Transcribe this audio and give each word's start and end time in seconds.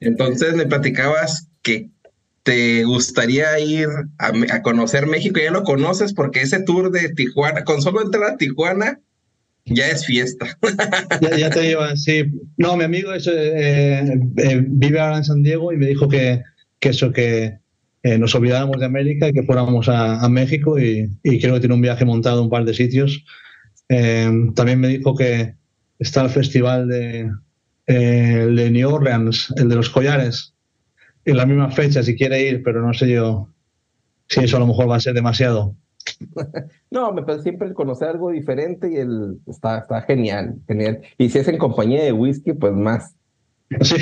Entonces 0.00 0.54
me 0.54 0.66
platicabas 0.66 1.48
que 1.62 1.90
te 2.48 2.84
gustaría 2.84 3.58
ir 3.60 3.88
a, 4.18 4.62
conocer 4.62 5.06
México, 5.06 5.38
ya 5.38 5.50
lo 5.50 5.64
conoces 5.64 6.14
porque 6.14 6.40
ese 6.40 6.62
tour 6.62 6.90
de 6.90 7.10
Tijuana, 7.10 7.62
con 7.64 7.82
solo 7.82 8.00
entrar 8.00 8.24
a 8.24 8.36
Tijuana, 8.38 9.00
ya 9.66 9.88
es 9.88 10.06
fiesta. 10.06 10.46
Ya, 11.36 11.50
te 11.50 11.62
llevan, 11.62 11.98
sí. 11.98 12.24
No, 12.56 12.76
mi 12.76 12.84
amigo 12.84 13.12
es, 13.12 13.26
eh, 13.26 14.18
eh, 14.38 14.64
vive 14.66 14.98
ahora 14.98 15.18
en 15.18 15.24
San 15.24 15.42
Diego 15.42 15.72
y 15.72 15.76
me 15.76 15.86
dijo 15.86 16.08
que, 16.08 16.42
eso, 16.80 17.12
que 17.12 17.58
eh, 18.02 18.18
nos 18.18 18.34
olvidáramos 18.34 18.80
de 18.80 18.86
América 18.86 19.28
y 19.28 19.32
que 19.32 19.42
fuéramos 19.42 19.88
a, 19.90 20.26
México 20.30 20.78
y, 20.78 21.10
creo 21.22 21.54
que 21.54 21.60
tiene 21.60 21.74
un 21.74 21.82
viaje 21.82 22.06
montado 22.06 22.38
en 22.38 22.44
un 22.44 22.50
par 22.50 22.64
de 22.64 22.72
sitios. 22.72 23.24
también 23.88 24.80
me 24.80 24.88
dijo 24.88 25.14
que 25.14 25.54
está 25.98 26.22
el 26.22 26.30
festival 26.30 26.88
de, 26.88 27.30
el 27.88 28.54
de 28.54 28.70
New 28.70 28.88
Orleans, 28.88 29.52
el 29.56 29.68
de 29.70 29.76
los 29.76 29.88
collares, 29.88 30.54
en 31.24 31.36
la 31.36 31.46
misma 31.46 31.70
fecha 31.70 32.02
si 32.02 32.14
quiere 32.14 32.48
ir, 32.48 32.62
pero 32.62 32.82
no 32.82 32.92
sé 32.92 33.10
yo 33.10 33.48
si 34.28 34.40
eso 34.40 34.58
a 34.58 34.60
lo 34.60 34.66
mejor 34.66 34.90
va 34.90 34.96
a 34.96 35.00
ser 35.00 35.14
demasiado. 35.14 35.74
No, 36.90 37.12
me 37.12 37.22
parece 37.22 37.42
siempre 37.42 37.74
conocer 37.74 38.08
algo 38.08 38.30
diferente 38.30 38.90
y 38.90 38.96
el, 38.96 39.40
está, 39.46 39.80
está 39.80 40.00
genial, 40.02 40.56
genial. 40.66 41.02
Y 41.18 41.28
si 41.28 41.38
es 41.38 41.46
en 41.46 41.58
compañía 41.58 42.02
de 42.02 42.12
whisky, 42.12 42.54
pues 42.54 42.72
más. 42.72 43.14
Sí, 43.82 43.96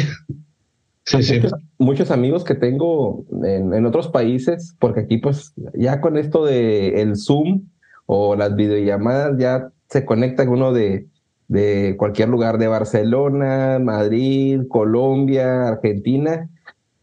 sí, 1.04 1.22
sí. 1.24 1.40
Muchos, 1.78 2.12
amigos 2.12 2.44
que 2.44 2.54
tengo 2.54 3.26
en, 3.42 3.74
en, 3.74 3.86
otros 3.86 4.06
países, 4.06 4.76
porque 4.78 5.00
aquí 5.00 5.18
pues 5.18 5.52
ya 5.74 6.00
con 6.00 6.16
esto 6.16 6.44
de 6.44 7.02
el 7.02 7.16
Zoom 7.16 7.68
o 8.06 8.36
las 8.36 8.54
videollamadas 8.54 9.36
ya 9.36 9.68
se 9.88 10.04
conecta 10.04 10.48
uno 10.48 10.72
de, 10.72 11.08
de 11.48 11.94
cualquier 11.96 12.28
lugar 12.28 12.58
de 12.58 12.68
Barcelona, 12.68 13.78
Madrid, 13.80 14.62
Colombia, 14.68 15.68
Argentina, 15.68 16.48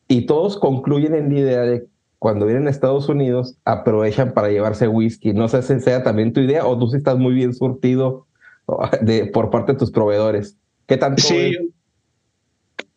y 0.08 0.26
todos 0.26 0.58
concluyen 0.58 1.16
en 1.16 1.34
la 1.34 1.40
idea 1.40 1.62
de 1.62 1.86
cuando 2.20 2.46
vienen 2.46 2.68
a 2.68 2.70
Estados 2.70 3.10
Unidos 3.10 3.58
aprovechan 3.66 4.34
para 4.34 4.50
llevarse 4.50 4.88
whisky. 4.88 5.34
No 5.34 5.48
sé 5.48 5.62
si 5.62 5.80
sea 5.80 6.04
también 6.04 6.32
tu 6.32 6.40
idea 6.40 6.66
o 6.66 6.78
tú 6.78 6.88
sí 6.88 6.98
estás 6.98 7.18
muy 7.18 7.34
bien 7.34 7.54
surtido 7.54 8.28
de, 9.02 9.26
por 9.26 9.50
parte 9.50 9.74
de 9.74 9.80
tus 9.80 9.92
proveedores. 9.92 10.56
¿Qué 10.88 10.98
tanto? 10.98 11.22
Sí, 11.22 11.58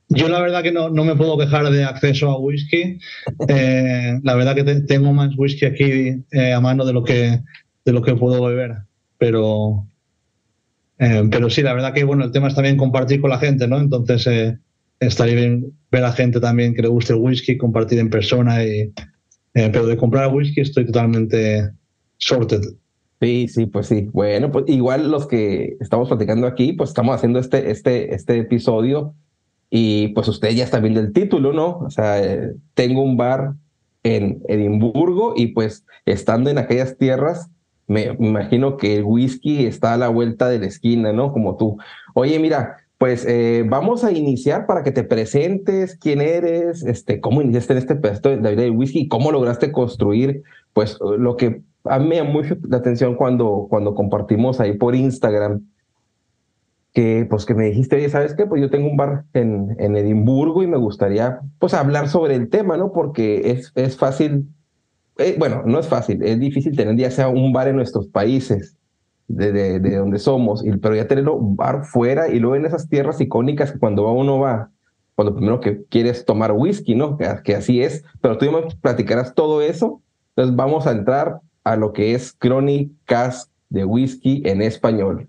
yo 0.08 0.28
la 0.28 0.40
verdad 0.40 0.62
que 0.62 0.70
no, 0.70 0.90
no, 0.90 1.04
me 1.04 1.16
puedo 1.16 1.36
quejar 1.38 1.68
de 1.70 1.84
acceso 1.84 2.30
a 2.30 2.38
whisky. 2.38 2.98
Eh, 3.48 4.20
la 4.22 4.34
verdad 4.36 4.54
que 4.54 4.62
tengo 4.62 5.12
más 5.12 5.36
whisky 5.36 5.66
aquí 5.66 6.22
eh, 6.30 6.52
a 6.52 6.60
mano 6.60 6.84
de 6.84 6.92
lo 6.92 7.02
que 7.02 7.40
de 7.84 7.92
lo 7.92 8.02
que 8.02 8.14
puedo 8.14 8.44
beber, 8.44 8.78
pero 9.18 9.86
eh, 10.98 11.24
pero 11.30 11.50
sí, 11.50 11.62
la 11.62 11.74
verdad 11.74 11.92
que 11.92 12.04
bueno, 12.04 12.24
el 12.24 12.32
tema 12.32 12.48
es 12.48 12.54
también 12.54 12.76
compartir 12.76 13.20
con 13.20 13.30
la 13.30 13.38
gente, 13.38 13.68
¿no? 13.68 13.78
Entonces 13.78 14.26
eh, 14.26 14.58
estaría 15.00 15.34
bien 15.34 15.72
ver 15.90 16.04
a 16.04 16.12
gente 16.12 16.40
también 16.40 16.74
que 16.74 16.82
le 16.82 16.88
guste 16.88 17.12
el 17.12 17.20
whisky, 17.20 17.56
compartir 17.56 17.98
en 17.98 18.10
persona. 18.10 18.64
Y, 18.64 18.92
eh, 19.54 19.70
pero 19.72 19.86
de 19.86 19.96
comprar 19.96 20.32
whisky 20.32 20.60
estoy 20.60 20.86
totalmente 20.86 21.70
sorted. 22.16 22.62
Sí, 23.20 23.48
sí, 23.48 23.66
pues 23.66 23.86
sí. 23.86 24.08
Bueno, 24.12 24.50
pues 24.52 24.64
igual 24.68 25.10
los 25.10 25.26
que 25.26 25.76
estamos 25.80 26.08
platicando 26.08 26.46
aquí, 26.46 26.72
pues 26.72 26.90
estamos 26.90 27.14
haciendo 27.14 27.38
este, 27.38 27.70
este, 27.70 28.14
este 28.14 28.38
episodio 28.38 29.14
y 29.70 30.08
pues 30.08 30.28
usted 30.28 30.50
ya 30.50 30.64
está 30.64 30.80
viendo 30.80 31.00
el 31.00 31.12
título, 31.12 31.52
¿no? 31.52 31.78
O 31.78 31.90
sea, 31.90 32.22
tengo 32.74 33.02
un 33.02 33.16
bar 33.16 33.54
en 34.02 34.42
Edimburgo 34.48 35.34
y 35.36 35.48
pues 35.48 35.84
estando 36.04 36.50
en 36.50 36.58
aquellas 36.58 36.96
tierras, 36.96 37.50
me 37.86 38.16
imagino 38.18 38.76
que 38.76 38.96
el 38.96 39.04
whisky 39.04 39.66
está 39.66 39.94
a 39.94 39.96
la 39.96 40.08
vuelta 40.08 40.48
de 40.48 40.58
la 40.58 40.66
esquina, 40.66 41.12
¿no? 41.12 41.32
Como 41.32 41.56
tú. 41.56 41.78
Oye, 42.14 42.38
mira, 42.38 42.78
pues 42.98 43.26
eh, 43.26 43.64
vamos 43.68 44.04
a 44.04 44.12
iniciar 44.12 44.66
para 44.66 44.82
que 44.82 44.90
te 44.90 45.04
presentes 45.04 45.96
quién 45.96 46.20
eres, 46.20 46.82
este, 46.82 47.20
cómo 47.20 47.42
iniciaste 47.42 47.74
en 47.74 47.78
este 47.78 47.94
pedazo 47.94 48.30
de 48.30 48.36
vida 48.36 48.62
del 48.62 48.70
whisky 48.70 49.06
cómo 49.06 49.30
lograste 49.30 49.70
construir, 49.70 50.42
pues 50.72 50.98
lo 51.00 51.36
que 51.36 51.62
a 51.84 51.98
mí 51.98 52.08
me 52.08 52.16
llamó 52.16 52.32
mucho 52.32 52.56
la 52.68 52.78
atención 52.78 53.14
cuando, 53.14 53.66
cuando 53.68 53.94
compartimos 53.94 54.60
ahí 54.60 54.72
por 54.76 54.94
Instagram, 54.94 55.62
que 56.92 57.26
pues 57.28 57.44
que 57.44 57.54
me 57.54 57.66
dijiste, 57.66 57.96
oye, 57.96 58.08
¿sabes 58.08 58.34
qué? 58.34 58.46
Pues 58.46 58.62
yo 58.62 58.70
tengo 58.70 58.88
un 58.88 58.96
bar 58.96 59.24
en, 59.34 59.76
en 59.78 59.96
Edimburgo 59.96 60.62
y 60.62 60.66
me 60.66 60.78
gustaría 60.78 61.40
pues 61.58 61.74
hablar 61.74 62.08
sobre 62.08 62.34
el 62.34 62.48
tema, 62.48 62.78
¿no? 62.78 62.92
Porque 62.92 63.50
es, 63.50 63.72
es 63.74 63.98
fácil 63.98 64.48
eh, 65.18 65.36
bueno, 65.38 65.62
no 65.66 65.78
es 65.78 65.88
fácil, 65.88 66.22
es 66.22 66.38
difícil 66.38 66.76
tener 66.76 66.96
ya 66.96 67.10
sea 67.10 67.28
un 67.28 67.52
bar 67.52 67.68
en 67.68 67.76
nuestros 67.76 68.06
países, 68.08 68.76
de, 69.28 69.80
de, 69.80 69.96
donde 69.96 70.18
somos, 70.18 70.64
pero 70.80 70.94
ya 70.94 71.08
tenerlo 71.08 71.38
bar 71.40 71.84
fuera 71.84 72.28
y 72.28 72.38
luego 72.38 72.56
en 72.56 72.66
esas 72.66 72.88
tierras 72.88 73.20
icónicas 73.20 73.72
que 73.72 73.78
cuando 73.78 74.08
uno 74.10 74.38
va, 74.38 74.70
cuando 75.14 75.34
primero 75.34 75.60
que 75.60 75.84
quieres 75.84 76.24
tomar 76.24 76.52
whisky, 76.52 76.94
¿no? 76.94 77.16
Que, 77.16 77.54
así 77.54 77.82
es, 77.82 78.04
pero 78.20 78.38
tú 78.38 78.44
ya 78.44 78.52
me 78.52 78.62
platicarás 78.80 79.34
todo 79.34 79.62
eso. 79.62 80.02
Entonces 80.30 80.54
vamos 80.54 80.86
a 80.86 80.92
entrar 80.92 81.40
a 81.64 81.76
lo 81.76 81.92
que 81.92 82.14
es 82.14 82.32
crónicas 82.34 83.50
de 83.70 83.84
whisky 83.84 84.42
en 84.44 84.62
español. 84.62 85.28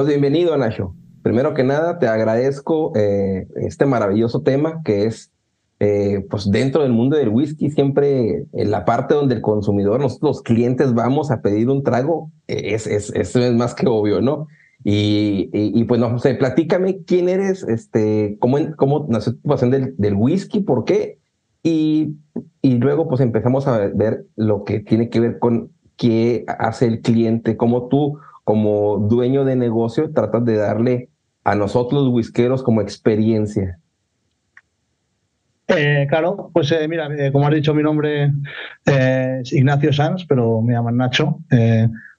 Pues 0.00 0.08
bienvenido, 0.08 0.56
Nacho. 0.56 0.94
Primero 1.22 1.52
que 1.52 1.62
nada, 1.62 1.98
te 1.98 2.08
agradezco 2.08 2.96
eh, 2.96 3.46
este 3.56 3.84
maravilloso 3.84 4.40
tema 4.40 4.80
que 4.82 5.04
es 5.04 5.30
eh, 5.78 6.24
pues 6.30 6.50
dentro 6.50 6.84
del 6.84 6.92
mundo 6.92 7.18
del 7.18 7.28
whisky, 7.28 7.70
siempre 7.70 8.46
en 8.50 8.70
la 8.70 8.86
parte 8.86 9.12
donde 9.12 9.34
el 9.34 9.42
consumidor, 9.42 10.00
nosotros 10.00 10.36
los 10.36 10.42
clientes 10.42 10.94
vamos 10.94 11.30
a 11.30 11.42
pedir 11.42 11.68
un 11.68 11.82
trago, 11.82 12.30
eh, 12.48 12.72
es, 12.72 12.86
es, 12.86 13.12
eso 13.14 13.40
es 13.40 13.52
más 13.52 13.74
que 13.74 13.88
obvio, 13.88 14.22
¿no? 14.22 14.46
Y, 14.84 15.50
y, 15.52 15.84
pues 15.84 16.00
no 16.00 16.18
sé, 16.18 16.32
platícame 16.34 17.02
quién 17.04 17.28
eres, 17.28 17.62
este, 17.64 18.38
cómo, 18.40 18.56
cómo 18.78 19.04
nació 19.06 19.34
tu 19.34 19.50
pasión 19.50 19.70
del, 19.70 19.94
del 19.98 20.14
whisky, 20.14 20.60
por 20.60 20.86
qué, 20.86 21.18
y, 21.62 22.16
y 22.62 22.76
luego 22.76 23.06
pues 23.06 23.20
empezamos 23.20 23.66
a 23.66 23.76
ver 23.88 24.24
lo 24.34 24.64
que 24.64 24.80
tiene 24.80 25.10
que 25.10 25.20
ver 25.20 25.38
con 25.38 25.72
qué 25.98 26.46
hace 26.46 26.86
el 26.86 27.02
cliente, 27.02 27.58
cómo 27.58 27.88
tú 27.88 28.16
como 28.50 29.06
dueño 29.08 29.44
de 29.44 29.54
negocio 29.54 30.10
tratas 30.10 30.44
de 30.44 30.56
darle 30.56 31.08
a 31.44 31.54
nosotros 31.54 32.02
los 32.02 32.12
whiskeros 32.12 32.64
como 32.64 32.80
experiencia. 32.80 33.78
Eh, 35.68 36.04
claro, 36.08 36.50
pues 36.52 36.72
eh, 36.72 36.88
mira, 36.88 37.08
eh, 37.16 37.30
como 37.30 37.46
has 37.46 37.54
dicho, 37.54 37.72
mi 37.74 37.84
nombre 37.84 38.32
es 38.84 39.52
Ignacio 39.52 39.92
Sanz, 39.92 40.26
pero 40.28 40.62
me 40.62 40.72
llaman 40.72 40.96
Nacho. 40.96 41.38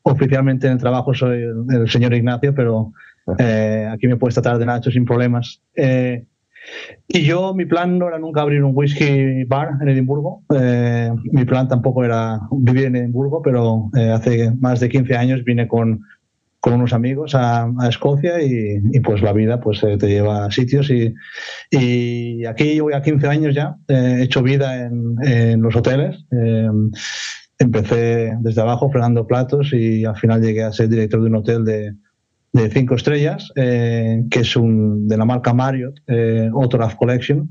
oficialmente 0.03 0.67
en 0.67 0.73
el 0.73 0.79
trabajo 0.79 1.13
soy 1.13 1.41
el, 1.41 1.89
señor 1.89 2.13
Ignacio, 2.13 2.55
pero 2.55 2.93
aquí 3.27 4.07
me 4.07 4.15
puedes 4.15 4.35
tratar 4.35 4.57
de 4.57 4.67
Nacho 4.67 4.89
sin 4.89 5.03
problemas. 5.03 5.61
y 5.75 7.21
yo, 7.25 7.53
mi 7.53 7.65
plan 7.65 7.99
no 7.99 8.07
era 8.07 8.19
nunca 8.19 8.39
abrir 8.39 8.63
un 8.63 8.71
whisky 8.73 9.43
bar 9.43 9.71
en 9.81 9.89
Edimburgo. 9.89 10.43
mi 11.33 11.43
plan 11.43 11.67
tampoco 11.67 12.05
era 12.05 12.39
vivir 12.53 12.85
en 12.85 12.95
Edimburgo, 12.95 13.41
pero 13.41 13.89
hace 14.13 14.53
más 14.61 14.79
de 14.79 14.87
15 14.87 15.13
años 15.17 15.43
vine 15.43 15.67
con 15.67 15.99
con 16.61 16.73
unos 16.73 16.93
amigos 16.93 17.33
a, 17.35 17.69
Escocia 17.89 18.41
y, 18.41 18.79
pues 19.01 19.21
la 19.21 19.33
vida 19.33 19.59
pues 19.59 19.83
eh, 19.83 19.97
te 19.97 20.07
lleva 20.07 20.45
a 20.45 20.51
sitios 20.51 20.89
y, 20.91 21.13
y 21.71 22.45
aquí 22.45 22.79
voy 22.79 22.93
a 22.93 23.01
15 23.01 23.27
años 23.27 23.55
ya, 23.55 23.75
he 23.87 24.21
hecho 24.21 24.43
vida 24.43 24.85
en, 24.85 25.61
los 25.61 25.75
hoteles. 25.75 26.23
Em, 26.31 26.91
empecé 27.57 28.33
desde 28.39 28.61
abajo 28.61 28.89
fregando 28.91 29.27
platos 29.27 29.73
y 29.73 30.05
al 30.05 30.15
final 30.15 30.41
llegué 30.41 30.63
a 30.63 30.71
ser 30.71 30.87
director 30.87 31.21
de 31.21 31.27
un 31.27 31.35
hotel 31.35 31.65
de, 31.65 31.93
de 32.53 32.69
cinco 32.69 32.95
estrellas, 32.95 33.51
eh, 33.55 34.23
que 34.29 34.41
es 34.41 34.55
un, 34.55 35.07
de 35.07 35.17
la 35.17 35.25
marca 35.25 35.53
Marriott, 35.53 35.99
eh, 36.07 36.49
Collection. 36.97 37.49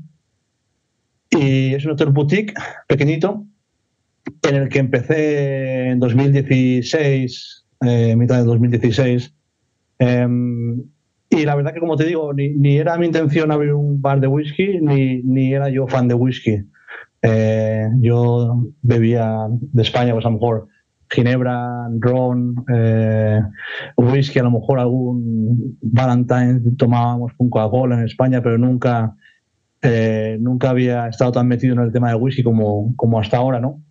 Y 1.31 1.73
es 1.73 1.85
un 1.85 1.91
hotel 1.91 2.09
boutique 2.09 2.53
pequeñito 2.87 3.45
en 4.43 4.55
el 4.55 4.69
que 4.69 4.79
empecé 4.79 5.89
en 5.89 5.99
2016 5.99 7.60
eh, 7.81 8.15
mitad 8.15 8.37
de 8.37 8.43
2016. 8.43 9.33
Em, 9.99 10.83
y 11.29 11.45
la 11.45 11.55
verdad 11.55 11.73
que, 11.73 11.79
como 11.79 11.95
te 11.95 12.05
digo, 12.05 12.33
ni, 12.33 12.77
era 12.77 12.97
mi 12.97 13.05
intención 13.05 13.51
abrir 13.51 13.73
un 13.73 14.01
bar 14.01 14.19
de 14.19 14.27
whisky, 14.27 14.79
ni, 14.81 15.21
ni 15.23 15.53
era 15.53 15.69
yo 15.69 15.87
fan 15.87 16.07
de 16.07 16.13
whisky. 16.13 16.63
Eh, 17.21 17.87
yo 17.99 18.65
bebía 18.81 19.47
de 19.49 19.81
España, 19.81 20.13
pues 20.13 20.25
a 20.25 20.29
lo 20.29 20.35
mejor 20.35 20.67
ginebra, 21.09 21.89
ron, 21.99 22.65
eh, 22.73 23.41
whisky, 23.97 24.39
a 24.39 24.43
lo 24.43 24.51
mejor 24.51 24.79
algún 24.79 25.77
Valentine 25.81 26.61
tomábamos 26.77 27.33
con 27.33 27.49
Coca-Cola 27.49 27.99
en 27.99 28.05
España, 28.05 28.41
pero 28.41 28.57
nunca, 28.57 29.15
nunca 30.39 30.69
había 30.69 31.07
estado 31.07 31.31
tan 31.31 31.47
metido 31.47 31.73
en 31.73 31.81
el 31.81 31.91
tema 31.91 32.09
de 32.09 32.15
whisky 32.15 32.43
como, 32.43 32.95
como 32.95 33.19
hasta 33.19 33.37
ahora, 33.37 33.59
¿no? 33.59 33.81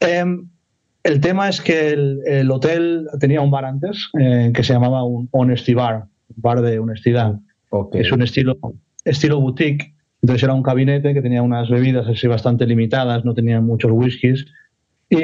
Em, 0.00 0.48
el 1.04 1.20
tema 1.20 1.48
es 1.48 1.60
que 1.60 1.90
el, 1.90 2.50
hotel 2.50 3.08
tenía 3.18 3.40
un 3.40 3.50
bar 3.50 3.64
antes 3.64 4.10
eh, 4.18 4.52
que 4.54 4.62
se 4.62 4.72
llamaba 4.72 5.04
un 5.04 5.28
Honesty 5.32 5.74
Bar, 5.74 6.04
bar 6.36 6.60
de 6.62 6.78
honestidad. 6.78 7.38
Es 7.92 8.12
un 8.12 8.22
estilo, 8.22 8.58
estilo 9.04 9.40
boutique. 9.40 9.94
Entonces 10.20 10.44
era 10.44 10.54
un 10.54 10.62
gabinete 10.62 11.14
que 11.14 11.22
tenía 11.22 11.42
unas 11.42 11.68
bebidas 11.68 12.06
así 12.06 12.28
bastante 12.28 12.66
limitadas, 12.66 13.24
no 13.24 13.34
tenía 13.34 13.60
muchos 13.60 13.90
whiskies. 13.92 14.46
Y 15.10 15.22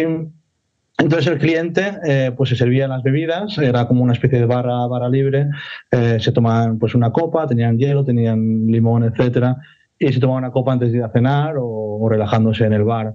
entonces 0.99 1.27
el 1.29 1.39
cliente 1.39 1.93
eh, 2.05 2.33
pues 2.37 2.51
se 2.51 2.57
servía 2.57 2.89
las 2.89 3.05
bebidas, 3.05 3.57
era 3.59 3.87
como 3.87 4.03
una 4.03 4.15
especie 4.15 4.41
de 4.41 4.47
barra, 4.47 4.85
barra 4.87 5.09
libre. 5.09 5.47
Eh, 5.93 6.19
se 6.19 6.33
tomaban 6.33 6.81
pues 6.81 6.97
una 6.97 7.13
copa, 7.13 7.47
tenían 7.47 7.79
hielo, 7.79 8.05
tenían 8.05 8.67
limón, 8.67 9.05
etcétera, 9.05 9.57
y 9.97 10.13
se 10.13 10.19
tomaban 10.19 10.45
una 10.45 10.53
copa 10.53 10.73
antes 10.73 10.91
de 10.91 10.99
ir 10.99 11.05
a 11.05 11.11
cenar 11.11 11.55
o 11.61 12.09
relajándose 12.11 12.65
en 12.65 12.73
el 12.73 12.83
bar. 12.83 13.15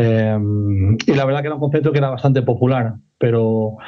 Em, 0.00 0.96
y 1.08 1.12
la 1.14 1.24
verdad 1.24 1.40
que 1.40 1.48
era 1.48 1.56
un 1.56 1.60
concepto 1.60 1.90
que 1.90 1.98
era 1.98 2.10
bastante 2.10 2.42
popular, 2.42 2.94
pero, 3.18 3.78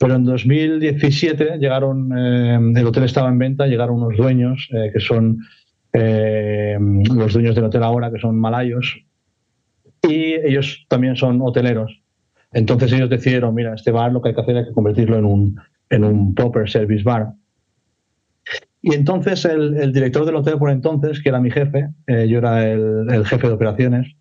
pero 0.00 0.16
en 0.16 0.24
2017 0.24 1.58
llegaron, 1.58 2.10
em, 2.18 2.76
el 2.76 2.86
hotel 2.88 3.04
estaba 3.04 3.28
en 3.28 3.38
venta, 3.38 3.68
llegaron 3.68 4.02
unos 4.02 4.16
dueños 4.16 4.68
eh, 4.72 4.90
que 4.92 4.98
son 4.98 5.38
em, 5.92 7.04
los 7.14 7.32
dueños 7.34 7.54
del 7.54 7.66
hotel 7.66 7.84
ahora, 7.84 8.10
que 8.10 8.18
son 8.18 8.36
malayos, 8.36 8.98
y 10.02 10.34
ellos 10.44 10.86
también 10.88 11.14
son 11.14 11.40
hoteleros. 11.40 12.02
Entonces 12.52 12.92
ellos 12.92 13.08
decidieron, 13.08 13.54
mira, 13.54 13.72
este 13.74 13.92
bar 13.92 14.12
lo 14.12 14.20
que 14.20 14.30
hay 14.30 14.34
que 14.34 14.40
hacer 14.40 14.56
es 14.56 14.74
convertirlo 14.74 15.18
en 15.18 15.24
un, 15.24 15.60
en 15.88 16.02
un 16.02 16.34
proper 16.34 16.68
service 16.68 17.04
bar. 17.04 17.28
Y 18.82 18.94
entonces 18.94 19.44
el, 19.44 19.92
director 19.92 20.24
del 20.26 20.34
hotel 20.34 20.58
por 20.58 20.70
entonces, 20.70 21.22
que 21.22 21.28
era 21.28 21.38
mi 21.40 21.52
jefe, 21.52 21.90
eh, 22.08 22.26
yo 22.28 22.38
era 22.38 22.68
el 22.68 23.24
jefe 23.24 23.46
de 23.46 23.52
operaciones, 23.52 24.16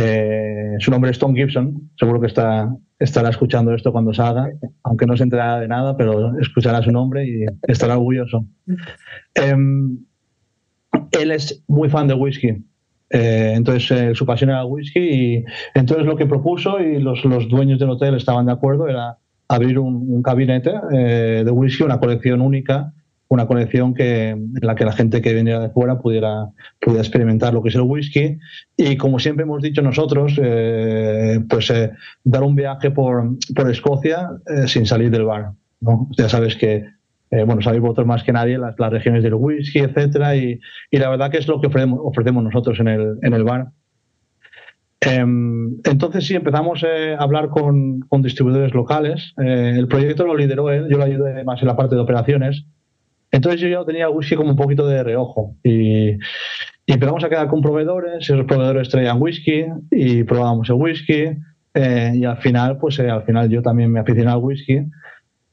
eh, 0.00 0.76
su 0.78 0.90
nombre 0.90 1.10
es 1.10 1.18
Tom 1.18 1.34
Gibson, 1.34 1.90
seguro 1.98 2.20
que 2.20 2.28
está, 2.28 2.72
estará 2.98 3.30
escuchando 3.30 3.74
esto 3.74 3.90
cuando 3.90 4.14
salga, 4.14 4.48
aunque 4.84 5.06
no 5.06 5.16
se 5.16 5.24
enterará 5.24 5.58
de 5.58 5.66
nada, 5.66 5.96
pero 5.96 6.38
escuchará 6.38 6.82
su 6.82 6.92
nombre 6.92 7.26
y 7.26 7.44
estará 7.66 7.96
orgulloso. 7.96 8.46
Em, 9.34 9.98
él 11.12 11.30
es 11.32 11.64
muy 11.66 11.88
fan 11.88 12.06
de 12.06 12.14
whisky. 12.14 12.64
Eh, 13.10 13.54
entonces 13.56 13.90
eh, 13.90 14.14
su 14.14 14.24
pasión 14.24 14.50
era 14.50 14.60
el 14.60 14.66
whisky 14.66 15.00
y 15.00 15.44
entonces 15.74 16.06
lo 16.06 16.16
que 16.16 16.26
propuso 16.26 16.78
y 16.78 17.00
los, 17.00 17.24
los 17.24 17.48
dueños 17.48 17.78
del 17.78 17.90
hotel 17.90 18.14
estaban 18.14 18.46
de 18.46 18.52
acuerdo 18.52 18.86
era 18.86 19.18
abrir 19.48 19.78
un, 19.78 19.94
un 19.94 20.22
gabinete 20.22 20.72
de 20.90 21.50
whisky, 21.50 21.82
una 21.82 21.98
colección 21.98 22.42
única 22.42 22.92
una 23.28 23.46
colección 23.46 23.94
que, 23.94 24.30
en 24.30 24.52
la 24.60 24.74
que 24.74 24.84
la 24.84 24.92
gente 24.92 25.20
que 25.20 25.34
viniera 25.34 25.60
de 25.60 25.70
fuera 25.70 25.98
pudiera, 26.00 26.48
pudiera 26.80 27.02
experimentar 27.02 27.52
lo 27.52 27.62
que 27.62 27.68
es 27.68 27.74
el 27.74 27.82
whisky. 27.82 28.38
Y 28.76 28.96
como 28.96 29.18
siempre 29.18 29.44
hemos 29.44 29.62
dicho 29.62 29.82
nosotros, 29.82 30.38
eh, 30.42 31.38
pues 31.48 31.70
eh, 31.70 31.92
dar 32.24 32.42
un 32.42 32.56
viaje 32.56 32.90
por, 32.90 33.36
por 33.54 33.70
Escocia 33.70 34.30
eh, 34.46 34.66
sin 34.66 34.86
salir 34.86 35.10
del 35.10 35.24
bar. 35.24 35.52
¿no? 35.80 36.08
Ya 36.16 36.28
sabes 36.28 36.56
que, 36.56 36.86
bueno, 37.30 37.60
sabéis 37.60 37.82
vosotros 37.82 38.06
más 38.06 38.22
que 38.22 38.32
nadie 38.32 38.56
las, 38.56 38.78
las 38.78 38.90
regiones 38.90 39.22
del 39.22 39.34
whisky, 39.34 39.80
etcétera, 39.80 40.34
y, 40.34 40.58
y, 40.90 40.96
la 40.96 41.10
verdad 41.10 41.30
que 41.30 41.36
es 41.36 41.46
lo 41.46 41.60
que 41.60 41.66
ofrecemos, 41.66 42.00
ofrecemos 42.02 42.42
nosotros 42.42 42.80
en 42.80 42.88
el, 42.88 43.18
en 43.20 43.34
el 43.34 43.44
bar. 43.44 43.66
Em, 45.00 45.76
entonces 45.84 46.26
sí, 46.26 46.34
empezamos 46.34 46.82
a 46.82 47.22
hablar 47.22 47.50
con, 47.50 48.00
con 48.00 48.22
distribuidores 48.22 48.72
locales. 48.72 49.34
el 49.36 49.86
proyecto 49.86 50.26
lo 50.26 50.34
lideró 50.34 50.70
él, 50.70 50.88
yo 50.90 50.96
lo 50.96 51.04
ayudé 51.04 51.44
más 51.44 51.60
en 51.60 51.68
la 51.68 51.76
parte 51.76 51.94
de 51.94 52.00
operaciones 52.00 52.64
entonces 53.30 53.60
yo 53.60 53.68
ya 53.68 53.84
tenía 53.84 54.08
whisky 54.08 54.36
como 54.36 54.50
un 54.50 54.56
poquito 54.56 54.86
de 54.86 55.02
reojo 55.02 55.54
y, 55.62 56.18
empezamos 56.86 57.22
a 57.22 57.28
quedar 57.28 57.48
con 57.48 57.60
proveedores, 57.60 58.28
y 58.28 58.32
esos 58.32 58.46
proveedores 58.46 58.88
traían 58.88 59.20
whisky 59.20 59.66
y 59.90 60.24
probábamos 60.24 60.70
el 60.70 60.76
whisky 60.76 61.36
eh, 61.74 62.12
y 62.14 62.24
al 62.24 62.38
final, 62.38 62.78
pues 62.78 62.98
eh, 62.98 63.10
al 63.10 63.24
final 63.24 63.50
yo 63.50 63.60
también 63.60 63.92
me 63.92 64.00
aficioné 64.00 64.30
al 64.30 64.38
whisky 64.38 64.86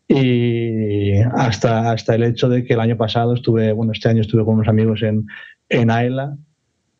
y 0.08 1.20
hasta, 1.36 1.92
hasta 1.92 2.16
el 2.16 2.24
hecho 2.24 2.48
de 2.48 2.64
que 2.64 2.74
el 2.74 2.80
año 2.80 2.96
pasado 2.96 3.34
estuve, 3.34 3.74
bueno, 3.74 3.92
este 3.92 4.08
año 4.08 4.22
estuve 4.22 4.46
con 4.46 4.56
unos 4.56 4.68
amigos 4.68 5.04
en, 5.04 5.26
en 5.68 5.92
Ayla 5.92 6.38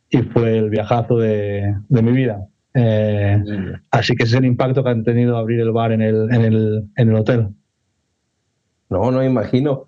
y 0.10 0.18
fue 0.18 0.58
el 0.58 0.70
viajazo 0.70 1.18
de, 1.18 1.74
de 1.88 2.02
mi 2.02 2.12
vida. 2.12 2.46
Eh, 2.74 3.42
así 3.90 4.16
que 4.16 4.24
ese 4.24 4.36
es 4.36 4.40
el 4.40 4.46
impacto 4.46 4.84
que 4.84 4.90
han 4.90 5.04
tenido 5.04 5.38
abrir 5.38 5.62
el 5.62 5.72
bar 5.72 5.94
en 5.94 6.02
el, 6.02 6.34
en 6.34 6.42
el, 6.42 6.84
en 6.98 7.10
el 7.10 7.16
hotel. 7.16 7.48
No, 8.90 9.12
no 9.12 9.24
imagino. 9.24 9.88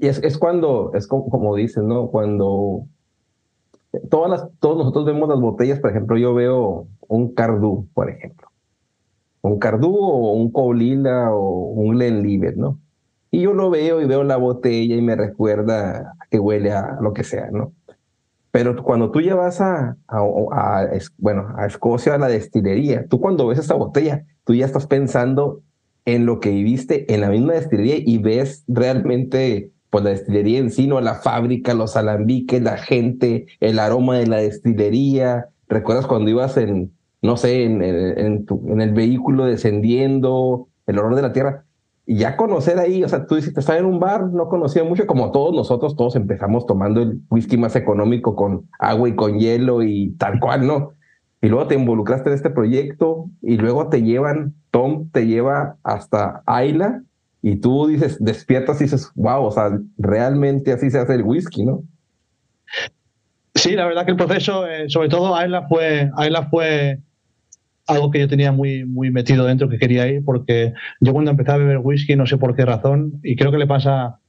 Es, 0.00 0.18
es 0.22 0.38
cuando, 0.38 0.92
es 0.94 1.06
como, 1.06 1.28
como 1.28 1.54
dices, 1.54 1.82
¿no? 1.84 2.08
Cuando 2.08 2.86
todas 4.08 4.30
las, 4.30 4.50
todos 4.60 4.78
nosotros 4.78 5.04
vemos 5.04 5.28
las 5.28 5.40
botellas, 5.40 5.80
por 5.80 5.90
ejemplo, 5.90 6.16
yo 6.16 6.34
veo 6.34 6.86
un 7.08 7.34
Cardú, 7.34 7.88
por 7.94 8.10
ejemplo. 8.10 8.48
Un 9.42 9.58
Cardú 9.58 9.96
o 9.96 10.32
un 10.32 10.50
Colila 10.50 11.32
o 11.32 11.70
un 11.70 11.94
Glenlivet, 11.94 12.56
¿no? 12.56 12.78
Y 13.30 13.42
yo 13.42 13.54
lo 13.54 13.70
veo 13.70 14.00
y 14.00 14.06
veo 14.06 14.24
la 14.24 14.36
botella 14.36 14.96
y 14.96 15.02
me 15.02 15.16
recuerda 15.16 16.14
que 16.30 16.38
huele 16.38 16.72
a 16.72 16.98
lo 17.00 17.12
que 17.12 17.24
sea, 17.24 17.50
¿no? 17.50 17.72
Pero 18.50 18.82
cuando 18.82 19.12
tú 19.12 19.20
llevas 19.20 19.60
a, 19.60 19.96
a, 20.08 20.88
bueno, 21.18 21.54
a 21.56 21.66
Escocia 21.66 22.14
a 22.14 22.18
la 22.18 22.26
destilería, 22.26 23.06
tú 23.06 23.20
cuando 23.20 23.46
ves 23.46 23.60
esa 23.60 23.74
botella, 23.74 24.24
tú 24.44 24.54
ya 24.54 24.66
estás 24.66 24.88
pensando 24.88 25.62
en 26.04 26.26
lo 26.26 26.40
que 26.40 26.50
viviste 26.50 27.12
en 27.12 27.20
la 27.20 27.30
misma 27.30 27.54
destilería 27.54 27.96
y 27.98 28.18
ves 28.18 28.64
realmente 28.68 29.70
pues 29.90 30.04
la 30.04 30.10
destilería 30.10 30.58
en 30.58 30.70
sí, 30.70 30.86
¿no? 30.86 31.00
La 31.00 31.16
fábrica, 31.16 31.74
los 31.74 31.96
alambiques, 31.96 32.62
la 32.62 32.76
gente, 32.76 33.46
el 33.58 33.78
aroma 33.78 34.18
de 34.18 34.28
la 34.28 34.36
destilería. 34.36 35.48
¿Recuerdas 35.68 36.06
cuando 36.06 36.30
ibas 36.30 36.56
en, 36.56 36.92
no 37.22 37.36
sé, 37.36 37.64
en, 37.64 37.82
en, 37.82 38.46
en 38.68 38.80
el 38.80 38.92
vehículo 38.92 39.46
descendiendo, 39.46 40.68
el 40.86 40.98
olor 40.98 41.16
de 41.16 41.22
la 41.22 41.32
tierra? 41.32 41.64
y 42.10 42.16
ya 42.16 42.36
conocer 42.36 42.76
ahí, 42.80 43.04
o 43.04 43.08
sea, 43.08 43.24
tú 43.24 43.36
dices, 43.36 43.56
estaba 43.56 43.78
en 43.78 43.84
un 43.84 44.00
bar, 44.00 44.32
no 44.32 44.48
conocía 44.48 44.82
mucho, 44.82 45.06
como 45.06 45.30
todos 45.30 45.54
nosotros, 45.54 45.94
todos 45.94 46.16
empezamos 46.16 46.66
tomando 46.66 47.02
el 47.02 47.20
whisky 47.30 47.56
más 47.56 47.76
económico 47.76 48.34
con 48.34 48.68
agua 48.80 49.08
y 49.08 49.14
con 49.14 49.38
hielo 49.38 49.84
y 49.84 50.16
tal 50.18 50.40
cual, 50.40 50.66
¿no? 50.66 50.94
Y 51.42 51.48
luego 51.48 51.66
te 51.66 51.74
involucraste 51.74 52.28
en 52.28 52.34
este 52.34 52.50
proyecto 52.50 53.30
y 53.40 53.56
luego 53.56 53.88
te 53.88 54.02
llevan, 54.02 54.54
Tom 54.70 55.08
te 55.10 55.26
lleva 55.26 55.76
hasta 55.82 56.42
Ayla 56.46 57.02
y 57.42 57.56
tú 57.56 57.86
dices, 57.86 58.22
despiertas 58.22 58.80
y 58.80 58.84
dices, 58.84 59.10
wow, 59.14 59.44
o 59.44 59.50
sea, 59.50 59.70
realmente 59.96 60.72
así 60.72 60.90
se 60.90 60.98
hace 60.98 61.14
el 61.14 61.22
whisky, 61.22 61.64
¿no? 61.64 61.82
Sí, 63.54 63.72
la 63.72 63.86
verdad 63.86 64.04
que 64.04 64.12
el 64.12 64.16
proceso, 64.16 64.66
eh, 64.66 64.88
sobre 64.88 65.08
todo 65.08 65.34
Ayla 65.34 65.66
fue, 65.66 66.10
Ayla 66.16 66.48
fue 66.50 66.98
algo 67.86 68.10
que 68.10 68.20
yo 68.20 68.28
tenía 68.28 68.52
muy, 68.52 68.84
muy 68.84 69.10
metido 69.10 69.44
dentro 69.46 69.68
que 69.68 69.78
quería 69.78 70.06
ir, 70.06 70.24
porque 70.24 70.72
yo 71.00 71.12
cuando 71.12 71.30
empecé 71.30 71.50
a 71.50 71.56
beber 71.56 71.78
whisky, 71.78 72.16
no 72.16 72.26
sé 72.26 72.36
por 72.38 72.54
qué 72.54 72.64
razón, 72.64 73.20
y 73.22 73.36
creo 73.36 73.50
que 73.50 73.58
le 73.58 73.66
pasa, 73.66 74.20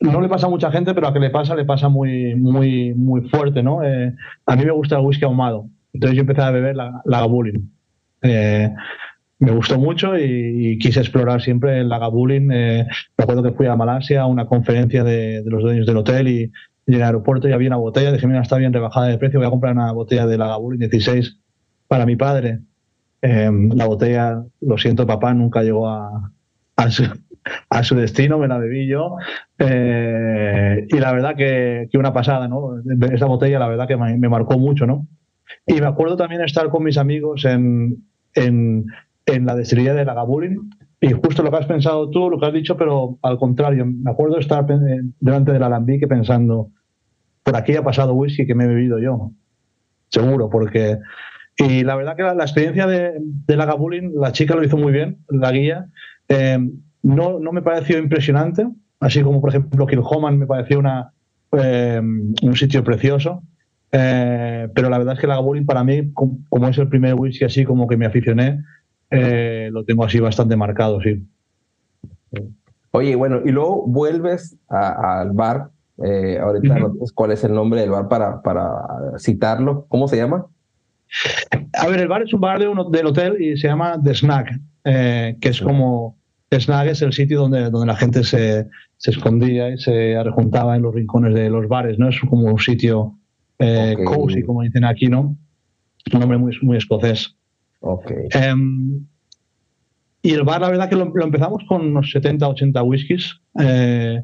no 0.00 0.20
le 0.20 0.28
pasa 0.28 0.46
a 0.46 0.50
mucha 0.50 0.72
gente, 0.72 0.92
pero 0.94 1.06
a 1.06 1.12
que 1.12 1.20
le 1.20 1.30
pasa, 1.30 1.54
le 1.54 1.64
pasa 1.64 1.88
muy, 1.88 2.34
muy, 2.34 2.94
muy 2.94 3.28
fuerte, 3.28 3.62
¿no? 3.62 3.84
Eh, 3.84 4.14
a 4.46 4.56
mí 4.56 4.64
me 4.64 4.72
gusta 4.72 4.96
el 4.96 5.06
whisky 5.06 5.24
ahumado, 5.24 5.68
entonces 5.92 6.16
yo 6.16 6.22
empecé 6.22 6.42
a 6.42 6.50
beber 6.50 6.76
la, 6.76 7.02
la 7.04 7.28
eh, 8.22 8.72
me 9.38 9.50
gustó 9.50 9.76
mucho 9.78 10.16
y, 10.16 10.78
quise 10.78 11.00
explorar 11.00 11.42
siempre 11.42 11.80
el 11.80 11.88
Lagavulin. 11.88 12.52
Eh, 12.52 12.86
me 13.18 13.22
acuerdo 13.24 13.42
que 13.42 13.52
fui 13.52 13.66
a 13.66 13.74
Malasia 13.74 14.22
a 14.22 14.26
una 14.26 14.46
conferencia 14.46 15.02
de, 15.02 15.42
los 15.44 15.62
dueños 15.62 15.86
del 15.86 15.96
hotel 15.96 16.28
y, 16.28 16.52
en 16.86 16.94
el 16.94 17.02
aeropuerto 17.02 17.48
ya 17.48 17.56
había 17.56 17.68
una 17.68 17.76
botella. 17.76 18.12
Dije, 18.12 18.26
mira, 18.26 18.42
está 18.42 18.56
bien 18.56 18.72
rebajada 18.72 19.08
de 19.08 19.18
precio, 19.18 19.40
voy 19.40 19.46
a 19.46 19.50
comprar 19.50 19.74
una 19.74 19.92
botella 19.92 20.26
de 20.26 20.38
Lagavulin 20.38 20.80
16 20.80 21.38
para 21.88 22.06
mi 22.06 22.16
padre. 22.16 22.60
Em, 23.20 23.70
la 23.74 23.86
botella, 23.86 24.44
lo 24.60 24.78
siento 24.78 25.06
papá, 25.06 25.32
nunca 25.34 25.62
llegó 25.62 25.88
a, 25.88 26.32
a, 26.76 27.82
su, 27.82 27.94
destino, 27.94 28.38
me 28.38 28.48
la 28.48 28.58
bebí 28.58 28.86
yo. 28.86 29.16
Eh, 29.58 30.86
y 30.88 30.98
la 30.98 31.12
verdad 31.12 31.36
que, 31.36 31.88
que, 31.90 31.98
una 31.98 32.12
pasada, 32.12 32.48
¿no? 32.48 32.76
Esa 33.12 33.26
botella 33.26 33.58
la 33.58 33.68
verdad 33.68 33.88
que 33.88 33.96
me, 33.96 34.28
marcó 34.28 34.58
mucho, 34.58 34.86
¿no? 34.86 35.06
Y 35.66 35.80
me 35.80 35.86
acuerdo 35.86 36.16
también 36.16 36.42
estar 36.42 36.68
con 36.68 36.84
mis 36.84 36.98
amigos 36.98 37.44
en, 37.44 38.04
en, 38.34 38.86
en 39.26 39.46
la 39.46 39.54
destilería 39.54 39.94
de 39.94 40.04
Lagavulin 40.04 40.70
y 41.00 41.12
justo 41.12 41.42
lo 41.42 41.50
que 41.50 41.56
has 41.56 41.66
pensado 41.66 42.10
tú, 42.10 42.30
lo 42.30 42.38
que 42.38 42.46
has 42.46 42.52
dicho, 42.52 42.76
pero 42.76 43.18
al 43.22 43.38
contrario, 43.38 43.84
me 43.86 44.10
acuerdo 44.10 44.38
estar 44.38 44.64
delante 44.66 45.52
del 45.52 45.62
alambique 45.62 46.06
pensando, 46.06 46.70
por 47.42 47.56
aquí 47.56 47.74
ha 47.74 47.82
pasado 47.82 48.14
whisky 48.14 48.46
que 48.46 48.54
me 48.54 48.64
he 48.64 48.68
bebido 48.68 49.00
yo, 49.00 49.32
seguro, 50.08 50.48
porque 50.48 50.98
y 51.56 51.84
la 51.84 51.96
verdad 51.96 52.16
que 52.16 52.22
la, 52.22 52.32
experiencia 52.34 52.86
de, 52.86 53.14
de 53.20 53.56
la 53.56 53.66
Gabulin, 53.66 54.12
la 54.14 54.32
chica 54.32 54.54
lo 54.54 54.64
hizo 54.64 54.76
muy 54.76 54.92
bien, 54.92 55.18
la 55.28 55.52
guía. 55.52 55.86
Eh, 56.28 56.58
no, 57.02 57.40
no 57.40 57.52
me 57.52 57.62
pareció 57.62 57.98
impresionante, 57.98 58.66
así 59.00 59.22
como 59.22 59.40
por 59.40 59.50
ejemplo 59.50 59.86
Kilhoman 59.86 60.38
me 60.38 60.46
pareció 60.46 60.78
una, 60.78 61.12
eh, 61.52 62.00
un 62.00 62.56
sitio 62.56 62.82
precioso. 62.84 63.42
Eh, 63.92 64.68
pero 64.74 64.88
la 64.88 64.98
verdad 64.98 65.14
es 65.14 65.20
que 65.20 65.26
la 65.26 65.34
Gabulin 65.34 65.66
para 65.66 65.84
mí, 65.84 66.12
como, 66.12 66.68
es 66.68 66.78
el 66.78 66.88
primer 66.88 67.14
whisky 67.14 67.44
así 67.44 67.64
como 67.64 67.86
que 67.86 67.96
me 67.96 68.06
aficioné, 68.06 68.62
lo 69.10 69.84
tengo 69.84 70.04
así 70.04 70.18
bastante 70.18 70.56
marcado, 70.56 71.00
sí. 71.02 71.26
Oye, 72.92 73.14
bueno, 73.14 73.40
y 73.44 73.50
luego 73.50 73.86
vuelves 73.86 74.56
al 74.68 75.32
bar. 75.32 75.70
ahorita 75.98 76.78
no 76.78 77.06
sé 77.06 77.12
cuál 77.14 77.32
es 77.32 77.44
el 77.44 77.52
nombre 77.52 77.82
del 77.82 77.90
bar 77.90 78.08
para, 78.08 78.40
para 78.40 79.18
citarlo. 79.18 79.86
¿Cómo 79.88 80.08
se 80.08 80.16
llama? 80.16 80.46
A 81.74 81.88
ver, 81.88 82.00
el 82.00 82.08
bar 82.08 82.22
es 82.22 82.32
un 82.32 82.40
bar 82.40 82.58
de 82.58 82.66
del 82.90 83.06
hotel 83.06 83.40
y 83.40 83.56
se 83.56 83.68
llama 83.68 84.00
The 84.02 84.14
Snack, 84.14 84.60
eh, 84.84 85.36
que 85.40 85.48
es 85.48 85.60
como. 85.60 86.16
The 86.48 86.60
Snack 86.60 86.88
es 86.88 87.02
el 87.02 87.12
sitio 87.12 87.40
donde, 87.40 87.70
donde 87.70 87.86
la 87.86 87.96
gente 87.96 88.24
se, 88.24 88.68
se 88.98 89.10
escondía 89.10 89.70
y 89.70 89.78
se 89.78 90.16
arrejuntaba 90.16 90.76
en 90.76 90.82
los 90.82 90.94
rincones 90.94 91.34
de 91.34 91.48
los 91.48 91.66
bares, 91.66 91.98
¿no? 91.98 92.10
Es 92.10 92.20
como 92.28 92.50
un 92.50 92.58
sitio 92.58 93.18
eh, 93.62 93.96
cozy, 94.04 94.42
como 94.42 94.62
dicen 94.62 94.84
aquí, 94.84 95.08
¿no? 95.08 95.36
Es 96.04 96.12
un 96.12 96.20
nombre 96.20 96.38
muy, 96.38 96.56
muy 96.62 96.76
escocés. 96.76 97.36
Okay. 97.80 98.28
Em, 98.32 99.06
y 100.22 100.32
el 100.32 100.42
bar, 100.42 100.60
la 100.60 100.70
verdad 100.70 100.88
que 100.88 100.96
lo, 100.96 101.12
empezamos 101.24 101.64
con 101.68 101.86
unos 101.86 102.10
70, 102.10 102.46
80 102.48 102.82
whiskies. 102.82 103.40
Eh, 103.60 104.22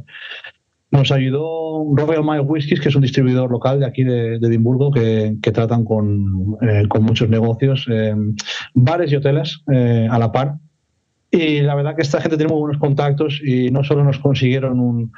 nos 0.91 1.13
ayudó 1.13 1.85
Royal 1.95 2.25
Mile 2.25 2.41
Whiskies, 2.41 2.81
que 2.81 2.89
es 2.89 2.97
un 2.97 3.03
distribuidor 3.03 3.51
local 3.51 3.81
de 3.81 3.87
aquí 3.87 4.05
de, 4.05 4.37
Edimburgo, 4.37 4.91
que, 4.91 5.37
tratan 5.53 5.85
con, 5.85 6.57
eh, 6.63 6.85
con, 6.89 7.03
muchos 7.03 7.29
negocios, 7.29 7.87
eh, 7.91 8.15
bares 8.75 9.13
y 9.13 9.17
hoteles 9.17 9.63
eh, 9.73 10.09
a 10.11 10.19
la 10.19 10.33
par. 10.33 10.55
Y 11.31 11.61
la 11.61 11.75
verdad 11.75 11.95
que 11.95 12.03
esta 12.03 12.21
gente 12.23 12.39
tiene 12.39 12.53
muy 12.53 12.61
buenos 12.61 12.81
contactos 12.81 13.41
y 13.45 13.71
no 13.71 13.85
solo 13.85 14.03
nos 14.03 14.19
consiguieron 14.19 14.81
un, 14.81 15.13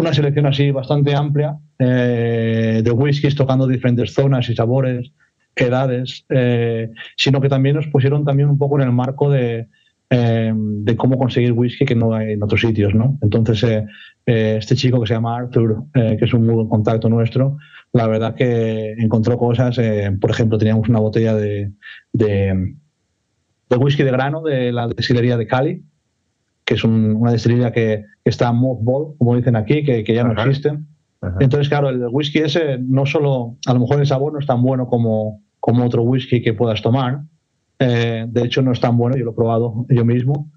una 0.00 0.14
selección 0.14 0.46
así 0.46 0.70
bastante 0.70 1.14
amplia 1.14 1.56
de 1.78 2.92
whiskies 2.94 3.34
tocando 3.34 3.66
diferentes 3.66 4.12
zonas 4.12 4.48
y 4.48 4.54
sabores, 4.54 5.12
edades, 5.54 6.24
sino 7.16 7.40
que 7.40 7.48
también 7.48 7.76
nos 7.76 7.86
pusieron 7.88 8.24
también 8.24 8.48
un 8.48 8.58
poco 8.58 8.80
en 8.80 8.86
el 8.86 8.92
marco 8.92 9.30
de, 9.30 9.68
eh, 10.10 10.52
de 10.54 10.96
cómo 10.96 11.18
conseguir 11.18 11.52
whisky 11.52 11.84
que 11.84 11.94
no 11.94 12.14
hay 12.14 12.32
en 12.32 12.42
otros 12.42 12.62
sitios, 12.62 12.94
¿no? 12.94 13.18
Entonces, 13.20 13.62
eh, 13.64 13.84
eh, 14.24 14.56
este 14.58 14.74
chico 14.74 14.98
que 15.00 15.06
se 15.06 15.12
llama 15.12 15.36
Arthur, 15.36 15.84
que 15.92 16.24
es 16.24 16.32
un 16.32 16.46
muy 16.46 16.54
buen 16.54 16.68
contacto 16.68 17.10
nuestro, 17.10 17.58
la 17.92 18.06
verdad 18.06 18.34
que 18.34 18.92
encontró 18.92 19.36
cosas, 19.36 19.78
por 20.18 20.30
ejemplo, 20.30 20.56
teníamos 20.56 20.88
una 20.88 20.98
botella 20.98 21.34
de, 21.34 21.72
de, 22.14 22.74
whisky 23.76 24.02
de 24.02 24.10
grano 24.10 24.42
de 24.42 24.72
la 24.72 24.88
destilería 24.88 25.36
de 25.36 25.46
Cali, 25.46 25.82
que 26.68 26.74
es 26.74 26.84
una 26.84 27.32
destilería 27.32 27.72
que, 27.72 28.04
está 28.26 28.52
mothball, 28.52 29.16
como 29.16 29.34
dicen 29.34 29.56
aquí, 29.56 29.82
que, 29.82 30.04
ya 30.04 30.22
no 30.22 30.38
existe. 30.38 30.78
Entonces, 31.40 31.70
claro, 31.70 31.88
el 31.88 32.06
whisky 32.10 32.40
ese 32.40 32.76
no 32.78 33.06
solo, 33.06 33.56
a 33.64 33.72
lo 33.72 33.80
mejor 33.80 34.00
el 34.00 34.06
sabor 34.06 34.34
no 34.34 34.38
es 34.38 34.46
tan 34.46 34.62
bueno 34.62 34.86
como, 34.86 35.42
como 35.60 35.86
otro 35.86 36.02
whisky 36.02 36.42
que 36.42 36.52
puedas 36.52 36.82
tomar, 36.82 37.22
eh, 37.78 38.26
de 38.28 38.42
hecho, 38.42 38.60
no 38.60 38.72
es 38.72 38.80
tan 38.80 38.98
bueno, 38.98 39.16
yo 39.16 39.24
lo 39.24 39.30
he 39.30 39.34
probado 39.34 39.86
yo 39.88 40.04
mismo. 40.04 40.50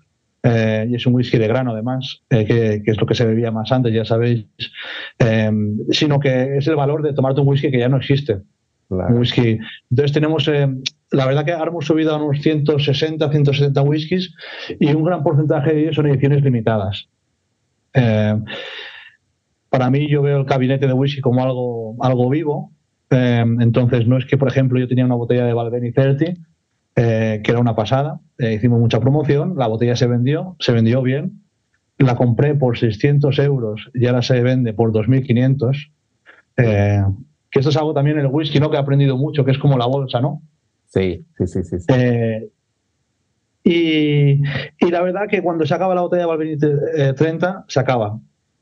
Eh, 0.44 0.88
y 0.89 0.96
es 0.96 1.06
un 1.06 1.13
whisky 1.13 1.38
de 1.38 1.48
grano, 1.48 1.72
además, 1.72 2.24
eh, 2.30 2.44
que, 2.46 2.91
es 2.91 3.00
lo 3.00 3.06
que 3.06 3.15
se 3.15 3.25
bebía 3.25 3.51
más 3.51 3.72
antes, 3.72 3.94
ya 3.94 4.03
sabéis. 4.03 4.48
sino 5.91 6.20
que 6.20 6.58
es 6.58 6.68
el 6.68 6.75
valor 6.75 7.03
de 7.03 7.13
tomarte 7.13 7.39
un 7.39 7.48
whisky 7.48 7.72
que 7.72 7.80
ya 7.80 7.88
no 7.88 7.96
existe. 7.96 8.41
Entonces, 8.91 10.13
tenemos. 10.13 10.50
la 11.12 11.25
verdad 11.25 11.45
que 11.45 11.51
ahora 11.53 11.71
hemos 11.71 11.86
subido 11.86 12.13
a 12.13 12.24
unos 12.24 12.41
160, 12.41 13.29
170 13.31 13.81
whiskies 13.81 14.33
y 14.79 14.93
un 14.93 15.03
gran 15.03 15.24
porcentaje 15.24 15.74
de 15.74 15.81
ellos 15.81 15.95
son 15.95 16.07
ediciones 16.07 16.43
limitadas. 16.43 17.07
para 19.69 19.89
mí, 19.89 20.10
yo 20.10 20.21
veo 20.21 20.38
el 20.38 20.45
gabinete 20.45 20.88
de 20.88 20.93
whisky 20.93 21.21
como 21.21 21.43
algo, 21.43 21.95
algo 22.01 22.29
vivo. 22.29 22.71
entonces, 23.10 24.07
no 24.07 24.17
es 24.17 24.25
que, 24.25 24.38
por 24.38 24.48
ejemplo, 24.48 24.79
yo 24.79 24.88
tenía 24.88 25.05
una 25.05 25.15
botella 25.15 25.45
de 25.45 25.53
Balvenie 25.53 25.91
30 25.91 26.33
eh, 26.95 27.41
que 27.43 27.51
era 27.51 27.60
una 27.60 27.75
pasada. 27.75 28.19
Eh, 28.38 28.53
hicimos 28.53 28.79
mucha 28.79 29.00
promoción, 29.00 29.55
la 29.57 29.67
botella 29.67 29.95
se 29.95 30.07
vendió, 30.07 30.55
se 30.60 30.74
vendió 30.74 31.01
bien. 31.01 31.41
La 31.98 32.15
compré 32.15 32.55
por 32.55 32.77
600 32.77 33.38
euros 33.39 33.89
y 33.93 34.07
ahora 34.07 34.21
se 34.21 34.41
vende 34.41 34.74
por 34.74 34.91
2.500. 34.91 35.91
Eh, 36.57 37.03
que 37.51 37.60
esto 37.60 37.70
es 37.70 37.77
algo 37.77 37.93
también 37.93 38.17
en 38.17 38.25
el 38.25 38.31
whisky, 38.31 38.60
¿no? 38.60 38.70
Que 38.70 38.77
he 38.77 38.79
aprendido 38.79 39.17
mucho, 39.17 39.43
que 39.43 39.51
es 39.51 39.58
como 39.58 39.77
la 39.77 39.86
bolsa, 39.86 40.22
¿no? 40.22 40.41
Sí, 40.88 41.25
sí, 41.38 41.48
sí, 41.48 41.63
sí. 41.63 41.86
y, 43.63 44.41
y, 44.86 44.91
la 44.91 45.01
verdad 45.01 45.27
que 45.29 45.41
cuando 45.41 45.65
se 45.65 45.74
acaba 45.74 45.96
la 45.96 46.01
botella 46.01 46.24
de 46.24 46.27
Balvenie 46.27 46.58
30, 47.13 47.65
se 47.67 47.79
acaba. 47.79 48.20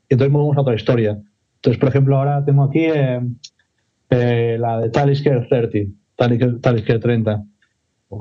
Y 0.08 0.14
entonces 0.14 0.32
movemos 0.32 0.56
a 0.56 0.60
otra 0.62 0.74
historia. 0.74 1.18
Entonces, 1.56 1.78
por 1.78 1.88
ejemplo, 1.88 2.16
ahora 2.16 2.44
tengo 2.44 2.64
aquí 2.64 2.86
la 4.10 4.80
de 4.80 4.90
Talisker 4.90 5.46
30, 5.48 6.60
Talisker 6.60 7.00
30. 7.00 7.44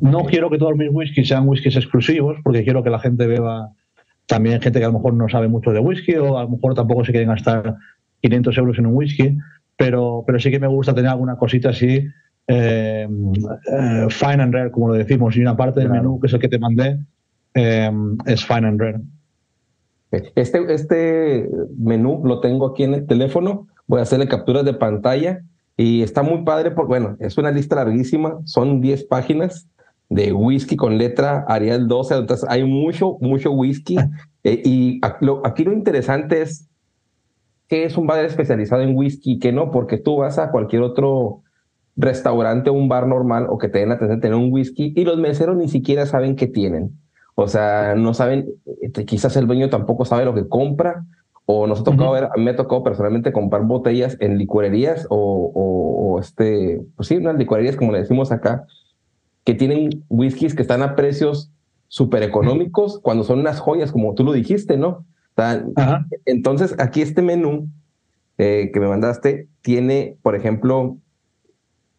No 0.02 0.26
quiero 0.26 0.50
que 0.50 0.58
todos 0.58 0.76
mis 0.76 0.90
whiskies 0.92 1.28
sean 1.28 1.48
whiskies 1.48 1.76
exclusivos, 1.76 2.38
porque 2.44 2.64
quiero 2.64 2.84
que 2.84 2.92
la 2.92 3.00
gente 3.00 3.26
beba 3.26 3.72
también 4.30 4.62
gente 4.62 4.78
que 4.78 4.86
a 4.86 4.90
lo 4.90 4.94
mejor 4.94 5.16
no 5.16 5.28
sabe 5.28 5.48
mucho 5.48 5.72
de 5.72 5.80
whisky 5.80 6.14
o 6.16 6.38
a 6.38 6.44
lo 6.44 6.50
mejor 6.50 6.76
tampoco 6.76 7.04
se 7.04 7.12
quieren 7.12 7.30
gastar 7.30 7.76
500 8.22 8.58
euros 8.60 8.78
en 8.78 8.86
un 8.86 8.96
whisky, 8.96 9.36
pero, 9.80 10.26
pero 10.28 10.38
sí 10.42 10.52
que 10.52 10.60
me 10.60 10.68
gusta 10.68 10.94
tener 10.94 11.10
alguna 11.10 11.38
cosita 11.38 11.70
así, 11.70 12.06
eh, 12.48 13.08
eh, 13.08 14.08
fine 14.10 14.44
and 14.44 14.54
rare, 14.54 14.72
como 14.72 14.90
lo 14.90 14.96
decimos, 14.96 15.38
y 15.38 15.40
una 15.40 15.56
parte 15.56 15.80
del 15.80 15.90
menú, 15.90 16.20
que 16.20 16.28
es 16.28 16.34
el 16.34 16.42
que 16.42 16.50
te 16.50 16.60
mandé, 16.60 17.00
eh, 17.54 17.90
es 18.26 18.46
fine 18.46 18.68
and 18.68 18.82
rare. 18.82 19.00
Este, 20.12 20.74
este 20.74 21.50
menú 21.78 22.22
lo 22.26 22.42
tengo 22.42 22.68
aquí 22.68 22.84
en 22.84 22.94
el 22.96 23.08
teléfono, 23.08 23.68
voy 23.88 24.00
a 24.00 24.04
hacerle 24.04 24.28
capturas 24.28 24.66
de 24.66 24.74
pantalla. 24.74 25.44
Y 25.78 26.02
está 26.02 26.24
muy 26.24 26.44
padre, 26.44 26.72
porque 26.72 26.90
bueno, 26.90 27.16
es 27.22 27.38
una 27.38 27.52
lista 27.52 27.78
larguísima, 27.78 28.40
son 28.44 28.82
10 28.82 29.06
páginas 29.06 29.70
de 30.10 30.34
whisky 30.34 30.76
con 30.76 30.98
letra 30.98 31.46
Arial 31.48 31.88
12, 31.88 32.16
entonces 32.16 32.50
hay 32.50 32.66
mucho, 32.66 33.18
mucho 33.22 33.52
whisky. 33.52 33.96
y 34.44 35.00
aquí 35.46 35.64
lo 35.64 35.72
interesante 35.72 36.42
es 36.42 36.69
que 37.70 37.86
es 37.86 37.98
un 37.98 38.08
bar 38.08 38.26
especializado 38.26 38.82
en 38.82 38.96
whisky 38.96 39.34
y 39.34 39.40
que 39.40 39.54
no, 39.54 39.70
porque 39.72 39.98
tú 39.98 40.18
vas 40.18 40.40
a 40.40 40.50
cualquier 40.50 40.82
otro 40.82 41.44
restaurante 41.96 42.70
o 42.70 42.74
un 42.74 42.90
bar 42.90 43.08
normal 43.08 43.46
o 43.50 43.58
que 43.58 43.70
te 43.70 43.80
den 43.80 43.90
la 43.90 43.96
atención 43.96 44.20
de 44.20 44.22
tener 44.22 44.38
un 44.38 44.52
whisky 44.52 44.92
y 44.96 45.06
los 45.06 45.18
meseros 45.18 45.56
ni 45.56 45.70
siquiera 45.70 46.06
saben 46.08 46.36
qué 46.36 46.48
tienen. 46.48 47.00
O 47.36 47.48
sea, 47.48 47.94
no 47.96 48.14
saben, 48.14 48.48
este, 48.82 49.06
quizás 49.06 49.38
el 49.38 49.48
dueño 49.48 49.70
tampoco 49.70 50.04
sabe 50.04 50.26
lo 50.26 50.34
que 50.34 50.48
compra 50.48 51.06
o 51.46 51.68
nos 51.68 51.82
ha 51.82 51.84
tocado 51.84 52.12
ver, 52.12 52.26
a 52.26 52.38
mí 52.38 52.44
me 52.44 52.54
tocó 52.54 52.84
personalmente 52.84 53.32
comprar 53.32 53.64
botellas 53.64 54.18
en 54.20 54.38
licorerías 54.38 55.08
o, 55.10 55.52
o, 55.54 56.20
este, 56.20 56.82
pues 56.96 57.08
sí, 57.08 57.18
unas 57.18 57.38
licorerías 57.38 57.76
como 57.76 57.92
le 57.92 58.00
decimos 58.00 58.32
acá, 58.32 58.66
que 59.44 59.54
tienen 59.54 60.06
whiskies 60.10 60.56
que 60.56 60.62
están 60.62 60.82
a 60.82 60.96
precios 60.96 61.52
súper 61.88 62.24
económicos 62.24 63.00
cuando 63.00 63.24
son 63.24 63.40
unas 63.40 63.60
joyas, 63.60 63.92
como 63.92 64.14
tú 64.16 64.24
lo 64.24 64.32
dijiste, 64.32 64.78
¿no? 64.78 65.06
Entonces, 66.26 66.76
aquí 66.80 67.02
este 67.02 67.22
menú 67.22 67.70
eh, 68.38 68.72
que 68.74 68.80
me 68.80 68.88
mandaste 68.88 69.48
tiene, 69.62 70.18
por 70.22 70.36
ejemplo, 70.36 70.98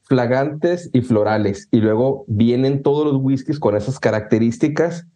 flagantes 0.03 0.91
y 0.93 1.03
florales, 1.03 1.69
y 1.71 1.81
luego 1.81 2.25
vienen 2.27 2.83
todos 2.83 3.07
los 3.07 3.23
whiskies 3.23 3.61
con 3.61 3.77
esas 3.77 4.01
características, 4.01 5.07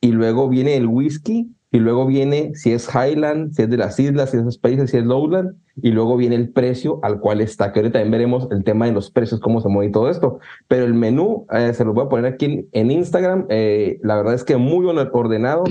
y 0.00 0.12
luego 0.12 0.48
viene 0.48 0.76
el 0.76 0.86
whisky, 0.86 1.50
y 1.72 1.78
luego 1.78 2.06
viene 2.06 2.54
si 2.54 2.72
es 2.72 2.88
Highland, 2.88 3.52
si 3.52 3.62
es 3.62 3.70
de 3.70 3.76
las 3.76 3.98
islas, 3.98 4.30
si 4.30 4.36
es 4.36 4.54
Spaces, 4.54 4.90
si 4.90 4.98
es 4.98 5.04
Lowland, 5.04 5.56
y 5.82 5.90
luego 5.90 6.16
viene 6.16 6.36
el 6.36 6.50
precio 6.50 7.00
al 7.02 7.20
cual 7.20 7.40
está, 7.40 7.72
que 7.72 7.80
ahorita 7.80 7.98
también 7.98 8.12
veremos 8.12 8.48
el 8.50 8.62
tema 8.62 8.86
de 8.86 8.92
los 8.92 9.10
precios, 9.10 9.40
cómo 9.40 9.60
se 9.60 9.68
mueve 9.68 9.88
y 9.88 9.92
todo 9.92 10.08
esto. 10.08 10.38
Pero 10.68 10.84
el 10.84 10.94
menú, 10.94 11.46
eh, 11.52 11.74
se 11.74 11.84
lo 11.84 11.92
voy 11.92 12.06
a 12.06 12.08
poner 12.08 12.32
aquí 12.32 12.68
en, 12.70 12.90
Instagram, 12.90 13.46
eh, 13.48 13.98
la 14.02 14.16
verdad 14.16 14.34
es 14.34 14.44
que 14.44 14.56
muy 14.56 14.86
ordenado, 14.86 15.64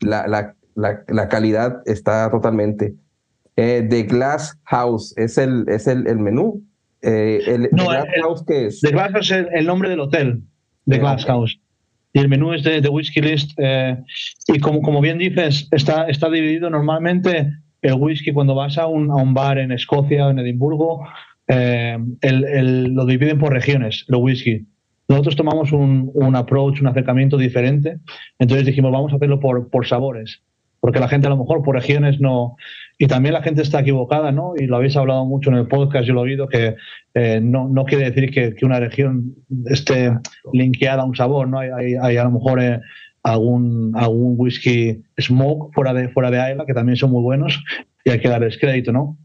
la, 0.00 0.28
la, 0.28 0.54
la, 0.78 1.28
calidad 1.28 1.82
está 1.86 2.30
totalmente. 2.30 2.94
Eh, 3.56 3.86
The 3.88 4.04
Glass 4.04 4.58
House 4.64 5.12
es 5.16 5.36
el, 5.36 5.64
es 5.68 5.86
el, 5.86 6.06
el 6.06 6.18
menú. 6.18 6.62
Eh, 7.02 7.40
el, 7.46 7.62
no, 7.72 7.88
The 7.88 7.94
Glass 7.94 8.06
House, 8.22 8.44
¿qué 8.46 8.66
es? 8.66 8.80
The 8.80 8.90
Glass 8.90 9.12
House 9.12 9.30
es 9.30 9.46
el, 9.52 9.66
nombre 9.66 9.88
del 9.88 10.00
hotel, 10.00 10.42
The 10.86 10.98
Glass 10.98 11.24
House. 11.24 11.60
Y 12.12 12.20
el 12.20 12.28
menú 12.28 12.54
es 12.54 12.62
de, 12.62 12.80
de 12.80 12.88
Whisky 12.88 13.20
List. 13.20 13.52
Eh, 13.58 13.96
y 14.46 14.60
como, 14.60 14.80
como 14.80 15.00
bien 15.00 15.18
dices, 15.18 15.68
está, 15.72 16.08
está 16.08 16.30
dividido 16.30 16.70
normalmente 16.70 17.52
el 17.82 17.94
whisky 17.94 18.32
cuando 18.32 18.54
vas 18.54 18.78
a 18.78 18.86
un, 18.86 19.10
a 19.10 19.16
un 19.16 19.34
bar 19.34 19.58
en 19.58 19.72
Escocia 19.72 20.26
o 20.26 20.30
en 20.30 20.38
Edimburgo, 20.38 21.06
el, 21.46 22.18
el, 22.20 22.84
lo 22.92 23.06
dividen 23.06 23.38
por 23.38 23.52
regiones, 23.52 24.04
el 24.08 24.16
whisky. 24.16 24.66
Nosotros 25.08 25.36
tomamos 25.36 25.72
un, 25.72 26.10
un, 26.12 26.36
approach, 26.36 26.80
un 26.80 26.88
acercamiento 26.88 27.38
diferente. 27.38 27.98
Entonces 28.38 28.66
dijimos, 28.66 28.92
vamos 28.92 29.12
a 29.12 29.16
hacerlo 29.16 29.40
por, 29.40 29.70
por 29.70 29.86
sabores 29.86 30.42
porque 30.80 31.00
la 31.00 31.08
gente 31.08 31.26
a 31.26 31.30
lo 31.30 31.36
mejor 31.36 31.62
por 31.62 31.74
regiones 31.74 32.20
no... 32.20 32.56
Y 32.98 33.06
también 33.06 33.32
la 33.32 33.42
gente 33.42 33.62
está 33.62 33.80
equivocada, 33.80 34.32
¿no? 34.32 34.54
Y 34.56 34.66
lo 34.66 34.76
habéis 34.76 34.96
hablado 34.96 35.24
mucho 35.24 35.50
en 35.50 35.56
el 35.56 35.68
podcast, 35.68 36.06
yo 36.06 36.14
lo 36.14 36.20
he 36.20 36.30
oído, 36.30 36.48
que 36.48 36.74
eh, 37.14 37.40
no, 37.40 37.68
no 37.68 37.84
quiere 37.84 38.10
decir 38.10 38.30
que, 38.32 38.64
una 38.64 38.80
región 38.80 39.36
esté 39.66 40.12
linkeada 40.52 41.02
a 41.02 41.04
un 41.04 41.14
sabor, 41.14 41.48
¿no? 41.48 41.60
Hay, 41.60 41.94
hay, 41.94 42.16
a 42.16 42.24
lo 42.24 42.32
mejor 42.32 42.60
eh, 42.60 42.80
algún, 43.22 43.92
algún 43.94 44.34
whisky 44.36 45.02
smoke 45.18 45.72
fuera 45.74 45.94
de, 45.94 46.08
fuera 46.08 46.30
de 46.30 46.52
Isla, 46.52 46.66
que 46.66 46.74
también 46.74 46.96
son 46.96 47.10
muy 47.12 47.22
buenos, 47.22 47.62
y 48.04 48.10
hay 48.10 48.20
que 48.20 48.28
darles 48.28 48.58
crédito, 48.58 48.92
¿no? 48.92 49.16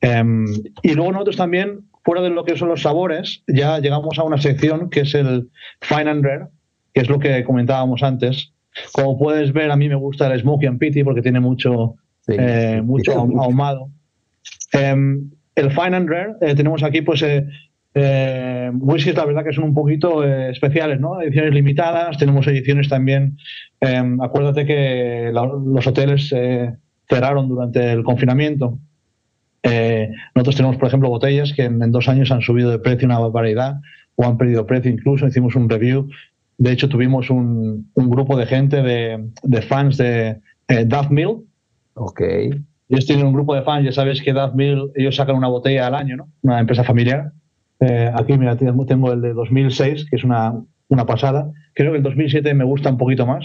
Em, 0.00 0.46
y 0.82 0.94
luego 0.94 1.12
nosotros 1.12 1.36
también, 1.36 1.80
fuera 2.04 2.22
de 2.22 2.30
lo 2.30 2.44
que 2.44 2.56
son 2.56 2.68
los 2.68 2.82
sabores, 2.82 3.42
ya 3.46 3.78
llegamos 3.78 4.18
a 4.18 4.22
una 4.22 4.38
sección 4.38 4.88
que 4.88 5.00
es 5.00 5.14
el 5.14 5.50
Fine 5.80 6.10
and 6.10 6.24
Rare, 6.24 6.46
que 6.94 7.02
es 7.02 7.08
lo 7.08 7.18
que 7.18 7.44
comentábamos 7.44 8.02
antes, 8.02 8.52
como 8.92 9.18
puedes 9.18 9.52
ver, 9.52 9.70
a 9.70 9.76
mí 9.76 9.88
me 9.88 9.94
gusta 9.94 10.32
el 10.32 10.40
Smoky 10.40 10.66
and 10.66 10.78
Pity 10.78 11.04
porque 11.04 11.22
tiene 11.22 11.40
mucho, 11.40 11.96
eh, 12.28 12.80
mucho 12.84 13.12
ahumado. 13.12 13.90
Em, 14.72 15.30
el 15.56 15.70
Fine 15.70 15.96
and 15.96 16.08
Rare, 16.08 16.34
eh, 16.40 16.54
tenemos 16.54 16.82
aquí 16.82 17.02
pues 17.02 17.22
eh, 17.22 17.46
eh, 17.94 18.70
whiskies, 18.74 19.16
la 19.16 19.24
verdad 19.24 19.44
que 19.44 19.52
son 19.52 19.64
un 19.64 19.74
poquito 19.74 20.24
especiales, 20.24 21.00
¿no? 21.00 21.20
Ediciones 21.20 21.52
limitadas, 21.52 22.18
tenemos 22.18 22.46
ediciones 22.46 22.88
también. 22.88 23.36
Em, 23.80 24.20
acuérdate 24.20 24.64
que 24.64 25.30
los 25.32 25.86
hoteles 25.86 26.34
cerraron 27.08 27.48
durante 27.48 27.92
el 27.92 28.04
confinamiento. 28.04 28.78
nosotros 30.34 30.56
tenemos, 30.56 30.76
por 30.76 30.88
ejemplo, 30.88 31.08
botellas 31.08 31.52
que 31.52 31.64
en, 31.64 31.82
en, 31.82 31.90
dos 31.90 32.08
años 32.08 32.30
han 32.30 32.40
subido 32.40 32.70
de 32.70 32.78
precio 32.78 33.06
una 33.06 33.18
barbaridad 33.18 33.80
o 34.14 34.24
han 34.24 34.38
perdido 34.38 34.66
precio 34.66 34.90
incluso. 34.90 35.26
Hicimos 35.26 35.56
un 35.56 35.68
review 35.68 36.08
de 36.60 36.72
hecho, 36.72 36.90
tuvimos 36.90 37.30
un, 37.30 37.90
grupo 37.94 38.36
de 38.36 38.44
gente 38.44 38.82
de, 38.82 39.62
fans 39.62 39.96
de 39.96 40.40
eh, 40.68 40.84
Duff 40.84 41.10
Mill. 41.10 41.46
Ok. 41.94 42.20
Ellos 42.20 43.06
tienen 43.06 43.24
un 43.24 43.32
grupo 43.32 43.54
de 43.54 43.62
fans, 43.62 43.86
ya 43.86 43.92
sabes 43.92 44.20
que 44.20 44.34
Duff 44.34 44.54
Mill, 44.54 44.90
ellos 44.94 45.16
sacan 45.16 45.36
una 45.36 45.48
botella 45.48 45.86
al 45.86 45.94
año, 45.94 46.16
¿no? 46.18 46.28
Una 46.42 46.60
empresa 46.60 46.84
familiar. 46.84 47.32
Eh, 47.80 48.12
aquí, 48.14 48.36
mira, 48.36 48.56
tengo 48.56 49.10
el 49.10 49.22
de 49.22 49.32
2006, 49.32 50.04
que 50.10 50.16
es 50.16 50.22
una, 50.22 50.52
una 50.88 51.06
pasada. 51.06 51.50
Creo 51.72 51.92
que 51.92 51.96
el 51.96 52.02
2007 52.02 52.52
me 52.52 52.64
gusta 52.64 52.90
un 52.90 52.98
poquito 52.98 53.24
más. 53.24 53.42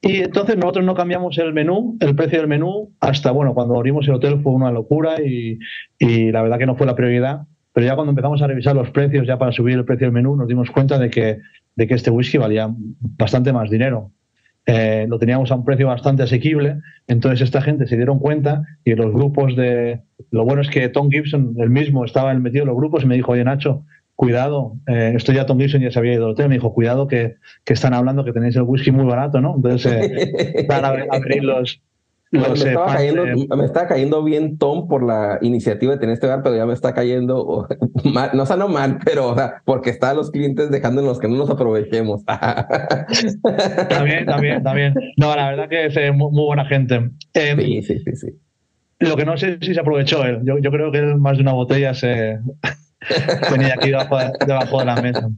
Y 0.00 0.18
entonces 0.18 0.56
nosotros 0.56 0.84
no 0.84 0.94
cambiamos 0.94 1.36
el 1.38 1.52
menú, 1.52 1.96
el 1.98 2.14
precio 2.14 2.38
del 2.38 2.46
menú, 2.46 2.92
hasta, 3.00 3.32
bueno, 3.32 3.54
cuando 3.54 3.74
abrimos 3.74 4.06
el 4.06 4.14
hotel 4.14 4.40
fue 4.40 4.52
una 4.52 4.70
locura 4.70 5.20
y, 5.20 5.58
y, 5.98 6.30
la 6.30 6.42
verdad 6.42 6.58
que 6.58 6.66
no 6.66 6.76
fue 6.76 6.86
la 6.86 6.94
prioridad. 6.94 7.40
Pero 7.72 7.86
ya 7.88 7.96
cuando 7.96 8.10
empezamos 8.12 8.40
a 8.40 8.46
revisar 8.46 8.76
los 8.76 8.90
precios, 8.90 9.26
ya 9.26 9.36
para 9.36 9.50
subir 9.50 9.76
el 9.76 9.84
precio 9.84 10.06
del 10.06 10.14
menú, 10.14 10.36
nos 10.36 10.46
dimos 10.46 10.70
cuenta 10.70 10.96
de 10.96 11.10
que 11.10 11.40
de 11.76 11.86
que 11.86 11.94
este 11.94 12.10
whisky 12.10 12.38
valía 12.38 12.68
bastante 13.18 13.52
más 13.52 13.70
dinero. 13.70 14.10
Eh, 14.66 15.06
lo 15.08 15.18
teníamos 15.18 15.50
a 15.50 15.56
un 15.56 15.64
precio 15.64 15.88
bastante 15.88 16.22
asequible, 16.22 16.78
entonces 17.06 17.42
esta 17.42 17.60
gente 17.60 17.86
se 17.86 17.96
dieron 17.96 18.18
cuenta 18.18 18.62
y 18.84 18.94
los 18.94 19.12
grupos 19.12 19.56
de... 19.56 20.00
Lo 20.30 20.44
bueno 20.44 20.62
es 20.62 20.70
que 20.70 20.88
Tom 20.88 21.10
Gibson, 21.10 21.54
el 21.58 21.68
mismo, 21.68 22.04
estaba 22.04 22.32
metido 22.34 22.62
en 22.62 22.68
los 22.68 22.76
grupos 22.76 23.02
y 23.02 23.06
me 23.06 23.14
dijo, 23.14 23.32
oye 23.32 23.44
Nacho, 23.44 23.84
cuidado, 24.14 24.76
eh, 24.86 25.12
esto 25.16 25.32
ya 25.32 25.44
Tom 25.44 25.58
Gibson 25.58 25.82
ya 25.82 25.90
se 25.90 25.98
había 25.98 26.14
ido 26.14 26.26
al 26.26 26.32
hotel, 26.32 26.48
me 26.48 26.54
dijo, 26.54 26.72
cuidado 26.72 27.08
que, 27.08 27.36
que, 27.64 27.74
están 27.74 27.92
hablando 27.92 28.24
que 28.24 28.32
tenéis 28.32 28.56
el 28.56 28.62
whisky 28.62 28.90
muy 28.90 29.04
barato, 29.04 29.40
¿no? 29.40 29.54
Entonces, 29.56 29.92
eh, 29.92 30.66
van 30.68 30.84
a 30.84 30.88
abrir 31.10 31.44
los, 31.44 31.82
me, 32.38 32.52
estaba 32.52 32.86
cayendo, 32.86 33.24
me, 33.56 33.64
estaba 33.64 33.86
cayendo, 33.86 34.24
bien 34.24 34.58
Tom 34.58 34.88
por 34.88 35.02
la 35.02 35.38
iniciativa 35.42 35.92
de 35.92 35.98
tener 35.98 36.14
este 36.14 36.26
bar, 36.26 36.42
pero 36.42 36.56
ya 36.56 36.66
me 36.66 36.72
está 36.72 36.94
cayendo 36.94 37.68
mal, 38.04 38.30
no 38.34 38.46
sea 38.46 38.56
no 38.56 38.68
mal, 38.68 38.98
pero 39.04 39.28
o 39.28 39.34
sea, 39.36 39.62
porque 39.64 39.90
están 39.90 40.16
los 40.16 40.30
clientes 40.30 40.70
dejándonos 40.70 41.18
que 41.18 41.28
no 41.28 41.36
nos 41.36 41.50
aprovechemos. 41.50 42.24
también, 43.88 44.26
también, 44.26 44.62
también. 44.62 44.94
No, 45.16 45.34
la 45.34 45.50
verdad 45.50 45.68
que 45.68 45.86
es 45.86 45.96
eh, 45.96 46.12
muy, 46.12 46.30
buena 46.32 46.64
gente. 46.66 47.10
Em, 47.34 47.58
sí, 47.58 47.82
sí, 47.82 47.98
sí, 48.00 48.16
sí. 48.16 48.28
Lo 49.00 49.16
que 49.16 49.24
no 49.24 49.36
sé 49.36 49.58
si 49.60 49.74
se 49.74 49.80
aprovechó 49.80 50.24
él. 50.24 50.40
Yo, 50.44 50.58
yo 50.58 50.70
creo 50.70 50.90
que 50.90 51.02
más 51.02 51.36
de 51.36 51.42
una 51.42 51.52
botella 51.52 51.94
se 51.94 52.38
tenía 53.50 53.74
aquí 53.74 53.90
debajo 53.90 54.18
de, 54.18 54.32
debajo 54.46 54.78
de 54.78 54.84
la 54.84 54.96
mesa. 54.96 55.30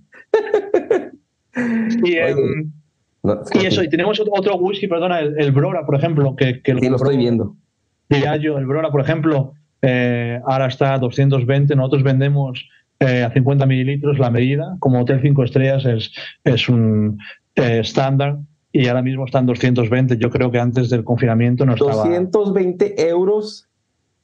Y, 2.05 2.17
y 3.55 3.67
eso, 3.67 3.83
y 3.83 3.89
tenemos 3.89 4.21
otro 4.21 4.57
whisky, 4.57 4.87
perdona, 4.87 5.21
el, 5.21 5.53
Brora, 5.53 5.85
por 5.85 5.97
ejemplo, 5.97 6.35
que, 6.37 6.63
que 6.63 6.75
lo 6.75 6.97
estoy 6.97 7.17
viendo. 7.17 7.57
el 8.09 8.67
Brora, 8.67 8.91
por 8.91 9.01
ejemplo, 9.01 9.53
eh, 9.83 10.41
ahora 10.47 10.67
está 10.67 10.95
a 10.95 10.99
220, 10.99 11.75
nosotros 11.77 12.03
vendemos 12.03 12.69
eh, 13.01 13.23
a 13.23 13.31
50 13.31 13.67
mililitros 13.67 14.19
la 14.19 14.31
medida, 14.31 14.77
como 14.79 15.01
Hotel 15.01 15.21
5 15.21 15.45
Estrellas 15.45 15.85
es, 15.85 16.13
es 16.45 16.69
un 16.69 17.19
eh, 17.55 17.81
estándar 17.81 18.39
y 18.73 18.89
ahora 18.89 19.03
mismo 19.03 19.25
están 19.27 19.47
220, 19.47 20.19
yo 20.19 20.31
creo 20.31 20.51
que 20.51 20.59
antes 20.59 20.91
del 20.91 21.05
confinamiento 21.05 21.65
no 21.67 21.75
estaba... 21.75 22.05
220 22.05 23.09
euros 23.09 23.69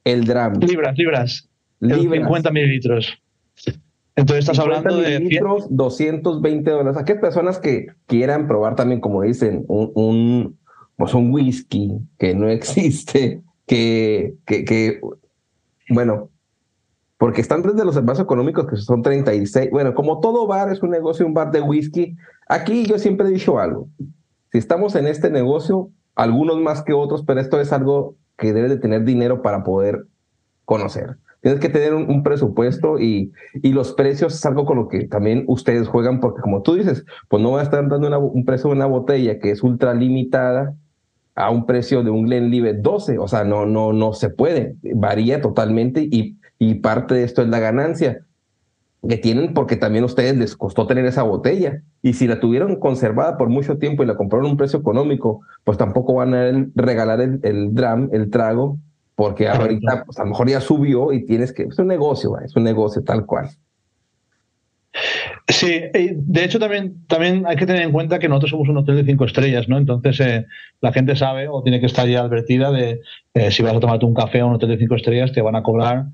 el 0.03 0.25
dram. 0.25 0.59
Libras, 0.59 0.97
libras. 0.97 1.49
libras. 1.79 2.01
50 2.01 2.51
mililitros. 2.51 3.17
Entonces 4.15 4.45
estás 4.45 4.59
hablando 4.59 4.97
de... 4.97 5.19
Litros, 5.19 5.67
220 5.69 6.69
dólares. 6.69 6.97
Aquellas 6.97 7.21
personas 7.21 7.59
que 7.59 7.87
quieran 8.05 8.47
probar 8.47 8.75
también, 8.75 9.01
como 9.01 9.21
dicen, 9.23 9.65
un, 9.67 9.91
un, 9.95 10.59
pues 10.97 11.13
un 11.13 11.33
whisky 11.33 11.97
que 12.19 12.35
no 12.35 12.47
existe, 12.47 13.41
que, 13.65 14.35
que, 14.45 14.65
que, 14.65 15.01
bueno, 15.89 16.29
porque 17.17 17.41
están 17.41 17.61
desde 17.61 17.85
los 17.85 18.03
más 18.03 18.19
económicos 18.19 18.67
que 18.67 18.75
son 18.75 19.01
36. 19.01 19.71
Bueno, 19.71 19.95
como 19.95 20.19
todo 20.19 20.45
bar 20.45 20.71
es 20.71 20.83
un 20.83 20.89
negocio, 20.89 21.25
un 21.25 21.33
bar 21.33 21.51
de 21.51 21.61
whisky, 21.61 22.15
aquí 22.47 22.85
yo 22.85 22.99
siempre 22.99 23.27
he 23.27 23.31
dicho 23.31 23.59
algo. 23.59 23.87
Si 24.51 24.57
estamos 24.57 24.93
en 24.95 25.07
este 25.07 25.31
negocio, 25.31 25.89
algunos 26.15 26.59
más 26.59 26.83
que 26.83 26.93
otros, 26.93 27.23
pero 27.25 27.39
esto 27.39 27.59
es 27.59 27.71
algo 27.71 28.15
que 28.37 28.53
debes 28.53 28.69
de 28.69 28.77
tener 28.77 29.03
dinero 29.05 29.41
para 29.41 29.63
poder 29.63 30.05
conocer. 30.65 31.17
Tienes 31.43 31.59
que 31.59 31.67
tener 31.67 31.93
un, 31.93 32.23
presupuesto 32.23 32.99
y, 32.99 33.33
y, 33.55 33.73
los 33.73 33.91
precios 33.91 34.33
es 34.33 34.45
algo 34.45 34.65
con 34.65 34.77
lo 34.77 34.87
que 34.87 35.07
también 35.07 35.43
ustedes 35.47 35.89
juegan, 35.89 36.21
porque 36.21 36.41
como 36.41 36.61
tú 36.61 36.75
dices, 36.75 37.05
pues 37.27 37.43
no 37.43 37.51
va 37.51 37.59
a 37.59 37.63
estar 37.63 37.85
dando 37.89 38.17
un 38.17 38.45
precio 38.45 38.69
de 38.69 38.77
una 38.77 38.85
botella 38.85 39.39
que 39.39 39.51
es 39.51 39.61
ultra 39.61 39.93
limitada 39.93 40.73
a 41.35 41.51
un 41.51 41.65
precio 41.65 42.01
de 42.01 42.11
un 42.11 42.27
Glenlivet 42.27 42.77
12, 42.77 43.17
o 43.17 43.27
sea, 43.27 43.43
no, 43.43 43.65
no, 43.65 43.91
no 43.91 44.13
se 44.13 44.29
puede, 44.29 44.77
varía 44.95 45.41
totalmente 45.41 46.07
y, 46.09 46.37
y 46.59 46.75
parte 46.75 47.15
de 47.15 47.25
esto 47.25 47.41
es 47.41 47.49
la 47.49 47.59
ganancia 47.59 48.25
que 49.05 49.17
tienen 49.17 49.53
porque 49.53 49.75
también 49.75 50.03
a 50.03 50.07
ustedes 50.07 50.37
les 50.37 50.55
costó 50.55 50.87
tener 50.87 51.05
esa 51.05 51.23
botella. 51.23 51.81
Y 52.01 52.13
si 52.13 52.25
la 52.25 52.39
tuvieron 52.39 52.77
conservada 52.77 53.37
por 53.37 53.49
mucho 53.49 53.77
tiempo 53.77 54.03
y 54.03 54.05
la 54.05 54.15
compraron 54.15 54.47
a 54.47 54.51
un 54.51 54.57
precio 54.57 54.79
económico, 54.79 55.41
pues 55.65 55.77
tampoco 55.77 56.13
van 56.13 56.33
a 56.33 56.69
regalar 56.75 57.19
el, 57.19 57.41
el 57.43 57.73
dram, 57.73 58.09
el 58.13 58.29
trago, 58.29 58.79
porque 59.15 59.47
ahorita 59.47 60.03
pues, 60.05 60.19
a 60.19 60.23
lo 60.23 60.29
mejor 60.29 60.49
ya 60.49 60.61
subió 60.61 61.11
y 61.11 61.25
tienes 61.25 61.53
que... 61.53 61.63
Es 61.63 61.79
un 61.79 61.87
negocio, 61.87 62.37
es 62.39 62.55
un 62.55 62.63
negocio 62.63 63.03
tal 63.03 63.25
cual. 63.25 63.49
Sí, 65.47 65.81
de 65.93 66.43
hecho 66.43 66.59
también, 66.59 67.05
también 67.07 67.45
hay 67.47 67.55
que 67.55 67.65
tener 67.65 67.81
en 67.81 67.91
cuenta 67.91 68.19
que 68.19 68.29
nosotros 68.29 68.51
somos 68.51 68.69
un 68.69 68.77
hotel 68.77 68.97
de 68.97 69.05
cinco 69.05 69.25
estrellas, 69.25 69.67
¿no? 69.67 69.77
Entonces 69.77 70.19
eh, 70.19 70.45
la 70.81 70.93
gente 70.93 71.15
sabe 71.15 71.47
o 71.47 71.63
tiene 71.63 71.79
que 71.79 71.87
estar 71.87 72.07
ya 72.07 72.21
advertida 72.21 72.71
de 72.71 73.01
eh, 73.33 73.51
si 73.51 73.63
vas 73.63 73.75
a 73.75 73.79
tomarte 73.79 74.05
un 74.05 74.13
café 74.13 74.39
a 74.41 74.45
un 74.45 74.53
hotel 74.53 74.69
de 74.69 74.77
cinco 74.77 74.95
estrellas 74.95 75.31
te 75.31 75.41
van 75.41 75.55
a 75.55 75.63
cobrar 75.63 76.05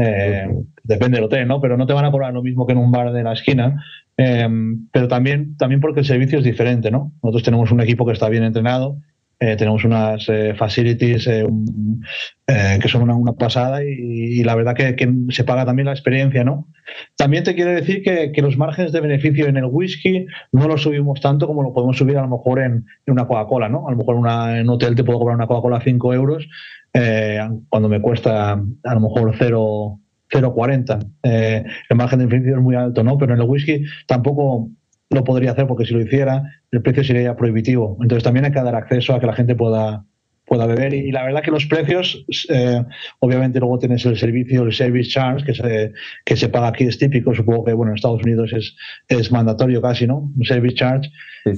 eh, 0.00 0.46
depende 0.84 1.16
del 1.16 1.24
hotel, 1.24 1.48
¿no? 1.48 1.60
Pero 1.60 1.76
no 1.76 1.84
te 1.84 1.92
van 1.92 2.04
a 2.04 2.12
cobrar 2.12 2.32
lo 2.32 2.42
mismo 2.42 2.66
que 2.66 2.72
en 2.72 2.78
un 2.78 2.92
bar 2.92 3.12
de 3.12 3.24
la 3.24 3.32
esquina. 3.32 3.84
Eh, 4.16 4.48
pero 4.92 5.08
también, 5.08 5.56
también 5.56 5.80
porque 5.80 6.00
el 6.00 6.06
servicio 6.06 6.38
es 6.38 6.44
diferente, 6.44 6.90
¿no? 6.90 7.12
Nosotros 7.22 7.42
tenemos 7.42 7.72
un 7.72 7.80
equipo 7.80 8.06
que 8.06 8.12
está 8.12 8.28
bien 8.28 8.44
entrenado, 8.44 8.98
eh, 9.40 9.56
tenemos 9.56 9.84
unas 9.84 10.26
facilities 10.56 11.26
que 11.26 12.88
son 12.88 13.10
una, 13.10 13.32
pasada 13.32 13.84
y, 13.84 14.42
la 14.42 14.54
verdad 14.54 14.74
que, 14.74 15.08
se 15.30 15.44
paga 15.44 15.64
también 15.64 15.86
la 15.86 15.92
experiencia, 15.92 16.44
¿no? 16.44 16.68
También 17.16 17.44
te 17.44 17.54
quiero 17.54 17.70
decir 17.70 18.02
que, 18.02 18.32
los 18.42 18.56
márgenes 18.56 18.92
de 18.92 19.00
beneficio 19.00 19.46
en 19.46 19.56
el 19.56 19.66
whisky 19.66 20.26
no 20.52 20.68
los 20.68 20.82
subimos 20.82 21.20
tanto 21.20 21.46
como 21.46 21.62
lo 21.62 21.72
podemos 21.72 21.96
subir 21.96 22.16
a 22.16 22.22
lo 22.22 22.28
mejor 22.28 22.60
en, 22.60 22.86
una 23.06 23.26
Coca-Cola, 23.26 23.68
¿no? 23.68 23.88
A 23.88 23.90
lo 23.92 23.96
mejor 23.96 24.16
en 24.16 24.62
un 24.62 24.70
hotel 24.70 24.94
te 24.94 25.04
puedo 25.04 25.18
cobrar 25.18 25.36
una 25.36 25.46
Coca-Cola 25.46 25.78
a 25.78 25.82
5 25.82 26.14
euros 26.14 26.48
eh, 26.94 27.40
cuando 27.68 27.88
me 27.88 28.00
cuesta 28.00 28.52
a 28.52 28.94
lo 28.94 29.00
mejor 29.00 29.36
0,40. 29.36 31.12
Eh, 31.22 31.64
el 31.88 31.96
margen 31.96 32.18
de 32.18 32.26
beneficio 32.26 32.56
es 32.56 32.62
muy 32.62 32.76
alto, 32.76 33.04
¿no? 33.04 33.18
Pero 33.18 33.34
en 33.34 33.40
el 33.40 33.48
whisky 33.48 33.84
tampoco 34.06 34.70
lo 35.10 35.24
podría 35.24 35.52
hacer 35.52 35.66
porque 35.66 35.86
si 35.86 35.94
lo 35.94 36.02
hiciera 36.02 36.42
el 36.70 36.82
precio 36.82 37.02
sería 37.02 37.36
prohibitivo. 37.36 37.96
Entonces 38.02 38.24
también 38.24 38.44
hay 38.44 38.52
que 38.52 38.60
dar 38.60 38.74
acceso 38.74 39.14
a 39.14 39.20
que 39.20 39.26
la 39.26 39.32
gente 39.32 39.54
pueda, 39.54 40.04
pueda 40.48 40.66
beber. 40.66 40.94
Y, 40.94 41.12
la 41.12 41.24
verdad 41.24 41.42
que 41.42 41.50
los 41.50 41.66
precios, 41.66 42.24
eh, 42.48 42.82
obviamente 43.20 43.60
luego 43.60 43.78
tienes 43.78 44.04
el 44.06 44.16
servicio, 44.16 44.64
el 44.64 44.72
service 44.72 45.10
charge, 45.10 45.44
que 45.44 45.54
se, 45.54 45.92
que 46.24 46.36
se 46.36 46.48
paga 46.48 46.68
aquí, 46.68 46.84
es 46.84 46.98
típico, 46.98 47.34
supongo 47.34 47.64
que 47.64 47.72
bueno, 47.74 47.92
en 47.92 47.96
Estados 47.96 48.22
Unidos 48.22 48.52
es, 48.52 48.76
es 49.06 49.30
mandatorio 49.30 49.80
casi, 49.80 50.06
¿no? 50.06 50.32
Un 50.36 50.44
service 50.44 50.74
charge. 50.74 51.10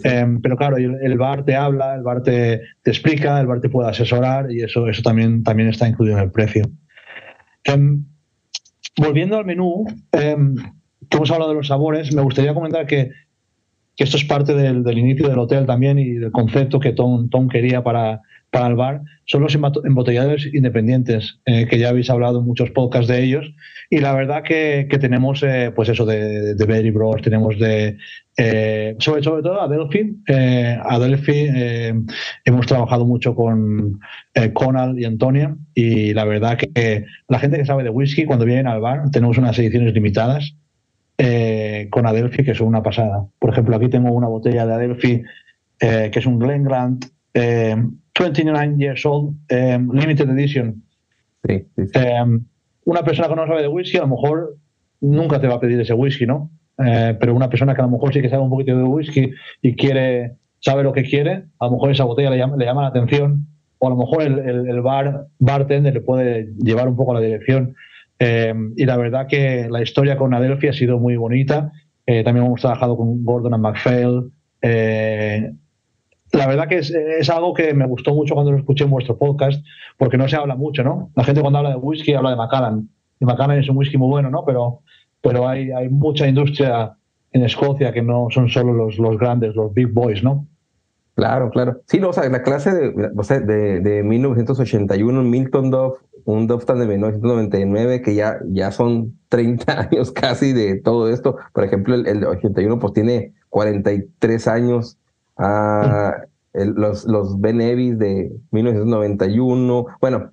Em, 0.04 0.40
pero 0.40 0.56
claro, 0.56 0.76
el, 0.76 1.18
bar 1.18 1.44
te 1.44 1.56
habla, 1.56 1.94
el 1.94 2.02
bar 2.02 2.22
te, 2.22 2.60
te, 2.82 2.90
explica, 2.90 3.40
el 3.40 3.46
bar 3.46 3.60
te 3.60 3.70
puede 3.70 3.88
asesorar 3.88 4.50
y 4.52 4.62
eso, 4.62 4.86
eso 4.86 5.02
también, 5.02 5.42
también 5.42 5.68
está 5.68 5.88
incluido 5.88 6.18
en 6.18 6.24
el 6.24 6.30
precio. 6.30 6.70
Em, 7.64 8.04
volviendo 8.96 9.36
al 9.36 9.44
menú, 9.44 9.86
em, 10.12 10.56
que 11.08 11.16
hemos 11.16 11.30
hablado 11.30 11.50
de 11.50 11.56
los 11.56 11.68
sabores, 11.68 12.14
me 12.14 12.22
gustaría 12.22 12.54
comentar 12.54 12.86
que, 12.86 13.10
que 14.00 14.04
esto 14.04 14.16
es 14.16 14.24
parte 14.24 14.54
del, 14.54 14.82
del, 14.82 14.96
inicio 14.96 15.28
del 15.28 15.38
hotel 15.38 15.66
también 15.66 15.98
y 15.98 16.12
del 16.12 16.32
concepto 16.32 16.80
que 16.80 16.94
Tom, 16.94 17.28
Tom 17.28 17.50
quería 17.50 17.82
para, 17.82 18.22
para 18.50 18.68
el 18.68 18.74
bar 18.74 19.02
son 19.26 19.42
los 19.42 19.54
embotelladores 19.54 20.48
independientes, 20.54 21.38
eh, 21.44 21.66
que 21.66 21.78
ya 21.78 21.90
habéis 21.90 22.08
hablado 22.08 22.38
en 22.38 22.46
muchos 22.46 22.70
podcasts 22.70 23.08
de 23.08 23.22
ellos. 23.22 23.52
Y 23.90 24.00
la 24.00 24.14
verdad 24.14 24.42
que, 24.42 24.88
tenemos, 24.98 25.42
eh, 25.42 25.70
pues 25.76 25.90
eso, 25.90 26.06
de, 26.06 26.54
de 26.54 26.64
Berry 26.64 26.90
Bros, 26.92 27.20
tenemos 27.20 27.58
de, 27.58 27.98
eh, 28.38 28.96
sobre, 29.00 29.22
sobre 29.22 29.42
todo 29.42 29.60
Adelphi. 29.60 30.16
Adelphi 30.26 31.48
hemos 32.46 32.66
trabajado 32.66 33.04
mucho 33.04 33.34
con 33.34 34.00
Conal 34.54 34.98
y 34.98 35.04
Antonia. 35.04 35.54
Y 35.74 36.14
la 36.14 36.24
verdad 36.24 36.56
que 36.56 37.04
la 37.28 37.38
gente 37.38 37.58
que 37.58 37.66
sabe 37.66 37.84
de 37.84 37.90
whisky, 37.90 38.24
cuando 38.24 38.46
vienen 38.46 38.66
al 38.66 38.80
bar, 38.80 39.10
tenemos 39.10 39.36
unas 39.36 39.58
ediciones 39.58 39.92
limitadas 39.92 40.56
con 41.90 42.06
Adelphi 42.06 42.44
que 42.44 42.54
son 42.54 42.68
una 42.68 42.82
pasada. 42.82 43.26
Por 43.38 43.50
ejemplo, 43.50 43.76
aquí 43.76 43.88
tengo 43.88 44.10
una 44.12 44.28
botella 44.28 44.66
de 44.66 44.72
Adelphi 44.72 45.22
que 45.78 46.10
es 46.12 46.26
un 46.26 46.38
Glen 46.38 46.64
Grant 46.64 47.04
29 47.34 48.76
Years 48.78 49.04
Old, 49.06 49.36
Limited 49.48 50.30
Edition. 50.30 50.82
Una 52.84 53.02
persona 53.02 53.28
que 53.28 53.36
no 53.36 53.46
sabe 53.46 53.62
de 53.62 53.68
whisky, 53.68 53.98
a 53.98 54.02
lo 54.02 54.08
mejor 54.08 54.56
nunca 55.00 55.40
te 55.40 55.46
va 55.46 55.54
a 55.54 55.60
pedir 55.60 55.80
ese 55.80 55.94
whisky, 55.94 56.26
¿no? 56.26 56.50
Eh, 56.84 57.16
pero 57.18 57.34
una 57.34 57.48
persona 57.48 57.74
que 57.74 57.80
a 57.80 57.84
lo 57.84 57.90
mejor 57.90 58.12
sí 58.12 58.22
que 58.22 58.30
sabe 58.30 58.42
un 58.42 58.50
poquito 58.50 58.76
de 58.76 58.84
whisky 58.84 59.32
y 59.60 59.76
quiere, 59.76 60.36
sabe 60.60 60.82
lo 60.82 60.92
que 60.92 61.02
quiere, 61.02 61.44
a 61.58 61.66
lo 61.66 61.72
mejor 61.72 61.90
esa 61.90 62.04
botella 62.04 62.30
le 62.30 62.38
llama, 62.38 62.56
le 62.56 62.64
llama 62.64 62.82
la 62.82 62.88
atención, 62.88 63.46
o 63.78 63.86
a 63.86 63.90
lo 63.90 63.96
mejor 63.96 64.22
el, 64.22 64.68
el, 64.68 64.80
bar, 64.80 65.26
bartender 65.38 65.94
le 65.94 66.00
puede 66.00 66.52
llevar 66.58 66.88
un 66.88 66.96
poco 66.96 67.14
la 67.14 67.20
dirección. 67.20 67.74
Eh, 68.20 68.54
y 68.76 68.84
la 68.84 68.96
verdad 68.96 69.26
que 69.26 69.68
la 69.68 69.82
historia 69.82 70.16
con 70.16 70.32
Adelphi 70.32 70.68
ha 70.68 70.72
sido 70.72 70.98
muy 70.98 71.16
bonita. 71.16 71.72
Eh, 72.06 72.22
también 72.22 72.46
hemos 72.46 72.60
trabajado 72.60 72.96
con 72.96 73.24
Gordon 73.24 73.54
and 73.54 73.62
MacPhail 73.62 74.30
la 76.32 76.46
verdad 76.46 76.68
que 76.68 76.78
es, 76.78 77.30
algo 77.30 77.54
que 77.54 77.74
me 77.74 77.86
gustó 77.86 78.14
mucho 78.14 78.34
cuando 78.34 78.52
lo 78.52 78.58
escuché 78.58 78.84
en 78.84 78.90
vuestro 78.90 79.18
podcast, 79.18 79.64
porque 79.98 80.16
no 80.16 80.28
se 80.28 80.36
habla 80.36 80.54
mucho, 80.54 80.84
¿no? 80.84 81.10
La 81.16 81.24
gente 81.24 81.40
cuando 81.40 81.58
habla 81.58 81.70
de 81.70 81.76
whisky 81.76 82.14
habla 82.14 82.30
de 82.30 82.36
Macallan. 82.36 82.88
Y 83.18 83.24
Macallan 83.24 83.58
es 83.58 83.68
un 83.68 83.76
whisky 83.76 83.98
muy 83.98 84.08
bueno, 84.08 84.30
¿no? 84.30 84.44
Pero, 84.44 84.80
pero 85.20 85.48
hay, 85.48 85.70
hay 85.72 85.88
mucha 85.88 86.28
industria 86.28 86.96
en 87.32 87.44
Escocia 87.44 87.92
que 87.92 88.02
no 88.02 88.28
son 88.30 88.48
solo 88.48 88.72
los, 88.72 88.98
los 88.98 89.18
grandes, 89.18 89.54
los 89.56 89.72
big 89.74 89.88
boys, 89.88 90.22
¿no? 90.22 90.46
Claro, 91.16 91.50
claro. 91.50 91.80
Sí, 91.86 91.98
no, 91.98 92.10
o 92.10 92.12
sea, 92.12 92.28
la 92.28 92.42
clase 92.42 92.72
de, 92.72 93.10
o 93.16 93.24
sea, 93.24 93.40
de, 93.40 93.80
de 93.80 94.02
1981, 94.02 95.22
Milton 95.22 95.70
Duff, 95.70 95.98
un 96.24 96.46
Dufftan 96.46 96.78
de 96.78 96.86
1999, 96.86 98.02
que 98.02 98.14
ya, 98.14 98.38
ya 98.46 98.72
son 98.72 99.18
30 99.28 99.80
años 99.90 100.12
casi 100.12 100.52
de 100.52 100.76
todo 100.80 101.08
esto. 101.08 101.36
Por 101.52 101.64
ejemplo, 101.64 101.94
el, 101.94 102.06
el 102.06 102.24
81 102.24 102.78
pues 102.78 102.92
tiene 102.92 103.32
43 103.50 104.46
años 104.48 104.98
Ah, 105.42 106.18
los, 106.52 107.06
los 107.06 107.40
Ben 107.40 107.58
de 107.58 108.30
1991. 108.50 109.86
Bueno, 110.00 110.32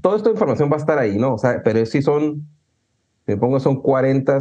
toda 0.00 0.16
esta 0.18 0.30
información 0.30 0.70
va 0.70 0.76
a 0.76 0.78
estar 0.78 0.98
ahí, 0.98 1.18
¿no? 1.18 1.34
O 1.34 1.38
sea, 1.38 1.62
pero 1.64 1.84
si 1.84 2.00
son, 2.00 2.46
me 3.26 3.36
pongo, 3.36 3.58
son 3.58 3.82
40, 3.82 4.38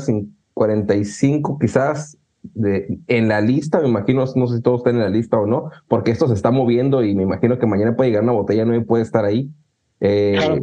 45 0.53 1.57
quizás 1.59 2.17
de, 2.43 2.99
en 3.07 3.27
la 3.27 3.41
lista, 3.41 3.79
me 3.79 3.87
imagino, 3.87 4.25
no 4.35 4.47
sé 4.47 4.57
si 4.57 4.61
todos 4.61 4.81
están 4.81 4.95
en 4.95 5.01
la 5.01 5.09
lista 5.09 5.39
o 5.39 5.47
no, 5.47 5.71
porque 5.87 6.11
esto 6.11 6.27
se 6.27 6.35
está 6.35 6.51
moviendo 6.51 7.03
y 7.03 7.15
me 7.15 7.23
imagino 7.23 7.57
que 7.57 7.65
mañana 7.65 7.95
puede 7.95 8.11
llegar 8.11 8.23
una 8.23 8.33
botella 8.33 8.63
no 8.65 8.85
puede 8.85 9.01
estar 9.01 9.25
ahí. 9.25 9.49
Eh, 10.01 10.35
claro. 10.37 10.61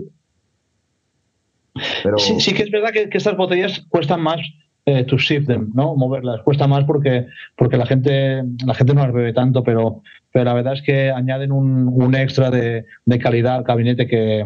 Pero... 2.03 2.19
Sí, 2.19 2.41
sí, 2.41 2.55
que 2.55 2.63
es 2.65 2.71
verdad 2.71 2.91
que, 2.91 3.09
que 3.09 3.19
estas 3.19 3.37
botellas 3.37 3.85
cuestan 3.89 4.21
más 4.23 4.41
eh, 4.85 5.05
to 5.05 5.17
shift 5.17 5.47
them, 5.47 5.71
¿no? 5.75 5.95
Moverlas. 5.95 6.43
Cuesta 6.43 6.67
más 6.67 6.85
porque, 6.85 7.27
porque 7.57 7.77
la 7.77 7.87
gente 7.87 8.43
la 8.65 8.75
gente 8.75 8.95
no 8.95 9.03
las 9.03 9.13
bebe 9.13 9.33
tanto, 9.33 9.63
pero, 9.63 10.03
pero 10.33 10.45
la 10.45 10.55
verdad 10.55 10.75
es 10.75 10.83
que 10.83 11.11
añaden 11.11 11.53
un, 11.53 11.89
un 11.89 12.15
extra 12.15 12.51
de, 12.51 12.85
de, 13.05 13.19
calidad 13.19 13.57
al 13.57 13.65
gabinete 13.65 14.07
que, 14.09 14.45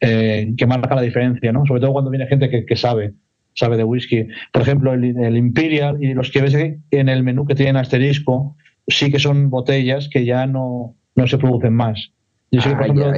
eh, 0.00 0.54
que 0.56 0.66
marca 0.66 0.94
la 0.94 1.02
diferencia, 1.02 1.52
¿no? 1.52 1.66
Sobre 1.66 1.80
todo 1.80 1.92
cuando 1.92 2.10
viene 2.10 2.26
gente 2.26 2.48
que, 2.48 2.64
que 2.64 2.76
sabe 2.76 3.14
sabe 3.54 3.76
de 3.76 3.84
whisky. 3.84 4.28
Por 4.52 4.62
ejemplo, 4.62 4.94
el, 4.94 5.04
el, 5.04 5.36
Imperial 5.36 6.02
y 6.02 6.14
los 6.14 6.30
que 6.30 6.40
ves 6.40 6.54
en 6.54 7.08
el 7.08 7.22
menú 7.22 7.44
que 7.46 7.54
tienen 7.54 7.76
asterisco, 7.76 8.56
sí 8.86 9.10
que 9.10 9.18
son 9.18 9.50
botellas 9.50 10.08
que 10.08 10.24
ya 10.24 10.46
no, 10.46 10.94
no 11.14 11.26
se 11.26 11.38
producen 11.38 11.74
más. 11.74 12.12
Yo 12.50 12.60
sé 12.60 12.70
que, 12.70 12.74
por 12.74 12.82
ah, 12.82 12.86
ejemplo, 12.86 13.12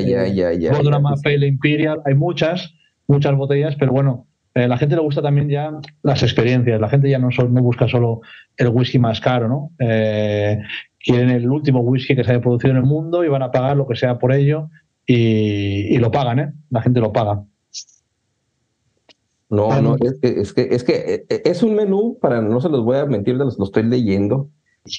Imperial, 1.46 2.00
hay 2.04 2.14
muchas, 2.14 2.74
muchas 3.06 3.36
botellas, 3.36 3.76
pero 3.76 3.92
bueno, 3.92 4.26
eh, 4.54 4.68
la 4.68 4.78
gente 4.78 4.94
le 4.94 5.02
gusta 5.02 5.20
también 5.20 5.48
ya 5.48 5.72
las 6.02 6.22
experiencias. 6.22 6.80
La 6.80 6.88
gente 6.88 7.10
ya 7.10 7.18
no, 7.18 7.28
no 7.28 7.62
busca 7.62 7.88
solo 7.88 8.20
el 8.56 8.68
whisky 8.68 8.98
más 8.98 9.20
caro, 9.20 9.48
¿no? 9.48 9.72
Eh, 9.80 10.60
quieren 10.98 11.30
el 11.30 11.50
último 11.50 11.80
whisky 11.80 12.14
que 12.14 12.22
se 12.22 12.30
haya 12.30 12.40
producido 12.40 12.70
en 12.70 12.78
el 12.78 12.84
mundo 12.84 13.24
y 13.24 13.28
van 13.28 13.42
a 13.42 13.50
pagar 13.50 13.76
lo 13.76 13.86
que 13.86 13.96
sea 13.96 14.18
por 14.18 14.32
ello 14.32 14.70
y, 15.06 15.98
lo 15.98 16.10
pagan, 16.10 16.38
¿eh? 16.38 16.52
La 16.70 16.82
gente 16.82 17.00
lo 17.00 17.12
paga. 17.12 17.42
No, 19.50 19.82
no, 19.82 19.96
es 20.00 20.18
que, 20.20 20.28
es 20.40 20.52
que, 20.52 20.68
es 20.70 20.84
que 20.84 21.26
eh, 21.28 21.42
es 21.44 21.62
un 21.62 21.74
menú, 21.74 22.18
para 22.20 22.40
no 22.40 22.60
se 22.60 22.68
los 22.68 22.82
voy 22.82 22.96
a 22.96 23.06
mentir, 23.06 23.34
los, 23.34 23.58
lo 23.58 23.64
estoy 23.66 23.84
leyendo, 23.84 24.48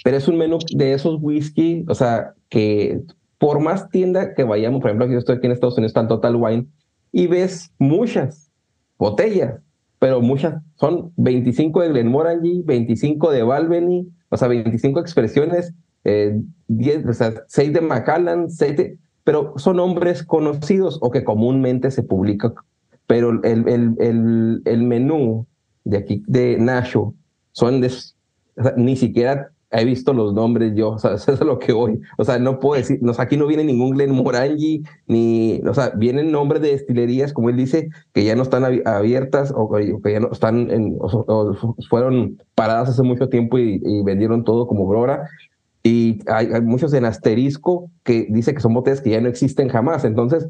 pero 0.03 0.17
es 0.17 0.27
un 0.27 0.37
menú 0.37 0.59
de 0.75 0.93
esos 0.93 1.17
whisky, 1.19 1.83
o 1.87 1.95
sea, 1.95 2.33
que 2.49 3.01
por 3.37 3.59
más 3.59 3.89
tienda 3.89 4.33
que 4.33 4.43
vayamos, 4.43 4.81
por 4.81 4.89
ejemplo, 4.89 5.05
aquí 5.05 5.13
yo 5.13 5.19
estoy 5.19 5.37
aquí 5.37 5.47
en 5.47 5.53
Estados 5.53 5.77
Unidos, 5.77 5.89
está 5.89 6.01
en 6.01 6.07
Total 6.07 6.35
Wine, 6.35 6.67
y 7.15 7.27
ves 7.27 7.71
muchas, 7.79 8.51
botellas, 8.97 9.61
pero 9.99 10.19
muchas, 10.19 10.61
son 10.75 11.13
25 11.15 11.81
de 11.81 11.87
Glenmorangie, 11.87 12.61
25 12.65 13.31
de 13.31 13.41
Valveny, 13.41 14.09
o 14.27 14.35
sea, 14.35 14.49
25 14.49 14.99
expresiones 14.99 15.73
eh, 16.03 16.41
diez, 16.67 17.05
o 17.05 17.13
sea, 17.13 17.33
seis 17.47 17.71
de 17.71 17.79
Macallan, 17.79 18.49
seis 18.49 18.75
de, 18.75 18.97
pero 19.23 19.53
son 19.55 19.77
nombres 19.77 20.23
conocidos 20.23 20.99
o 21.01 21.09
que 21.09 21.23
comúnmente 21.23 21.89
se 21.89 22.03
publica. 22.03 22.53
Pero 23.07 23.29
el, 23.45 23.65
el, 23.65 23.95
el, 23.99 24.61
el 24.65 24.83
menú 24.83 25.47
de 25.85 25.97
aquí, 25.99 26.21
de 26.27 26.57
Nacho, 26.59 27.13
son 27.53 27.79
de, 27.79 27.87
o 27.87 28.63
sea, 28.63 28.73
ni 28.75 28.97
siquiera 28.97 29.51
he 29.79 29.85
visto 29.85 30.13
los 30.13 30.33
nombres 30.33 30.73
yo, 30.75 30.91
o 30.91 30.99
sea, 30.99 31.13
eso 31.15 31.33
es 31.33 31.39
lo 31.41 31.59
que 31.59 31.73
voy. 31.73 32.01
O 32.17 32.23
sea, 32.23 32.39
no 32.39 32.59
puedo 32.59 32.79
decir, 32.79 32.99
no, 33.01 33.13
aquí 33.17 33.37
no 33.37 33.47
viene 33.47 33.63
ningún 33.63 33.91
Glen 33.91 34.11
Morangi, 34.11 34.83
ni, 35.07 35.61
o 35.67 35.73
sea, 35.73 35.91
vienen 35.95 36.31
nombres 36.31 36.61
de 36.61 36.71
destilerías, 36.71 37.33
como 37.33 37.49
él 37.49 37.57
dice, 37.57 37.89
que 38.13 38.23
ya 38.23 38.35
no 38.35 38.43
están 38.43 38.63
abiertas 38.85 39.53
o 39.55 39.71
que 39.71 40.11
ya 40.11 40.19
no 40.19 40.31
están 40.31 40.71
en, 40.71 40.97
o, 40.99 41.55
fueron 41.89 42.41
paradas 42.55 42.89
hace 42.89 43.03
mucho 43.03 43.29
tiempo 43.29 43.57
y, 43.57 43.81
vendieron 44.03 44.43
todo 44.43 44.67
como 44.67 44.85
Brora. 44.87 45.27
Y 45.83 46.19
hay, 46.27 46.47
hay, 46.51 46.61
muchos 46.61 46.93
en 46.93 47.05
asterisco 47.05 47.91
que 48.03 48.27
dice 48.29 48.53
que 48.53 48.59
son 48.59 48.73
botellas 48.73 49.01
que 49.01 49.11
ya 49.11 49.21
no 49.21 49.29
existen 49.29 49.69
jamás. 49.69 50.03
Entonces, 50.03 50.49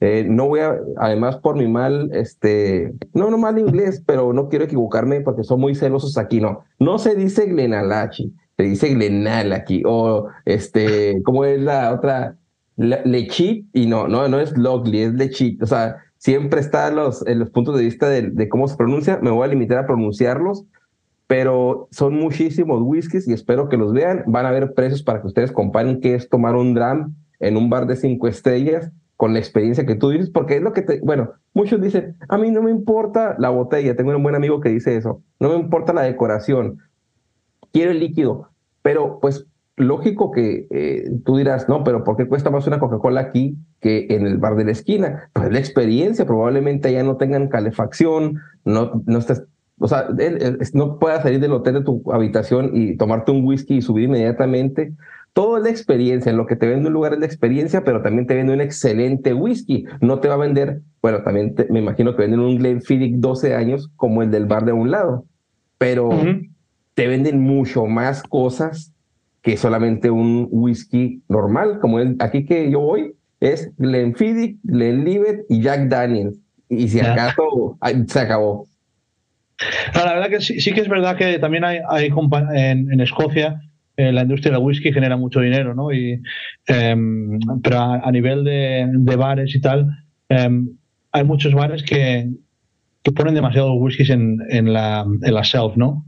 eh, 0.00 0.26
no 0.28 0.48
voy 0.48 0.60
a, 0.60 0.78
además 0.98 1.38
por 1.38 1.56
mi 1.56 1.66
mal, 1.66 2.10
este, 2.12 2.92
no, 3.14 3.30
no 3.30 3.38
mal 3.38 3.58
inglés, 3.58 4.02
pero 4.04 4.32
no 4.32 4.48
quiero 4.48 4.66
equivocarme 4.66 5.22
porque 5.22 5.42
son 5.42 5.60
muy 5.60 5.74
celosos 5.74 6.18
aquí, 6.18 6.40
no. 6.40 6.64
No 6.78 6.98
se 6.98 7.14
dice 7.14 7.46
Glenalachi, 7.46 8.34
se 8.56 8.62
dice 8.62 8.94
Glenal 8.94 9.52
aquí, 9.52 9.82
o 9.84 10.28
este, 10.44 11.22
¿cómo 11.24 11.44
es 11.44 11.60
la 11.60 11.92
otra? 11.92 12.36
Lechit, 12.76 13.66
y 13.72 13.86
no, 13.86 14.06
no, 14.06 14.28
no 14.28 14.38
es 14.38 14.56
Logley, 14.56 15.00
es 15.00 15.14
Lechit, 15.14 15.62
o 15.62 15.66
sea, 15.66 15.96
siempre 16.18 16.60
está 16.60 16.90
los, 16.90 17.26
en 17.26 17.38
los 17.38 17.50
puntos 17.50 17.76
de 17.76 17.84
vista 17.84 18.08
de, 18.08 18.30
de, 18.30 18.48
cómo 18.48 18.68
se 18.68 18.76
pronuncia, 18.76 19.18
me 19.22 19.30
voy 19.30 19.44
a 19.44 19.50
limitar 19.50 19.78
a 19.78 19.86
pronunciarlos, 19.86 20.64
pero 21.26 21.88
son 21.90 22.14
muchísimos 22.14 22.80
whiskies 22.82 23.26
y 23.28 23.32
espero 23.32 23.68
que 23.68 23.76
los 23.76 23.92
vean, 23.92 24.24
van 24.26 24.46
a 24.46 24.50
haber 24.50 24.74
precios 24.74 25.02
para 25.02 25.20
que 25.20 25.26
ustedes 25.26 25.52
comparen 25.52 26.00
qué 26.00 26.14
es 26.14 26.28
tomar 26.28 26.54
un 26.54 26.74
dram 26.74 27.14
en 27.40 27.56
un 27.56 27.68
bar 27.68 27.86
de 27.86 27.96
cinco 27.96 28.28
estrellas 28.28 28.90
con 29.16 29.32
la 29.32 29.38
experiencia 29.38 29.86
que 29.86 29.94
tú 29.94 30.10
dices, 30.10 30.30
porque 30.30 30.56
es 30.56 30.62
lo 30.62 30.72
que 30.72 30.82
te, 30.82 31.00
bueno, 31.00 31.32
muchos 31.54 31.80
dicen, 31.80 32.16
a 32.28 32.36
mí 32.36 32.50
no 32.50 32.62
me 32.62 32.70
importa 32.70 33.34
la 33.38 33.48
botella, 33.48 33.96
tengo 33.96 34.14
un 34.14 34.22
buen 34.22 34.34
amigo 34.34 34.60
que 34.60 34.68
dice 34.68 34.96
eso, 34.96 35.22
no 35.40 35.48
me 35.48 35.56
importa 35.56 35.94
la 35.94 36.02
decoración, 36.02 36.78
quiero 37.72 37.90
el 37.90 38.00
líquido, 38.00 38.50
pero 38.82 39.18
pues 39.20 39.46
lógico 39.76 40.30
que 40.30 40.66
eh, 40.70 41.10
tú 41.24 41.36
dirás, 41.36 41.68
no, 41.68 41.84
pero 41.84 42.02
¿por 42.02 42.16
qué 42.16 42.26
cuesta 42.26 42.50
más 42.50 42.66
una 42.66 42.78
Coca-Cola 42.78 43.20
aquí 43.20 43.56
que 43.80 44.06
en 44.10 44.26
el 44.26 44.38
bar 44.38 44.56
de 44.56 44.64
la 44.64 44.72
esquina? 44.72 45.28
Pues 45.32 45.52
la 45.52 45.58
experiencia, 45.58 46.26
probablemente 46.26 46.92
ya 46.92 47.02
no 47.02 47.16
tengan 47.16 47.48
calefacción, 47.48 48.40
no, 48.64 49.02
no 49.06 49.18
estés, 49.18 49.44
o 49.78 49.88
sea, 49.88 50.08
no 50.72 50.98
puedas 50.98 51.22
salir 51.22 51.40
del 51.40 51.52
hotel 51.52 51.74
de 51.74 51.82
tu 51.82 52.02
habitación 52.10 52.70
y 52.72 52.96
tomarte 52.96 53.32
un 53.32 53.44
whisky 53.44 53.76
y 53.76 53.82
subir 53.82 54.04
inmediatamente. 54.04 54.94
Todo 55.34 55.58
es 55.58 55.64
la 55.64 55.68
experiencia, 55.68 56.30
en 56.30 56.38
lo 56.38 56.46
que 56.46 56.56
te 56.56 56.66
vende 56.66 56.86
un 56.86 56.94
lugar 56.94 57.12
es 57.12 57.18
la 57.18 57.26
experiencia, 57.26 57.84
pero 57.84 58.00
también 58.00 58.26
te 58.26 58.34
vende 58.34 58.54
un 58.54 58.62
excelente 58.62 59.34
whisky. 59.34 59.84
No 60.00 60.20
te 60.20 60.28
va 60.28 60.34
a 60.34 60.38
vender, 60.38 60.80
bueno, 61.02 61.22
también 61.22 61.54
me 61.68 61.80
imagino 61.80 62.16
que 62.16 62.22
venden 62.22 62.40
un 62.40 62.56
Glenfiddich 62.56 63.16
12 63.16 63.54
años 63.54 63.90
como 63.96 64.22
el 64.22 64.30
del 64.30 64.46
bar 64.46 64.64
de 64.64 64.72
un 64.72 64.90
lado, 64.90 65.26
pero 65.76 66.08
te 66.96 67.06
venden 67.06 67.42
mucho 67.42 67.84
más 67.84 68.22
cosas 68.22 68.92
que 69.42 69.58
solamente 69.58 70.10
un 70.10 70.48
whisky 70.50 71.22
normal, 71.28 71.78
como 71.78 72.00
el 72.00 72.16
aquí 72.20 72.46
que 72.46 72.70
yo 72.70 72.80
voy, 72.80 73.12
es 73.38 73.70
Glenfiddich, 73.76 74.58
Glenlivet 74.62 75.44
y 75.50 75.60
Jack 75.60 75.88
Daniels. 75.88 76.38
Y 76.70 76.88
si 76.88 77.00
acaso 77.00 77.78
se 78.08 78.18
acabó. 78.18 78.66
la 79.94 80.14
verdad 80.14 80.30
que 80.30 80.40
sí, 80.40 80.72
que 80.72 80.80
es 80.80 80.88
verdad 80.88 81.16
que 81.16 81.38
también 81.38 81.64
hay, 81.64 81.80
hay 81.90 82.10
en, 82.54 82.90
en, 82.90 83.00
Escocia 83.00 83.60
eh, 83.98 84.10
la 84.10 84.22
industria 84.22 84.54
del 84.54 84.62
whisky 84.62 84.90
genera 84.90 85.18
mucho 85.18 85.40
dinero, 85.40 85.74
¿no? 85.74 85.92
Y, 85.92 86.20
em, 86.66 87.38
pero 87.62 87.78
a, 87.78 88.10
nivel 88.10 88.42
de, 88.42 88.88
de, 88.90 89.16
bares 89.16 89.54
y 89.54 89.60
tal, 89.60 89.86
em, 90.30 90.70
hay 91.12 91.24
muchos 91.24 91.52
bares 91.52 91.82
que, 91.82 92.30
que 93.02 93.12
ponen 93.12 93.34
demasiados 93.34 93.72
whiskies 93.76 94.08
en, 94.08 94.38
en, 94.48 94.72
la, 94.72 95.04
en 95.22 95.34
la 95.34 95.42
shelf, 95.42 95.76
¿no? 95.76 96.06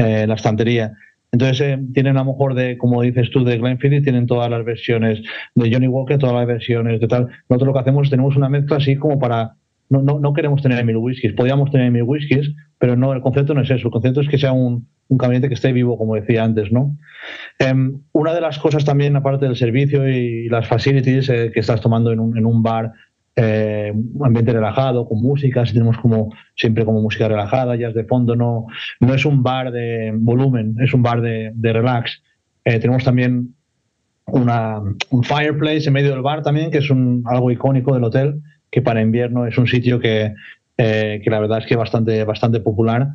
Eh, 0.00 0.26
la 0.26 0.34
estantería. 0.34 0.92
Entonces 1.30 1.60
eh, 1.60 1.78
tienen 1.92 2.16
a 2.16 2.24
lo 2.24 2.32
mejor 2.32 2.54
de, 2.54 2.78
como 2.78 3.02
dices 3.02 3.30
tú, 3.30 3.44
de 3.44 3.58
Glenfiddich, 3.58 4.02
tienen 4.02 4.26
todas 4.26 4.50
las 4.50 4.64
versiones 4.64 5.20
de 5.54 5.70
Johnny 5.70 5.88
Walker, 5.88 6.18
todas 6.18 6.34
las 6.34 6.46
versiones 6.46 7.00
de 7.00 7.06
tal. 7.06 7.28
Nosotros 7.48 7.66
lo 7.66 7.72
que 7.74 7.80
hacemos 7.80 8.06
es 8.06 8.10
tenemos 8.10 8.36
una 8.36 8.48
mezcla 8.48 8.78
así 8.78 8.96
como 8.96 9.18
para... 9.18 9.56
No, 9.90 10.00
no, 10.02 10.20
no 10.20 10.32
queremos 10.32 10.62
tener 10.62 10.84
mil 10.84 10.96
whiskies, 10.96 11.34
podríamos 11.34 11.70
tener 11.72 11.90
mil 11.90 12.04
whiskies, 12.04 12.52
pero 12.78 12.96
no, 12.96 13.12
el 13.12 13.20
concepto 13.20 13.54
no 13.54 13.60
es 13.60 13.70
eso. 13.70 13.88
El 13.88 13.92
concepto 13.92 14.20
es 14.20 14.28
que 14.28 14.38
sea 14.38 14.52
un, 14.52 14.86
un 15.08 15.18
gabinete 15.18 15.48
que 15.48 15.54
esté 15.54 15.72
vivo, 15.72 15.98
como 15.98 16.14
decía 16.14 16.44
antes, 16.44 16.70
¿no? 16.70 16.96
Em, 17.58 18.00
una 18.12 18.32
de 18.32 18.40
las 18.40 18.60
cosas 18.60 18.84
también, 18.84 19.16
aparte 19.16 19.46
del 19.46 19.56
servicio 19.56 20.08
y 20.08 20.48
las 20.48 20.68
facilities 20.68 21.28
eh, 21.28 21.50
que 21.52 21.58
estás 21.58 21.80
tomando 21.80 22.12
en 22.12 22.20
un, 22.20 22.38
en 22.38 22.46
un 22.46 22.62
bar 22.62 22.92
eh, 23.42 23.94
ambiente 24.22 24.52
relajado, 24.52 25.08
con 25.08 25.22
música, 25.22 25.64
si 25.64 25.72
tenemos 25.72 25.96
como 25.96 26.30
siempre 26.54 26.84
como 26.84 27.00
música 27.00 27.26
relajada, 27.26 27.74
es 27.74 27.94
de 27.94 28.04
fondo, 28.04 28.36
no, 28.36 28.66
no 29.00 29.14
es 29.14 29.24
un 29.24 29.42
bar 29.42 29.72
de 29.72 30.12
volumen, 30.14 30.76
es 30.78 30.92
un 30.92 31.02
bar 31.02 31.22
de, 31.22 31.50
de 31.54 31.72
relax. 31.72 32.22
Eh, 32.66 32.78
tenemos 32.78 33.02
también 33.02 33.54
una, 34.26 34.80
un 35.08 35.24
fireplace 35.24 35.86
en 35.86 35.94
medio 35.94 36.10
del 36.10 36.20
bar 36.20 36.42
también, 36.42 36.70
que 36.70 36.78
es 36.78 36.90
un, 36.90 37.22
algo 37.24 37.50
icónico 37.50 37.94
del 37.94 38.04
hotel, 38.04 38.42
que 38.70 38.82
para 38.82 39.00
invierno 39.00 39.46
es 39.46 39.56
un 39.56 39.66
sitio 39.66 40.00
que, 40.00 40.34
eh, 40.76 41.22
que 41.24 41.30
la 41.30 41.40
verdad 41.40 41.60
es 41.60 41.66
que 41.66 41.74
es 41.74 41.78
bastante, 41.78 42.22
bastante 42.24 42.60
popular. 42.60 43.08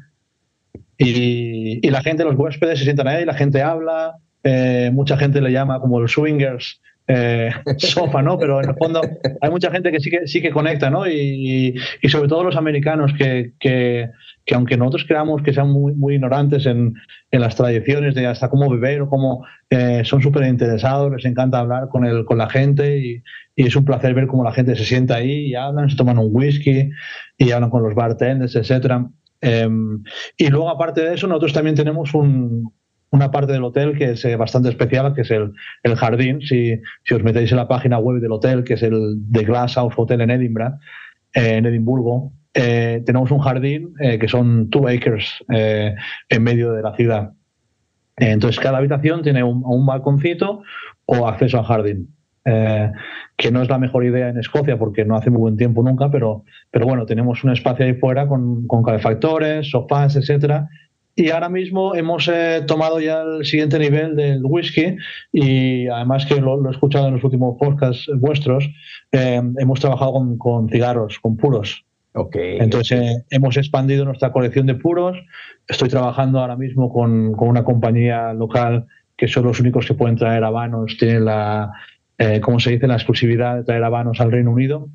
Y, 0.98 1.86
y, 1.86 1.92
la 1.92 2.02
gente, 2.02 2.24
los 2.24 2.36
huéspedes 2.36 2.80
se 2.80 2.86
sientan 2.86 3.08
ahí, 3.08 3.26
la 3.26 3.36
gente 3.36 3.62
habla, 3.62 4.16
mucha 4.92 5.18
gente 5.18 5.40
le 5.42 5.52
llama 5.52 5.80
como 5.80 6.00
los 6.00 6.14
swingers, 6.14 6.82
eh, 7.08 7.52
sofa, 7.78 8.22
¿no? 8.22 8.38
Pero 8.38 8.62
en 8.62 8.70
el 8.70 8.76
fondo 8.76 9.02
hay 9.41 9.50
mucha 9.50 9.72
gente 9.72 9.91
que 9.91 10.00
sí 10.00 10.10
que, 10.10 10.28
sí 10.28 10.41
que 10.41 10.52
conecta, 10.52 10.89
¿no? 10.89 11.08
Y, 11.08 11.76
y 12.02 12.10
sobre 12.10 12.28
todo 12.28 12.44
los 12.44 12.56
americanos 12.56 13.12
que, 13.18 13.54
que, 13.60 14.10
que, 14.46 14.56
aunque 14.56 14.78
nosotros 14.78 15.06
creamos 15.08 15.41
que 15.44 15.54
sean 15.54 15.70
muy, 15.70 15.94
muy 15.94 16.15
ignorantes 16.15 16.65
en, 16.65 16.96
en 17.32 17.41
las 17.41 17.56
tradiciones 17.56 18.15
de 18.15 18.28
hasta 18.28 18.50
cómo 18.50 18.70
beber 18.70 19.02
o 19.02 19.10
cómo 19.10 19.46
eh, 19.70 20.02
son 20.04 20.22
súper 20.22 20.48
interesados, 20.48 21.12
les 21.12 21.26
encanta 21.26 21.60
hablar 21.60 21.89
con, 21.89 22.06
el, 22.06 22.26
con 22.26 22.38
la 22.38 22.50
gente 22.50 22.98
y, 22.98 23.24
y, 23.56 23.68
es 23.68 23.76
un 23.76 23.86
placer 23.86 24.13
ver 24.13 24.28
cómo 24.28 24.44
la 24.44 24.54
gente 24.54 24.76
se 24.76 24.86
sienta 24.86 25.15
ahí 25.15 25.48
y 25.48 25.56
hablan, 25.56 25.89
se 25.89 25.96
toman 25.96 26.18
un 26.18 26.30
whisky 26.32 26.89
y 27.38 27.52
hablan 27.52 27.70
con 27.70 27.84
los 27.84 27.94
bartenders, 27.94 28.56
etcétera. 28.56 29.08
Eh, 29.41 29.70
y 30.38 30.48
luego, 30.48 30.70
aparte 30.70 31.02
de 31.02 31.13
eso, 31.13 31.28
nosotros 31.28 31.54
también 31.54 31.76
tenemos 31.76 32.13
un, 32.15 32.72
una 33.12 33.32
parte 33.32 33.54
del 33.54 33.63
hotel 33.63 33.98
que 33.98 34.12
es 34.12 34.26
eh, 34.26 34.36
bastante 34.36 34.70
especial, 34.70 35.13
que 35.13 35.22
es 35.22 35.32
el, 35.32 35.54
el 35.84 35.96
jardín. 35.96 36.41
Si, 36.41 36.80
si, 37.04 37.13
os 37.13 37.24
metéis 37.24 37.52
en 37.52 37.58
la 37.58 37.68
página 37.68 37.98
web 37.98 38.22
del 38.22 38.32
hotel, 38.32 38.63
que 38.63 38.76
es 38.76 38.84
el 38.84 39.18
The 39.32 39.44
Glass 39.44 39.76
House 39.76 39.94
Hotel 39.96 40.22
en 40.22 40.32
Edinburgh, 40.32 40.74
eh, 41.34 41.58
en 41.58 41.65
Edimburgo, 41.65 42.34
eh, 42.54 43.04
tenemos 43.06 43.32
un 43.32 43.39
jardín 43.39 43.94
que 43.98 44.28
son 44.30 44.70
two 44.70 44.88
acres 44.88 45.44
en 45.50 46.44
medio 46.44 46.72
de 46.72 46.82
la 46.82 46.96
ciudad. 46.96 47.34
entonces, 48.15 48.62
cada 48.62 48.78
habitación 48.78 49.22
tiene 49.24 49.44
un, 49.44 49.62
un 49.65 49.86
balconcito 49.86 50.63
o 51.06 51.28
acceso 51.28 51.60
al 51.60 51.65
jardín. 51.65 52.15
que 52.46 53.52
no 53.52 53.62
es 53.62 53.68
la 53.68 53.78
mejor 53.78 54.06
idea 54.06 54.30
en 54.30 54.38
Escocia 54.38 54.78
porque 54.78 55.04
no 55.04 55.18
hace 55.18 55.30
muy 55.30 55.41
buen 55.41 55.58
tiempo 55.58 55.84
nunca, 55.84 56.10
pero, 56.10 56.44
pero 56.72 56.86
bueno, 56.86 57.06
tenemos 57.06 57.44
un 57.44 57.52
espacio 57.52 57.86
ahí 57.86 57.96
fuera 57.96 58.26
con, 58.28 58.68
con 58.68 58.84
calefactores, 58.84 59.70
sofás, 59.70 60.15
etcétera, 60.15 60.70
y 61.15 61.30
ahora 61.30 61.47
mismo 61.47 61.95
hemos 61.95 62.28
eh, 62.28 62.63
tomado 62.67 62.99
ya 62.99 63.21
el 63.21 63.45
siguiente 63.45 63.80
nivel 63.80 64.17
del 64.17 64.41
whisky 64.43 64.97
y 65.32 65.88
además 65.88 66.25
que 66.25 66.41
lo, 66.41 66.67
he 66.67 66.71
escuchado 66.71 67.08
en 67.08 67.13
los 67.13 67.23
últimos 67.23 67.58
podcasts 67.58 68.10
vuestros, 68.17 68.69
eh, 69.13 69.41
hemos 69.58 69.80
trabajado 69.80 70.12
con, 70.13 70.38
con, 70.38 70.69
cigarros, 70.69 71.17
con 71.19 71.38
puros. 71.38 71.86
Okay. 72.13 72.58
Entonces 72.60 72.99
eh, 72.99 73.23
hemos 73.30 73.56
expandido 73.56 74.04
nuestra 74.04 74.34
colección 74.34 74.65
de 74.65 74.75
puros. 74.75 75.17
Estoy 75.67 75.88
trabajando 75.88 76.39
ahora 76.39 76.58
mismo 76.58 76.91
con, 76.91 77.34
con, 77.34 77.47
una 77.47 77.63
compañía 77.63 78.34
local 78.34 78.86
que 79.15 79.30
son 79.30 79.45
los 79.45 79.62
únicos 79.62 79.86
que 79.86 79.93
pueden 79.93 80.17
traer 80.17 80.43
habanos, 80.43 80.97
tienen 80.99 81.23
la, 81.23 81.71
¿cómo 82.41 82.60
se 82.60 82.71
dice?, 82.71 82.88
la 82.88 82.95
exclusividad 82.95 83.56
de 83.56 83.63
traer 83.63 83.84
habanos 83.86 84.19
al 84.19 84.32
Reino 84.34 84.51
Unido. 84.51 84.89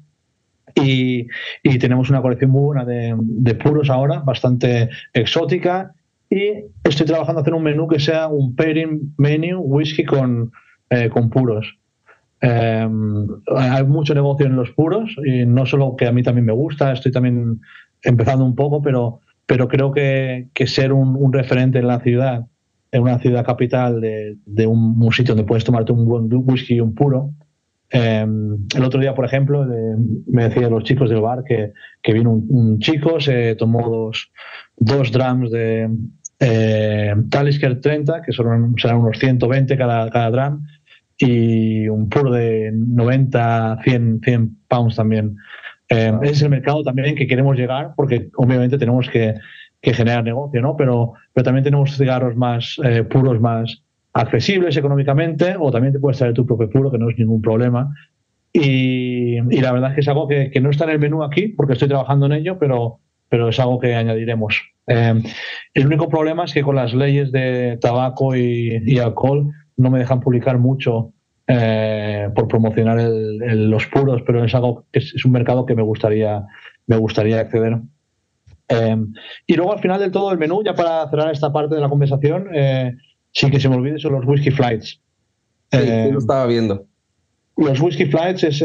Y, 0.75 1.27
y, 1.63 1.79
tenemos 1.79 2.11
una 2.11 2.21
colección 2.21 2.51
muy 2.51 2.63
buena 2.63 2.85
de, 2.85 3.17
de, 3.19 3.55
puros 3.55 3.91
ahora, 3.91 4.21
bastante 4.21 4.89
exótica 5.15 5.95
y 6.31 6.65
estoy 6.85 7.07
trabajando 7.07 7.41
en 7.41 7.43
hacer 7.43 7.55
un 7.55 7.65
menú 7.65 7.89
que 7.89 7.99
sea 7.99 8.29
un 8.29 8.55
pairing 8.55 9.15
menu 9.19 9.59
whisky 9.61 10.05
con, 10.05 10.53
eh, 10.89 11.09
con 11.09 11.29
puros. 11.29 11.77
Eh, 12.41 12.89
hay 13.57 13.85
mucho 13.85 14.15
negocio 14.15 14.47
en 14.47 14.57
los 14.57 14.71
puros 14.71 15.15
y 15.27 15.45
no 15.45 15.67
solo 15.67 15.97
que 15.97 16.07
a 16.07 16.13
mí 16.13 16.23
también 16.23 16.47
me 16.47 16.53
gusta, 16.53 16.93
estoy 16.93 17.11
también 17.11 17.61
empezando 18.03 18.45
un 18.45 18.55
poco, 18.55 18.81
pero, 18.81 19.21
pero 19.45 19.67
creo 19.67 19.91
que, 19.93 20.49
que 20.55 20.69
ser 20.69 20.93
un, 20.93 21.17
un, 21.17 21.33
referente 21.33 21.81
en 21.81 21.89
la 21.89 21.99
ciudad, 22.01 22.47
en 22.93 23.03
una 23.03 23.19
ciudad 23.19 23.45
capital 23.45 24.01
de, 24.01 24.37
de 24.47 24.67
un, 24.69 25.03
un, 25.03 25.13
sitio 25.13 25.35
donde 25.35 25.47
puedes 25.47 25.65
tomarte 25.65 25.93
un 25.93 26.07
buen 26.07 26.29
whisky 26.33 26.75
y 26.75 26.81
un 26.81 26.95
puro. 26.95 27.33
Eh, 27.93 28.25
el 28.77 28.85
otro 28.85 29.01
día, 29.01 29.15
por 29.15 29.25
ejemplo, 29.25 29.67
me 30.29 30.45
decían 30.45 30.71
los 30.71 30.85
chicos 30.85 31.11
del 31.11 31.21
bar 31.21 31.43
que, 31.43 31.73
que 32.01 32.13
vino 32.13 32.31
un, 32.31 32.47
un 32.49 32.79
chico, 32.79 33.21
se 33.21 33.57
tomó 33.57 33.91
dos, 33.91 34.31
dos 34.77 35.11
drums 35.11 35.51
de, 35.51 35.91
eh, 36.41 37.15
Talisker 37.29 37.81
30, 37.81 38.23
que 38.23 38.33
son, 38.33 38.75
serán 38.79 38.99
unos 38.99 39.19
120 39.19 39.77
cada, 39.77 40.11
cada 40.11 40.31
dram, 40.31 40.67
y 41.19 41.87
un 41.89 42.09
puro 42.09 42.33
de 42.33 42.73
90, 42.73 43.81
100, 43.85 44.21
100 44.25 44.57
pounds 44.67 44.97
también. 44.97 45.37
Eh, 45.91 46.13
ese 46.23 46.33
es 46.33 46.43
el 46.43 46.51
mercado 46.51 46.83
también 46.83 47.15
que 47.15 47.27
queremos 47.27 47.57
llegar, 47.57 47.93
porque 47.95 48.31
obviamente 48.37 48.79
tenemos 48.79 49.09
que, 49.11 49.35
que 49.83 49.93
generar 49.93 50.25
negocio, 50.25 50.63
¿no? 50.63 50.77
Pero, 50.77 51.13
pero 51.35 51.45
también 51.45 51.65
tenemos 51.65 51.97
cigarros 51.97 52.37
más 52.37 52.81
eh, 52.85 53.03
puros, 53.05 53.39
más 53.39 53.83
accesibles 54.15 54.77
económicamente, 54.79 55.57
o 55.59 55.71
también 55.71 55.93
te 55.93 56.01
puedes 56.01 56.19
traer 56.19 56.33
tu 56.33 56.47
propio 56.47 56.71
puro, 56.71 56.91
que 56.91 56.99
no 56.99 57.11
es 57.11 57.19
ningún 57.19 57.43
problema. 57.43 57.95
Y, 58.53 59.37
y 59.37 59.61
la 59.61 59.73
verdad 59.73 59.91
es 59.91 59.95
que 59.97 60.01
es 60.01 60.09
algo 60.09 60.27
que, 60.27 60.51
que, 60.51 60.61
no 60.61 60.71
está 60.71 60.85
en 60.85 60.91
el 60.91 60.99
menú 60.99 61.23
aquí, 61.23 61.49
porque 61.49 61.75
estoy 61.75 61.89
trabajando 61.89 62.27
en 62.27 62.33
ello, 62.33 62.59
pero, 62.59 63.01
pero 63.31 63.49
es 63.49 63.59
algo 63.59 63.79
que 63.79 63.95
añadiremos. 63.95 64.61
Eh, 64.87 65.23
el 65.73 65.87
único 65.87 66.09
problema 66.09 66.45
es 66.45 66.53
que 66.53 66.63
con 66.63 66.77
las 66.77 66.93
leyes 66.93 67.33
de 67.33 67.79
tabaco 67.81 68.37
y, 68.37 68.83
y 68.85 68.99
alcohol 68.99 69.51
no 69.77 69.91
me 69.91 70.01
dejan 70.01 70.21
publicar 70.21 70.59
mucho 70.59 71.13
eh, 71.47 72.29
por 72.35 72.49
promocionar 72.49 72.99
el, 73.01 73.43
el, 73.43 73.71
los 73.71 73.87
puros, 73.87 74.23
pero 74.27 74.45
es 74.45 74.55
algo 74.55 74.85
es, 74.93 75.15
es, 75.15 75.25
un 75.25 75.33
mercado 75.33 75.65
que 75.65 75.75
me 75.75 75.83
gustaría, 75.83 76.45
me 76.87 76.97
gustaría 76.97 77.41
acceder. 77.41 77.79
Eh, 78.69 78.97
y 79.47 79.55
luego 79.55 79.73
al 79.73 79.81
final 79.81 79.99
del 80.01 80.13
todo 80.13 80.31
el 80.33 80.39
menú, 80.39 80.63
ya 80.65 80.75
para 80.75 81.09
cerrar 81.09 81.33
esta 81.33 81.53
parte 81.53 81.77
de 81.77 81.81
la 81.81 81.89
conversación, 81.89 82.49
eh, 82.53 82.95
sí 83.33 83.51
que 83.51 83.59
se 83.59 83.69
me 83.69 83.77
olvide 83.77 83.99
son 83.99 84.13
los 84.13 84.27
whisky 84.27 84.51
flights. 84.51 85.01
Sí, 85.73 85.79
lo 86.13 86.19
estaba 86.19 86.47
viendo. 86.47 86.87
Los 87.57 87.81
whisky 87.81 88.07
flights 88.07 88.45
es 88.45 88.65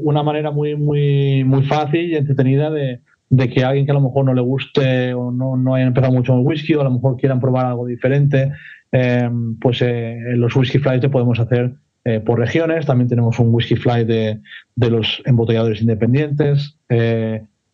una 0.00 0.22
manera 0.22 0.50
muy, 0.50 0.74
muy, 0.74 1.44
muy 1.44 1.64
fácil 1.64 2.12
y 2.12 2.16
entretenida 2.16 2.70
de, 2.70 3.00
de 3.28 3.48
que 3.48 3.64
alguien 3.64 3.86
que 3.86 3.90
a 3.90 3.94
lo 3.94 4.00
mejor 4.00 4.24
no 4.24 4.34
le 4.34 4.40
guste 4.40 5.14
o 5.14 5.30
no, 5.30 5.74
haya 5.74 5.86
empezado 5.86 6.12
mucho 6.12 6.32
con 6.32 6.40
el 6.40 6.46
whisky 6.46 6.74
o 6.74 6.80
a 6.80 6.84
lo 6.84 6.92
mejor 6.92 7.16
quieran 7.16 7.40
probar 7.40 7.66
algo 7.66 7.86
diferente, 7.86 8.52
eh, 8.92 9.28
pues 9.60 9.82
eh, 9.82 10.18
los 10.36 10.54
whisky 10.54 10.78
flights 10.78 11.02
te 11.02 11.08
podemos 11.08 11.40
hacer 11.40 11.74
eh, 12.04 12.20
por 12.20 12.38
regiones. 12.38 12.86
También 12.86 13.08
tenemos 13.08 13.38
un 13.38 13.52
whisky 13.52 13.76
flight 13.76 14.06
de, 14.06 14.40
de 14.74 14.90
los 14.90 15.22
embotelladores 15.24 15.80
independientes. 15.80 16.78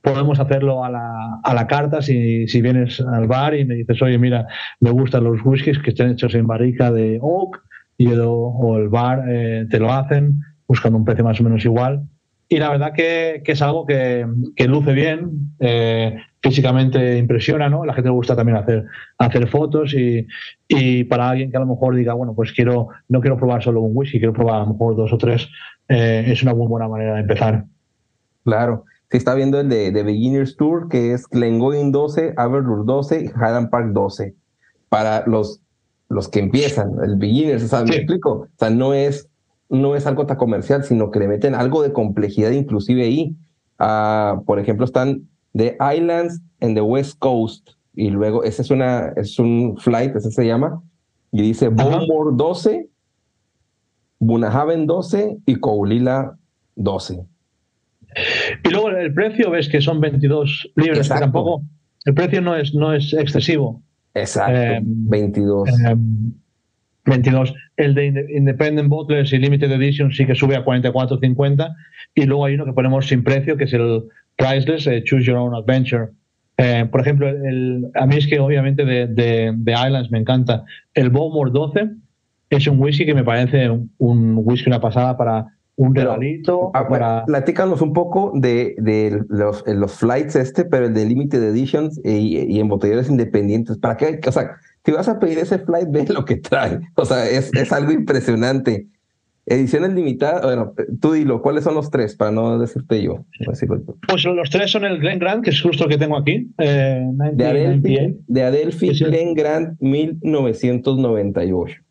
Podemos 0.00 0.40
hacerlo 0.40 0.84
a 0.84 0.90
la, 0.90 1.40
a 1.44 1.54
la 1.54 1.66
carta 1.68 2.02
si, 2.02 2.48
si, 2.48 2.60
vienes 2.60 3.00
al 3.00 3.28
bar 3.28 3.54
y 3.54 3.64
me 3.64 3.76
dices, 3.76 4.02
oye, 4.02 4.18
mira, 4.18 4.48
me 4.80 4.90
gustan 4.90 5.22
los 5.22 5.44
whiskies 5.44 5.78
que 5.78 5.90
estén 5.90 6.10
hechos 6.10 6.34
en 6.34 6.44
barrica 6.44 6.90
de 6.90 7.20
oak 7.22 7.62
y 7.96 8.08
el, 8.08 8.20
o 8.24 8.78
el 8.78 8.88
bar 8.88 9.22
te 9.70 9.78
lo 9.78 9.92
hacen 9.92 10.40
buscando 10.66 10.98
un 10.98 11.04
precio 11.04 11.22
más 11.22 11.38
o 11.40 11.44
menos 11.44 11.64
igual 11.64 12.08
y 12.52 12.58
la 12.58 12.68
verdad 12.68 12.92
que, 12.92 13.40
que 13.46 13.52
es 13.52 13.62
algo 13.62 13.86
que, 13.86 14.26
que 14.54 14.68
luce 14.68 14.92
bien, 14.92 15.54
eh, 15.58 16.18
físicamente 16.42 17.16
impresiona, 17.16 17.70
¿no? 17.70 17.86
La 17.86 17.94
gente 17.94 18.10
le 18.10 18.14
gusta 18.14 18.36
también 18.36 18.58
hacer, 18.58 18.84
hacer 19.16 19.48
fotos 19.48 19.94
y, 19.94 20.26
y, 20.68 21.04
para 21.04 21.30
alguien 21.30 21.50
que 21.50 21.56
a 21.56 21.60
lo 21.60 21.66
mejor 21.66 21.96
diga, 21.96 22.12
bueno, 22.12 22.34
pues 22.34 22.52
quiero, 22.52 22.88
no 23.08 23.22
quiero 23.22 23.38
probar 23.38 23.62
solo 23.62 23.80
un 23.80 23.96
whisky, 23.96 24.18
quiero 24.18 24.34
probar 24.34 24.56
a 24.56 24.64
lo 24.66 24.74
mejor 24.74 24.96
dos 24.96 25.14
o 25.14 25.16
tres, 25.16 25.48
eh, 25.88 26.24
es 26.26 26.42
una 26.42 26.52
muy 26.52 26.66
buena 26.66 26.88
manera 26.88 27.14
de 27.14 27.20
empezar. 27.20 27.64
Claro. 28.44 28.84
Se 29.10 29.16
está 29.16 29.34
viendo 29.34 29.58
el 29.58 29.70
de, 29.70 29.90
de 29.90 30.02
Beginners 30.02 30.54
Tour, 30.58 30.90
que 30.90 31.14
es 31.14 31.26
Glengoyne 31.28 31.90
12, 31.90 32.34
Aberlour 32.36 32.84
12 32.84 33.18
y 33.18 33.24
Highland 33.28 33.70
Park 33.70 33.92
12. 33.94 34.34
Para 34.90 35.24
los, 35.26 35.62
los 36.10 36.28
que 36.28 36.40
empiezan, 36.40 36.90
el 37.02 37.16
Beginners, 37.16 37.66
¿sabes? 37.66 37.88
Sí. 37.88 37.96
¿Me 37.96 38.02
explico? 38.02 38.30
O 38.32 38.48
sea, 38.58 38.68
no 38.68 38.92
es 38.92 39.30
no 39.72 39.96
es 39.96 40.06
algo 40.06 40.26
tan 40.26 40.36
comercial, 40.36 40.84
sino 40.84 41.10
que 41.10 41.18
le 41.18 41.28
meten 41.28 41.54
algo 41.54 41.82
de 41.82 41.92
complejidad 41.92 42.50
inclusive 42.50 43.02
ahí. 43.02 43.34
Uh, 43.80 44.44
por 44.44 44.58
ejemplo, 44.58 44.84
están 44.84 45.22
The 45.56 45.76
Islands 45.96 46.40
and 46.60 46.74
the 46.74 46.82
West 46.82 47.18
Coast, 47.18 47.70
y 47.94 48.10
luego 48.10 48.44
ese 48.44 48.62
es, 48.62 48.70
una, 48.70 49.12
es 49.16 49.38
un 49.38 49.76
flight, 49.78 50.14
ese 50.14 50.30
se 50.30 50.46
llama, 50.46 50.82
y 51.32 51.42
dice 51.42 51.68
Bowmore 51.68 52.36
12, 52.36 52.88
Bunahaven 54.18 54.86
12 54.86 55.38
y 55.46 55.56
Koulila 55.56 56.36
12. 56.76 57.24
Y 58.64 58.68
luego 58.68 58.90
el 58.90 59.12
precio 59.14 59.50
ves 59.50 59.68
que 59.68 59.80
son 59.80 60.00
22 60.00 60.70
libras, 60.76 61.08
que 61.08 61.18
tampoco, 61.18 61.62
el 62.04 62.14
precio 62.14 62.42
no 62.42 62.54
es, 62.54 62.74
no 62.74 62.92
es 62.92 63.12
excesivo. 63.14 63.82
Exacto, 64.14 64.52
eh, 64.54 64.80
22. 64.82 65.68
Eh, 65.68 65.96
22. 67.04 67.54
El 67.76 67.94
de 67.94 68.26
Independent 68.34 68.88
Bottlers 68.88 69.32
y 69.32 69.38
Limited 69.38 69.70
Edition 69.72 70.12
sí 70.12 70.26
que 70.26 70.34
sube 70.34 70.56
a 70.56 70.64
44.50. 70.64 71.74
Y 72.14 72.24
luego 72.24 72.44
hay 72.44 72.54
uno 72.54 72.64
que 72.64 72.72
ponemos 72.72 73.06
sin 73.06 73.24
precio, 73.24 73.56
que 73.56 73.64
es 73.64 73.72
el 73.72 74.04
Priceless 74.36 74.86
eh, 74.86 75.02
Choose 75.04 75.24
Your 75.24 75.36
Own 75.36 75.54
Adventure. 75.54 76.08
Eh, 76.58 76.86
por 76.90 77.00
ejemplo, 77.00 77.28
el, 77.28 77.90
a 77.94 78.06
mí 78.06 78.16
es 78.16 78.26
que 78.26 78.38
obviamente 78.38 78.84
de, 78.84 79.54
Islands 79.66 80.10
me 80.10 80.18
encanta. 80.18 80.64
El 80.94 81.10
Bowmore 81.10 81.50
12 81.50 81.90
es 82.50 82.66
un 82.66 82.78
whisky 82.78 83.06
que 83.06 83.14
me 83.14 83.24
parece 83.24 83.70
un 83.70 84.34
whisky 84.44 84.68
una 84.68 84.80
pasada 84.80 85.16
para 85.16 85.46
un 85.76 85.94
regalito. 85.94 86.70
Ah, 86.74 86.88
para... 86.88 87.24
Platícanos 87.24 87.80
un 87.80 87.92
poco 87.92 88.32
de, 88.34 88.74
de 88.78 89.24
los, 89.28 89.64
los, 89.66 89.94
flights 89.94 90.36
este, 90.36 90.64
pero 90.64 90.86
el 90.86 90.94
de 90.94 91.06
Limited 91.06 91.42
Editions 91.42 92.00
y, 92.04 92.38
y 92.38 92.60
en 92.60 92.68
botelleros 92.68 93.08
independientes. 93.08 93.78
¿Para 93.78 93.96
qué? 93.96 94.20
O 94.26 94.32
sea, 94.32 94.56
si 94.84 94.92
vas 94.92 95.08
a 95.08 95.18
pedir 95.18 95.38
ese 95.38 95.58
flight, 95.58 95.88
ve 95.90 96.04
lo 96.08 96.24
que 96.24 96.36
trae. 96.36 96.80
O 96.96 97.04
sea, 97.04 97.28
es, 97.28 97.52
es 97.54 97.72
algo 97.72 97.92
impresionante. 97.92 98.86
Ediciones 99.44 99.92
limitadas, 99.92 100.42
bueno, 100.42 100.72
tú 101.00 101.14
dilo, 101.14 101.42
¿cuáles 101.42 101.64
son 101.64 101.74
los 101.74 101.90
tres? 101.90 102.14
Para 102.14 102.30
no 102.30 102.60
decirte 102.60 103.02
yo. 103.02 103.24
Pues 104.06 104.24
los 104.24 104.50
tres 104.50 104.70
son 104.70 104.84
el 104.84 105.00
Glen 105.00 105.18
Grant, 105.18 105.42
que 105.42 105.50
es 105.50 105.60
justo 105.60 105.84
el 105.84 105.90
que 105.90 105.98
tengo 105.98 106.16
aquí. 106.16 106.48
Eh, 106.58 107.04
90, 107.12 107.36
de 107.36 107.50
Adelphi, 107.50 108.16
de 108.28 108.42
Adelphi 108.44 108.90
Glen 108.90 109.34
Grant 109.34 109.80
1998. 109.80 111.82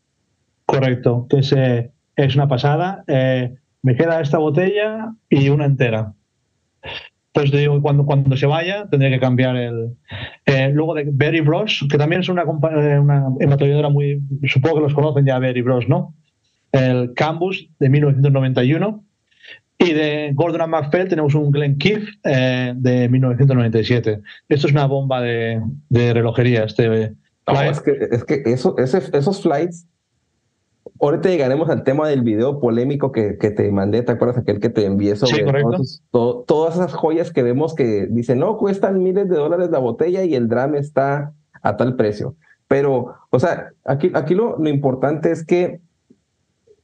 Correcto, 0.65 1.27
que 1.29 1.39
es, 1.39 1.51
eh, 1.51 1.91
es 2.15 2.35
una 2.35 2.47
pasada. 2.47 3.03
Eh, 3.07 3.53
me 3.83 3.95
queda 3.95 4.21
esta 4.21 4.37
botella 4.37 5.13
y 5.29 5.49
una 5.49 5.65
entera. 5.65 6.13
Entonces 7.27 7.51
te 7.51 7.59
digo, 7.59 7.81
cuando, 7.81 8.05
cuando 8.05 8.35
se 8.35 8.45
vaya 8.45 8.87
tendré 8.89 9.09
que 9.09 9.19
cambiar 9.19 9.55
el... 9.55 9.95
Eh, 10.45 10.69
luego 10.73 10.95
de 10.95 11.05
Berry 11.11 11.39
Bros, 11.39 11.85
que 11.89 11.97
también 11.97 12.21
es 12.21 12.29
una, 12.29 12.43
eh, 12.43 12.99
una 12.99 13.89
muy... 13.89 14.21
Supongo 14.47 14.75
que 14.75 14.81
los 14.81 14.93
conocen 14.93 15.25
ya 15.25 15.39
Berry 15.39 15.61
Bros, 15.61 15.87
¿no? 15.87 16.13
El 16.73 17.13
Cambus 17.13 17.69
de 17.79 17.89
1991. 17.89 19.05
Y 19.77 19.93
de 19.93 20.31
Gordon 20.35 20.69
MacPhail 20.69 21.07
tenemos 21.07 21.33
un 21.33 21.51
Glen 21.51 21.77
Keith 21.77 22.03
eh, 22.23 22.73
de 22.75 23.09
1997. 23.09 24.21
Esto 24.49 24.67
es 24.67 24.73
una 24.73 24.85
bomba 24.85 25.21
de, 25.21 25.59
de 25.89 26.13
relojería. 26.13 26.65
Este, 26.65 27.15
no, 27.47 27.61
es 27.61 27.79
que, 27.79 27.97
es 28.11 28.23
que 28.23 28.43
eso, 28.45 28.77
ese, 28.77 29.01
esos 29.17 29.41
flights 29.41 29.87
Ahorita 30.99 31.29
llegaremos 31.29 31.69
al 31.69 31.83
tema 31.83 32.07
del 32.07 32.21
video 32.21 32.59
polémico 32.59 33.11
que, 33.11 33.37
que 33.37 33.51
te 33.51 33.71
mandé, 33.71 34.03
¿te 34.03 34.11
acuerdas 34.11 34.37
aquel 34.37 34.59
que 34.59 34.69
te 34.69 34.85
envié 34.85 35.15
sobre 35.15 35.45
sí, 35.45 35.99
todos, 36.11 36.45
todas 36.45 36.75
esas 36.75 36.93
joyas 36.93 37.31
que 37.31 37.43
vemos 37.43 37.73
que 37.75 38.07
dicen, 38.09 38.39
no, 38.39 38.57
cuestan 38.57 39.01
miles 39.01 39.29
de 39.29 39.35
dólares 39.35 39.69
la 39.71 39.79
botella 39.79 40.23
y 40.23 40.35
el 40.35 40.47
drama 40.47 40.77
está 40.77 41.33
a 41.61 41.77
tal 41.77 41.95
precio? 41.95 42.35
Pero, 42.67 43.15
o 43.29 43.39
sea, 43.39 43.71
aquí, 43.83 44.11
aquí 44.13 44.33
lo, 44.33 44.57
lo 44.57 44.69
importante 44.69 45.31
es 45.31 45.45
que, 45.45 45.81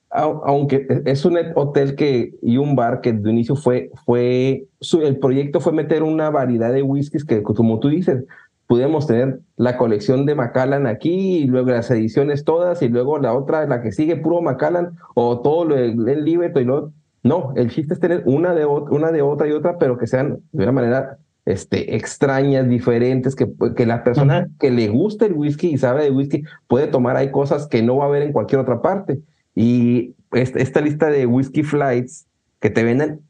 aunque 0.09 0.87
es 1.05 1.23
un 1.25 1.37
hotel 1.55 1.95
que, 1.95 2.33
y 2.41 2.57
un 2.57 2.75
bar 2.75 3.01
que 3.01 3.13
de 3.13 3.29
inicio 3.29 3.55
fue, 3.55 3.91
fue 4.05 4.65
su, 4.79 5.01
el 5.01 5.17
proyecto 5.17 5.59
fue 5.59 5.73
meter 5.73 6.03
una 6.03 6.29
variedad 6.29 6.73
de 6.73 6.81
whiskies 6.81 7.23
que, 7.23 7.41
como 7.43 7.79
tú 7.79 7.89
dices, 7.89 8.25
pudiéramos 8.67 9.07
tener 9.07 9.39
la 9.55 9.77
colección 9.77 10.25
de 10.25 10.35
Macallan 10.35 10.87
aquí 10.87 11.37
y 11.37 11.45
luego 11.45 11.69
las 11.69 11.89
ediciones 11.89 12.43
todas 12.43 12.81
y 12.81 12.89
luego 12.89 13.17
la 13.17 13.33
otra, 13.33 13.65
la 13.65 13.81
que 13.81 13.91
sigue 13.91 14.17
puro 14.17 14.41
Macallan 14.41 14.97
o 15.15 15.39
todo 15.39 15.65
lo 15.65 15.77
el 15.77 16.25
Libeto 16.25 16.59
y 16.59 16.65
luego 16.65 16.91
no, 17.23 17.53
el 17.55 17.69
chiste 17.69 17.93
es 17.93 17.99
tener 17.99 18.23
una 18.25 18.53
de, 18.53 18.65
una 18.65 19.11
de 19.11 19.21
otra 19.21 19.47
y 19.47 19.51
otra, 19.51 19.77
pero 19.77 19.97
que 19.97 20.07
sean 20.07 20.39
de 20.51 20.63
una 20.63 20.71
manera 20.71 21.17
este, 21.45 21.95
extrañas, 21.95 22.69
diferentes, 22.69 23.35
que, 23.35 23.47
que 23.75 23.85
la 23.85 24.03
persona 24.03 24.47
que 24.59 24.71
le 24.71 24.87
gusta 24.87 25.25
el 25.25 25.33
whisky 25.33 25.69
y 25.69 25.77
sabe 25.77 26.03
de 26.03 26.11
whisky 26.11 26.43
puede 26.67 26.87
tomar, 26.87 27.17
hay 27.17 27.31
cosas 27.31 27.67
que 27.67 27.81
no 27.81 27.97
va 27.97 28.05
a 28.05 28.09
ver 28.09 28.21
en 28.21 28.31
cualquier 28.31 28.61
otra 28.61 28.81
parte. 28.81 29.19
Y 29.55 30.13
esta, 30.31 30.59
esta 30.59 30.81
lista 30.81 31.07
de 31.07 31.25
whisky 31.25 31.63
flights 31.63 32.27
que 32.59 32.69
te 32.69 32.83
venden 32.83 33.21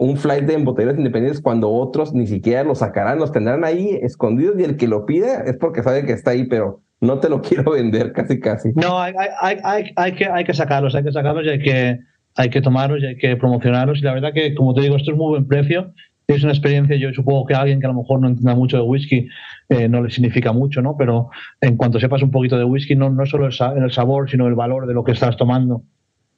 un 0.00 0.16
flight 0.16 0.44
de 0.44 0.54
embotelladores 0.54 0.98
independientes 0.98 1.42
cuando 1.42 1.70
otros 1.70 2.14
ni 2.14 2.26
siquiera 2.26 2.64
lo 2.64 2.74
sacarán, 2.74 3.18
los 3.18 3.32
tendrán 3.32 3.64
ahí 3.64 3.98
escondidos 4.00 4.58
y 4.58 4.64
el 4.64 4.78
que 4.78 4.88
lo 4.88 5.04
pide 5.04 5.28
es 5.44 5.58
porque 5.58 5.82
sabe 5.82 6.06
que 6.06 6.12
está 6.12 6.30
ahí, 6.30 6.44
pero 6.44 6.80
no 7.02 7.18
te 7.18 7.28
lo 7.28 7.42
quiero 7.42 7.72
vender 7.72 8.12
casi 8.12 8.40
casi. 8.40 8.72
No, 8.74 8.98
hay, 8.98 9.12
hay, 9.42 9.58
hay, 9.62 9.92
hay, 9.96 10.12
que, 10.12 10.24
hay 10.24 10.44
que 10.44 10.54
sacarlos, 10.54 10.94
hay 10.94 11.04
que 11.04 11.12
sacarlos 11.12 11.44
y 11.44 11.50
hay 11.50 11.58
que, 11.58 11.98
hay 12.34 12.48
que 12.48 12.62
tomarlos 12.62 13.02
y 13.02 13.06
hay 13.08 13.16
que 13.18 13.36
promocionarlos. 13.36 13.98
Y 13.98 14.02
la 14.02 14.14
verdad 14.14 14.32
que, 14.32 14.54
como 14.54 14.72
te 14.72 14.80
digo, 14.80 14.96
esto 14.96 15.10
es 15.10 15.18
muy 15.18 15.32
buen 15.32 15.46
precio. 15.46 15.92
Es 16.26 16.42
una 16.44 16.52
experiencia, 16.52 16.96
yo 16.96 17.12
supongo 17.12 17.44
que 17.44 17.54
a 17.54 17.60
alguien 17.60 17.80
que 17.80 17.86
a 17.86 17.90
lo 17.90 17.96
mejor 17.96 18.20
no 18.20 18.28
entienda 18.28 18.54
mucho 18.54 18.78
de 18.78 18.84
whisky 18.84 19.28
eh, 19.68 19.86
no 19.88 20.02
le 20.02 20.10
significa 20.10 20.52
mucho, 20.52 20.80
¿no? 20.80 20.96
Pero 20.96 21.28
en 21.60 21.76
cuanto 21.76 22.00
sepas 22.00 22.22
un 22.22 22.30
poquito 22.30 22.56
de 22.56 22.64
whisky, 22.64 22.96
no, 22.96 23.10
no 23.10 23.26
solo 23.26 23.48
el 23.48 23.92
sabor, 23.92 24.30
sino 24.30 24.46
el 24.46 24.54
valor 24.54 24.86
de 24.86 24.94
lo 24.94 25.04
que 25.04 25.12
estás 25.12 25.36
tomando. 25.36 25.82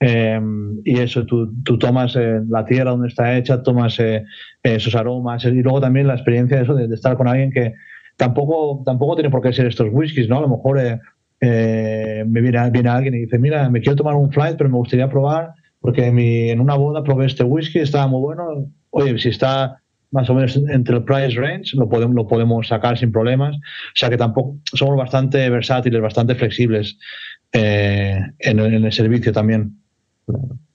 Eh, 0.05 0.41
y 0.85 0.99
eso, 0.99 1.25
tú, 1.25 1.53
tú 1.63 1.79
tomas 1.79 2.17
eh, 2.17 2.41
la 2.49 2.65
tierra 2.65 2.91
donde 2.91 3.07
está 3.07 3.37
hecha, 3.37 3.63
tomas 3.63 4.01
eh, 4.01 4.25
esos 4.61 4.97
aromas 4.97 5.45
y 5.45 5.63
luego 5.63 5.81
también 5.81 6.09
la 6.09 6.15
experiencia 6.15 6.57
de 6.57 6.65
eso, 6.65 6.75
de, 6.75 6.93
estar 6.93 7.17
con 7.17 7.29
alguien 7.29 7.53
que, 7.53 7.75
tampoco, 8.17 8.83
tampoco 8.85 9.15
tiene 9.15 9.31
por 9.31 9.41
qué 9.43 9.53
ser 9.53 9.67
estos 9.69 9.89
whiskies, 9.93 10.29
¿no? 10.29 10.39
A 10.39 10.41
lo 10.41 10.49
mejor 10.49 10.81
eh, 10.81 10.99
eh, 11.41 12.25
me 12.27 12.41
viene, 12.41 12.69
viene 12.71 12.89
alguien 12.89 13.15
y 13.15 13.19
dice, 13.21 13.39
mira, 13.39 13.71
me 13.71 13.81
quiero 13.81 13.95
tomar 13.95 14.15
un 14.17 14.33
flight, 14.33 14.57
pero 14.57 14.71
me 14.71 14.77
gustaría 14.79 15.09
probar, 15.09 15.53
porque 15.81 16.11
mi- 16.11 16.51
en 16.51 16.59
una 16.61 16.75
boda 16.75 17.05
probé 17.05 17.27
este 17.27 17.45
whisky, 17.45 17.79
estaba 17.79 18.09
muy 18.09 18.21
bueno. 18.21 18.67
Oye, 18.91 19.17
si 19.21 19.29
está 19.29 19.79
más 20.11 20.29
o 20.29 20.35
menos 20.35 20.57
entre 20.69 20.97
el 20.97 21.05
price 21.05 21.39
range, 21.41 21.77
lo 21.77 21.89
podemos, 21.89 22.17
lo 22.17 22.27
podemos 22.27 22.67
sacar 22.67 22.99
sin 22.99 23.13
problemas. 23.13 23.55
O 23.57 23.61
sea 23.95 24.11
que 24.11 24.17
tampoco 24.17 24.57
somos 24.65 24.97
bastante 24.97 25.49
versátiles, 25.49 26.03
bastante 26.03 26.35
flexibles 26.35 26.99
en 27.53 28.59
el 28.59 28.93
servicio 28.93 29.33
también. 29.33 29.82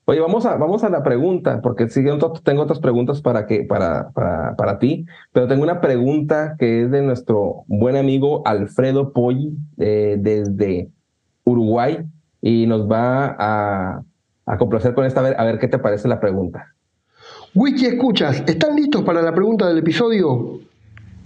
Oye, 0.09 0.21
vamos 0.21 0.45
a, 0.45 0.55
vamos 0.55 0.85
a 0.85 0.89
la 0.89 1.03
pregunta, 1.03 1.59
porque 1.61 1.89
sí, 1.89 2.01
tengo 2.43 2.61
otras 2.63 2.79
preguntas 2.79 3.21
para, 3.21 3.45
que, 3.45 3.63
para, 3.63 4.09
para, 4.11 4.55
para 4.55 4.79
ti, 4.79 5.05
pero 5.33 5.47
tengo 5.47 5.63
una 5.63 5.81
pregunta 5.81 6.55
que 6.57 6.83
es 6.83 6.91
de 6.91 7.01
nuestro 7.01 7.65
buen 7.67 7.97
amigo 7.97 8.41
Alfredo 8.45 9.11
Poggi 9.11 9.57
eh, 9.77 10.15
desde 10.17 10.89
Uruguay 11.43 12.05
y 12.41 12.67
nos 12.67 12.89
va 12.89 13.35
a, 13.37 14.01
a 14.45 14.57
complacer 14.57 14.93
con 14.93 15.05
esta, 15.05 15.19
a 15.19 15.23
ver, 15.23 15.35
a 15.37 15.43
ver 15.43 15.59
qué 15.59 15.67
te 15.67 15.77
parece 15.77 16.07
la 16.07 16.21
pregunta. 16.21 16.73
Wiki 17.53 17.87
Escuchas, 17.87 18.43
¿están 18.47 18.77
listos 18.77 19.03
para 19.03 19.21
la 19.21 19.33
pregunta 19.33 19.67
del 19.67 19.79
episodio? 19.79 20.61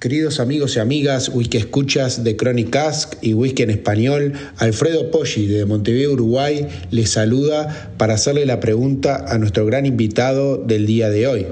Queridos 0.01 0.39
amigos 0.39 0.77
y 0.77 0.79
amigas, 0.79 1.29
Whisky 1.29 1.57
Escuchas 1.57 2.23
de 2.23 2.35
Chronic 2.35 2.71
Cask 2.71 3.13
y 3.21 3.35
Whisky 3.35 3.61
en 3.61 3.69
Español, 3.69 4.33
Alfredo 4.57 5.11
Poggi 5.11 5.45
de 5.45 5.63
Montevideo, 5.67 6.13
Uruguay, 6.13 6.67
les 6.89 7.11
saluda 7.11 7.93
para 7.97 8.15
hacerle 8.15 8.47
la 8.47 8.59
pregunta 8.59 9.23
a 9.27 9.37
nuestro 9.37 9.63
gran 9.67 9.85
invitado 9.85 10.57
del 10.57 10.87
día 10.87 11.11
de 11.11 11.27
hoy. 11.27 11.45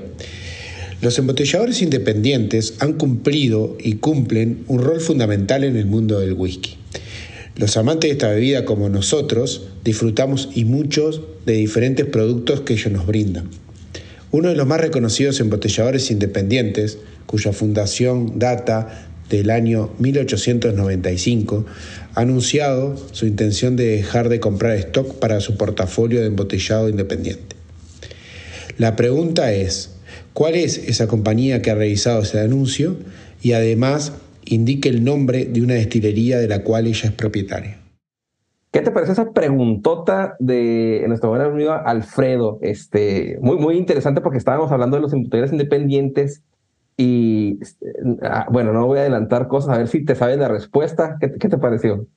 Los 0.99 1.19
embotelladores 1.19 1.83
independientes 1.83 2.73
han 2.79 2.93
cumplido 2.93 3.77
y 3.79 3.97
cumplen 3.97 4.63
un 4.65 4.81
rol 4.81 4.99
fundamental 4.99 5.63
en 5.63 5.75
el 5.75 5.85
mundo 5.85 6.19
del 6.19 6.33
whisky. 6.33 6.75
Los 7.55 7.77
amantes 7.77 8.09
de 8.09 8.13
esta 8.13 8.31
bebida 8.31 8.65
como 8.65 8.89
nosotros 8.89 9.67
disfrutamos 9.83 10.49
y 10.55 10.65
muchos 10.65 11.21
de 11.45 11.53
diferentes 11.53 12.07
productos 12.07 12.61
que 12.61 12.73
ellos 12.73 12.91
nos 12.91 13.05
brindan. 13.05 13.47
Uno 14.31 14.49
de 14.49 14.55
los 14.55 14.65
más 14.65 14.81
reconocidos 14.81 15.39
embotelladores 15.39 16.09
independientes, 16.09 16.97
cuya 17.30 17.53
fundación 17.53 18.39
data 18.39 18.88
del 19.30 19.51
año 19.51 19.91
1895, 19.99 21.63
ha 22.15 22.21
anunciado 22.21 22.97
su 23.11 23.27
intención 23.27 23.75
de 23.75 23.86
dejar 23.86 24.30
de 24.30 24.39
comprar 24.39 24.75
stock 24.77 25.19
para 25.19 25.39
su 25.39 25.55
portafolio 25.55 26.21
de 26.21 26.25
embotellado 26.25 26.89
independiente. 26.89 27.55
La 28.80 28.95
pregunta 28.95 29.53
es, 29.53 29.95
¿cuál 30.34 30.55
es 30.55 30.80
esa 30.80 31.05
compañía 31.05 31.61
que 31.61 31.69
ha 31.69 31.75
realizado 31.75 32.23
ese 32.23 32.39
anuncio? 32.39 32.97
Y 33.43 33.51
además 33.51 34.13
indique 34.45 34.89
el 34.89 35.03
nombre 35.03 35.45
de 35.45 35.61
una 35.61 35.75
destilería 35.75 36.39
de 36.39 36.47
la 36.47 36.63
cual 36.63 36.88
ella 36.88 37.09
es 37.09 37.13
propietaria. 37.13 37.77
¿Qué 38.71 38.82
te 38.82 38.89
parece 38.89 39.11
esa 39.11 39.34
preguntota 39.34 40.36
de 40.39 41.03
nuestro 41.07 41.30
buen 41.30 41.43
amigo 41.43 41.73
Alfredo? 41.73 42.57
Este, 42.63 43.38
muy, 43.39 43.57
muy 43.57 43.77
interesante 43.77 44.21
porque 44.21 44.39
estábamos 44.39 44.71
hablando 44.71 44.97
de 44.97 45.01
los 45.01 45.13
embotelladores 45.13 45.51
independientes 45.51 46.41
y 47.01 47.59
ah, 48.21 48.45
bueno, 48.51 48.73
no 48.73 48.85
voy 48.85 48.97
a 48.97 49.01
adelantar 49.03 49.47
cosas, 49.47 49.73
a 49.73 49.77
ver 49.77 49.87
si 49.87 50.03
te 50.03 50.15
sabes 50.15 50.37
la 50.37 50.49
respuesta. 50.49 51.15
¿Qué, 51.21 51.31
qué 51.39 51.47
te 51.47 51.57
pareció? 51.57 52.07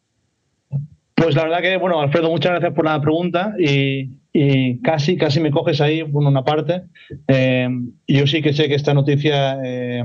Pues 1.14 1.36
la 1.36 1.44
verdad 1.44 1.60
que, 1.60 1.76
bueno, 1.76 2.00
Alfredo, 2.00 2.28
muchas 2.28 2.50
gracias 2.50 2.72
por 2.72 2.84
la 2.84 3.00
pregunta 3.00 3.54
y, 3.60 4.10
y 4.32 4.80
casi, 4.80 5.16
casi 5.16 5.38
me 5.38 5.52
coges 5.52 5.80
ahí 5.80 6.02
por 6.02 6.24
una 6.24 6.42
parte. 6.44 6.82
Eh, 7.28 7.68
yo 8.08 8.26
sí 8.26 8.42
que 8.42 8.52
sé 8.52 8.66
que 8.66 8.74
esta 8.74 8.92
noticia 8.92 9.56
eh, 9.62 10.02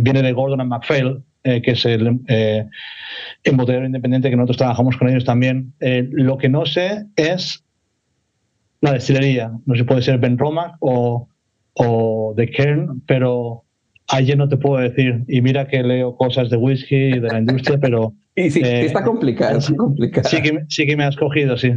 viene 0.00 0.20
de 0.20 0.32
Gordon 0.32 0.60
and 0.60 0.68
MacPhail, 0.68 1.22
eh, 1.44 1.62
que 1.62 1.70
es 1.70 1.86
el 1.86 2.20
embotellador 3.42 3.86
independiente 3.86 4.28
que 4.28 4.36
nosotros 4.36 4.58
trabajamos 4.58 4.98
con 4.98 5.08
ellos 5.08 5.24
también. 5.24 5.72
Lo 5.80 6.36
que 6.36 6.50
no 6.50 6.66
sé 6.66 7.06
es 7.16 7.64
la 8.82 8.92
destilería. 8.92 9.50
No 9.64 9.74
sé 9.74 9.80
si 9.80 9.84
puede 9.84 10.02
ser 10.02 10.18
Ben 10.18 10.36
Romack 10.36 10.76
o, 10.80 11.26
o 11.72 12.34
The 12.36 12.50
Kern, 12.50 13.02
pero 13.06 13.64
ayer 14.10 14.36
no 14.36 14.48
te 14.48 14.56
puedo 14.56 14.80
decir. 14.80 15.24
Y 15.28 15.40
mira 15.40 15.66
que 15.66 15.82
leo 15.82 16.16
cosas 16.16 16.50
de 16.50 16.56
whisky 16.56 16.96
y 16.96 17.20
de 17.20 17.28
la 17.28 17.38
industria, 17.38 17.78
pero... 17.80 18.14
Y 18.36 18.48
sí, 18.50 18.60
sí 18.60 18.64
está 18.64 19.02
complicado, 19.02 19.58
está 19.58 19.74
complicado. 19.74 20.26
Sí 20.28 20.40
que, 20.40 20.64
sí 20.68 20.86
que 20.86 20.96
me 20.96 21.04
has 21.04 21.16
cogido, 21.16 21.58
sí. 21.58 21.72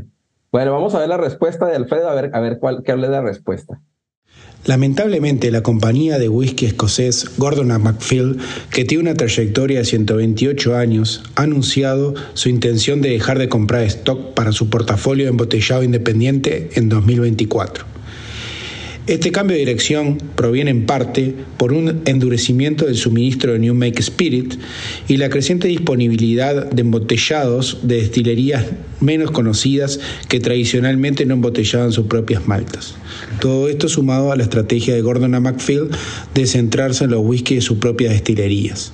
Bueno, 0.51 0.71
vamos 0.71 0.93
a 0.93 0.99
ver 0.99 1.09
la 1.09 1.17
respuesta 1.17 1.65
de 1.65 1.75
Alfredo, 1.75 2.07
a 2.07 2.13
ver, 2.13 2.29
a 2.31 2.39
ver 2.39 2.59
cuál, 2.59 2.83
qué 2.83 2.91
hable 2.91 3.07
de 3.07 3.13
la 3.13 3.21
respuesta. 3.21 3.81
Lamentablemente, 4.65 5.51
la 5.51 5.61
compañía 5.61 6.19
de 6.19 6.29
whisky 6.29 6.67
escocés 6.67 7.37
Gordon 7.37 7.67
MacPhail, 7.81 8.37
que 8.69 8.85
tiene 8.85 9.03
una 9.03 9.13
trayectoria 9.13 9.79
de 9.79 9.85
128 9.85 10.77
años, 10.77 11.23
ha 11.35 11.41
anunciado 11.41 12.13
su 12.33 12.47
intención 12.47 13.01
de 13.01 13.09
dejar 13.09 13.39
de 13.39 13.49
comprar 13.49 13.81
stock 13.83 14.33
para 14.35 14.53
su 14.53 14.69
portafolio 14.69 15.25
de 15.25 15.31
embotellado 15.31 15.83
independiente 15.83 16.69
en 16.75 16.87
2024. 16.87 17.92
Este 19.05 19.33
cambio 19.33 19.55
de 19.55 19.59
dirección 19.59 20.17
proviene 20.37 20.71
en 20.71 20.85
parte 20.85 21.35
por 21.57 21.73
un 21.73 22.03
endurecimiento 22.05 22.85
del 22.85 22.95
suministro 22.95 23.51
de 23.51 23.59
New 23.59 23.75
Make 23.75 23.99
Spirit 23.99 24.53
y 25.09 25.17
la 25.17 25.29
creciente 25.29 25.67
disponibilidad 25.67 26.71
de 26.71 26.81
embotellados 26.81 27.79
de 27.83 27.97
destilerías 27.97 28.63
menos 29.01 29.31
conocidas 29.31 29.99
que 30.29 30.39
tradicionalmente 30.39 31.25
no 31.25 31.33
embotellaban 31.33 31.91
sus 31.91 32.05
propias 32.05 32.47
maltas. 32.47 32.95
Todo 33.41 33.67
esto 33.67 33.89
sumado 33.89 34.31
a 34.31 34.37
la 34.37 34.43
estrategia 34.43 34.95
de 34.95 35.01
Gordon 35.01 35.31
MacPhail 35.31 35.89
de 36.33 36.47
centrarse 36.47 37.03
en 37.03 37.11
los 37.11 37.25
whisky 37.25 37.55
de 37.55 37.61
sus 37.61 37.79
propias 37.79 38.13
destilerías. 38.13 38.93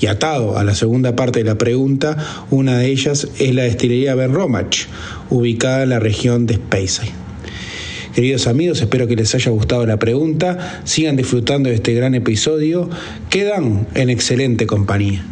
Y 0.00 0.06
atado 0.06 0.56
a 0.56 0.64
la 0.64 0.74
segunda 0.74 1.16
parte 1.16 1.40
de 1.40 1.44
la 1.44 1.58
pregunta, 1.58 2.16
una 2.50 2.78
de 2.78 2.86
ellas 2.86 3.28
es 3.38 3.54
la 3.54 3.64
destilería 3.64 4.14
Ben 4.14 4.32
Romach, 4.32 4.86
ubicada 5.28 5.82
en 5.82 5.90
la 5.90 5.98
región 5.98 6.46
de 6.46 6.54
Speyside. 6.54 7.29
Queridos 8.14 8.48
amigos, 8.48 8.80
espero 8.80 9.06
que 9.06 9.14
les 9.14 9.32
haya 9.36 9.52
gustado 9.52 9.86
la 9.86 9.96
pregunta. 9.96 10.58
Sigan 10.82 11.14
disfrutando 11.14 11.68
de 11.68 11.76
este 11.76 11.94
gran 11.94 12.16
episodio. 12.16 12.88
Quedan 13.30 13.86
en 13.94 14.10
excelente 14.10 14.66
compañía. 14.66 15.24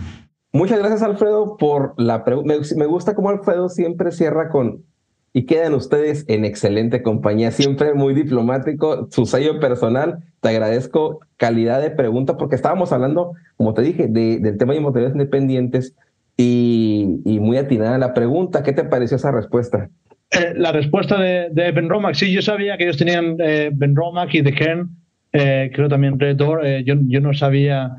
Muchas 0.52 0.78
gracias, 0.78 1.02
Alfredo, 1.02 1.56
por 1.56 1.94
la 1.96 2.24
pregunta. 2.24 2.54
Me, 2.76 2.86
gusta 2.86 3.16
cómo 3.16 3.30
Alfredo 3.30 3.68
siempre 3.68 4.12
cierra 4.12 4.48
con 4.48 4.84
y 5.32 5.44
quedan 5.44 5.74
ustedes 5.74 6.24
en 6.28 6.44
excelente 6.44 7.02
compañía, 7.02 7.50
siempre 7.50 7.94
muy 7.94 8.14
diplomático, 8.14 9.08
su 9.10 9.26
sello 9.26 9.58
personal. 9.58 10.20
Te 10.40 10.50
agradezco 10.50 11.18
calidad 11.36 11.82
de 11.82 11.90
pregunta 11.90 12.36
porque 12.36 12.54
estábamos 12.54 12.92
hablando, 12.92 13.32
como 13.56 13.74
te 13.74 13.82
dije, 13.82 14.06
de, 14.06 14.38
del 14.38 14.56
tema 14.56 14.72
de 14.72 14.78
inmobiliarios 14.78 15.16
independientes 15.16 15.96
y, 16.36 17.20
y 17.24 17.40
muy 17.40 17.56
atinada 17.56 17.98
la 17.98 18.14
pregunta. 18.14 18.62
¿Qué 18.62 18.72
te 18.72 18.84
pareció 18.84 19.16
esa 19.16 19.32
respuesta? 19.32 19.90
Eh, 20.30 20.52
la 20.56 20.72
respuesta 20.72 21.18
de, 21.18 21.48
de, 21.52 21.72
Ben 21.72 21.88
Romack, 21.88 22.14
sí, 22.14 22.30
yo 22.30 22.42
sabía 22.42 22.76
que 22.76 22.84
ellos 22.84 22.98
tenían 22.98 23.36
eh, 23.40 23.70
Ben 23.72 23.96
Romack 23.96 24.34
y 24.34 24.42
The 24.42 24.52
Kern, 24.52 24.90
eh, 25.32 25.70
creo 25.72 25.88
también 25.88 26.20
Red 26.20 26.36
Door, 26.36 26.66
yo, 26.84 26.96
yo, 27.06 27.20
no 27.20 27.32
sabía 27.32 27.96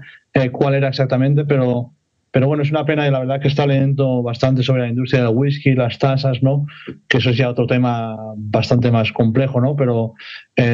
cuál 0.51 0.75
era 0.75 0.89
exactamente, 0.89 1.43
pero, 1.43 1.91
pero 2.31 2.47
bueno, 2.47 2.61
es 2.61 2.69
una 2.69 2.85
pena 2.85 3.07
y 3.07 3.11
la 3.11 3.19
verdad 3.19 3.41
que 3.41 3.47
está 3.47 3.65
leyendo 3.65 4.21
bastante 4.21 4.61
sobre 4.61 4.83
la 4.83 4.89
industria 4.89 5.23
del 5.23 5.35
whisky, 5.35 5.73
las 5.73 5.97
tasas, 5.97 6.43
¿no? 6.43 6.67
Que 7.07 7.17
eso 7.17 7.31
es 7.31 7.37
ya 7.37 7.49
otro 7.49 7.65
tema 7.65 8.15
bastante 8.37 8.91
más 8.91 9.11
complejo, 9.11 9.59
¿no? 9.59 9.75
Pero 9.75 10.13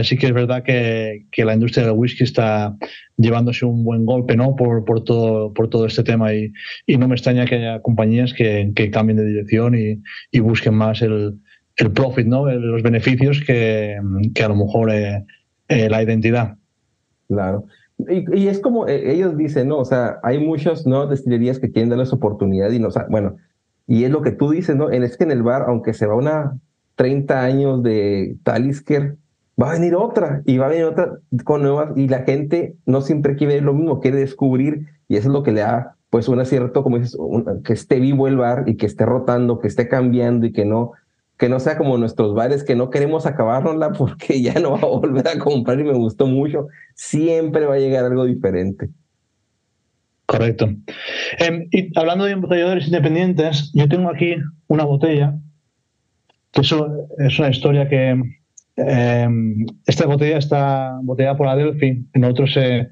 sí 0.04 0.18
que 0.18 0.28
es 0.28 0.34
verdad 0.34 0.62
que, 0.64 1.26
que, 1.32 1.46
la 1.46 1.54
industria 1.54 1.86
del 1.86 1.96
whisky 1.96 2.26
está 2.26 2.76
llevándose 3.18 3.66
un 3.66 3.84
buen 3.84 4.06
golpe, 4.06 4.36
¿no? 4.36 4.56
Por, 4.56 4.84
por, 4.84 5.04
todo, 5.04 5.54
por 5.54 5.70
todo 5.70 5.86
este 5.86 6.04
tema 6.04 6.34
y, 6.34 6.52
y 6.86 6.98
no 6.98 7.08
me 7.08 7.16
extraña 7.16 7.46
que 7.46 7.56
haya 7.56 7.82
compañías 7.82 8.34
que, 8.34 8.72
que 8.76 8.92
cambien 8.92 9.18
de 9.18 9.26
dirección 9.26 9.76
y, 9.76 10.02
y 10.32 10.40
busquen 10.42 10.76
más 10.76 11.02
el, 11.02 11.40
el 11.78 11.92
profit, 11.92 12.28
¿no? 12.28 12.50
Los 12.50 12.84
beneficios 12.84 13.42
que, 13.46 14.00
que 14.34 14.44
a 14.44 14.48
lo 14.48 14.56
mejor 14.56 14.92
eh, 14.92 15.26
eh, 15.68 15.90
la 15.90 16.02
identidad. 16.02 16.58
Claro. 17.28 17.66
Y, 17.98 18.48
es 18.48 18.60
como 18.60 18.88
eh, 18.88 19.14
ellos 19.14 19.38
dicen, 19.38 19.70
¿no? 19.70 19.78
O 19.80 19.86
sea, 19.86 20.20
hay 20.24 20.40
muchas 20.40 20.86
nuevas 20.86 21.10
destilerías 21.10 21.60
que 21.60 21.72
quieren 21.72 21.90
darles 21.90 22.14
oportunidad 22.14 22.72
y 22.72 22.80
no, 22.80 22.90
o 22.90 22.92
sea, 22.92 23.08
bueno, 23.10 23.38
y 23.88 24.04
es 24.04 24.12
lo 24.12 24.22
que 24.22 24.32
tú 24.32 24.52
dices, 24.52 24.76
¿no? 24.76 24.90
Es 24.90 25.18
que 25.18 25.24
en 25.24 25.32
el 25.32 25.44
bar, 25.44 25.66
aunque 25.68 25.94
se 25.94 26.06
va 26.06 26.16
una 26.16 26.58
30 26.96 27.42
años 27.42 27.84
de 27.84 28.38
Talisker, 28.44 29.18
va 29.62 29.72
a 29.72 29.74
venir 29.74 29.96
otra 29.96 30.42
y 30.46 30.58
va 30.58 30.66
a 30.66 30.70
venir 30.70 30.86
otra 30.86 31.20
con 31.46 31.62
nuevas 31.62 31.92
y 31.96 32.08
la 32.08 32.24
gente 32.24 32.76
no 32.86 33.02
siempre 33.02 33.36
quiere 33.36 33.56
ver 33.56 33.64
lo 33.64 33.74
mismo, 33.74 34.02
quiere 34.02 34.18
descubrir 34.18 34.88
y 35.08 35.16
eso 35.16 35.30
es 35.30 35.34
lo 35.34 35.44
que 35.44 35.52
le 35.52 35.62
da 35.62 35.96
pues 36.10 36.28
un 36.28 36.40
acierto, 36.40 36.84
como 36.84 36.98
dices, 36.98 37.16
un, 37.16 37.64
que 37.64 37.74
esté 37.74 38.00
vivo 38.00 38.28
el 38.28 38.38
bar 38.38 38.64
y 38.68 38.76
que 38.76 38.86
esté 38.86 39.06
rotando, 39.06 39.60
que 39.60 39.68
esté 39.68 39.88
cambiando 39.88 40.46
y 40.46 40.52
que 40.52 40.66
no 40.66 40.92
que 41.38 41.50
no 41.50 41.60
sea 41.60 41.78
como 41.78 41.98
nuestros 41.98 42.34
bares, 42.34 42.64
que 42.64 42.76
no 42.76 42.90
queremos 42.90 43.26
acabárnosla 43.26 43.92
porque 43.98 44.42
ya 44.42 44.54
no 44.60 44.72
va 44.72 44.80
a 44.80 44.86
volver 44.86 45.28
a 45.28 45.40
comprar 45.40 45.80
y 45.80 45.84
me 45.84 45.94
gustó 45.94 46.28
mucho. 46.28 46.68
Siempre 46.94 47.66
va 47.66 47.76
a 47.76 47.80
llegar 47.80 48.06
algo 48.06 48.26
diferente. 48.26 48.90
Correcto. 50.26 50.70
Eh, 51.40 51.68
y 51.72 52.00
hablando 52.00 52.26
de 52.26 52.32
embotelladores 52.32 52.88
independientes, 52.88 53.72
yo 53.74 53.88
tengo 53.88 54.10
aquí 54.10 54.36
una 54.68 54.84
botella, 54.84 55.38
que 56.52 56.62
eso 56.62 57.08
es 57.20 57.38
una 57.38 57.50
historia 57.50 57.88
que 57.88 58.20
eh, 58.78 59.28
esta 59.86 60.08
botella 60.08 60.38
está 60.38 61.00
botellada 61.04 61.38
por 61.38 61.48
Adelphi, 61.48 62.08
nosotros 62.16 62.54
eh, 62.58 62.90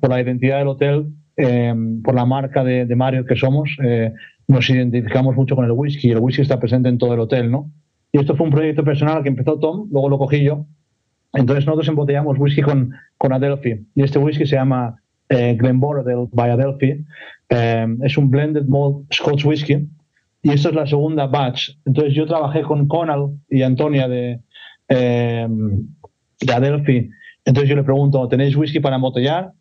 por 0.00 0.10
la 0.10 0.20
identidad 0.20 0.58
del 0.58 0.68
hotel 0.68 1.14
eh, 1.36 1.74
por 2.04 2.14
la 2.14 2.24
marca 2.24 2.62
de, 2.62 2.86
de 2.86 2.96
Mario 2.96 3.26
que 3.26 3.34
somos, 3.34 3.68
eh, 3.82 4.12
nos 4.48 4.68
identificamos 4.68 5.34
mucho 5.36 5.56
con 5.56 5.64
el 5.64 5.72
whisky 5.72 6.10
el 6.10 6.18
whisky 6.18 6.42
está 6.42 6.58
presente 6.58 6.88
en 6.88 6.98
todo 6.98 7.14
el 7.14 7.20
hotel, 7.20 7.50
¿no? 7.50 7.70
Y 8.12 8.18
esto 8.18 8.36
fue 8.36 8.46
un 8.46 8.52
proyecto 8.52 8.84
personal 8.84 9.22
que 9.22 9.28
empezó 9.28 9.58
Tom, 9.58 9.88
luego 9.90 10.08
lo 10.08 10.18
cogí 10.18 10.44
yo. 10.44 10.66
Entonces 11.32 11.66
nosotros 11.66 11.88
embotellamos 11.88 12.38
whisky 12.38 12.62
con, 12.62 12.92
con 13.18 13.32
Adelphi 13.32 13.86
y 13.94 14.02
este 14.02 14.18
whisky 14.18 14.46
se 14.46 14.56
llama 14.56 15.00
eh, 15.28 15.58
by 15.60 16.50
Adelphi. 16.50 17.04
Eh, 17.48 17.86
es 18.02 18.16
un 18.16 18.30
blended 18.30 18.66
malt 18.66 19.12
Scotch 19.12 19.44
whisky 19.44 19.88
y 20.42 20.50
esta 20.50 20.68
es 20.68 20.74
la 20.74 20.86
segunda 20.86 21.26
batch. 21.26 21.70
Entonces 21.84 22.14
yo 22.14 22.26
trabajé 22.26 22.62
con 22.62 22.86
Conal 22.86 23.30
y 23.48 23.62
Antonia 23.62 24.06
de, 24.06 24.40
eh, 24.88 25.48
de 26.40 26.52
Adelphi. 26.52 27.10
Entonces 27.44 27.68
yo 27.68 27.76
le 27.76 27.82
pregunto, 27.82 28.28
¿tenéis 28.28 28.56
whisky 28.56 28.78
para 28.78 28.96
embotellar? 28.96 29.52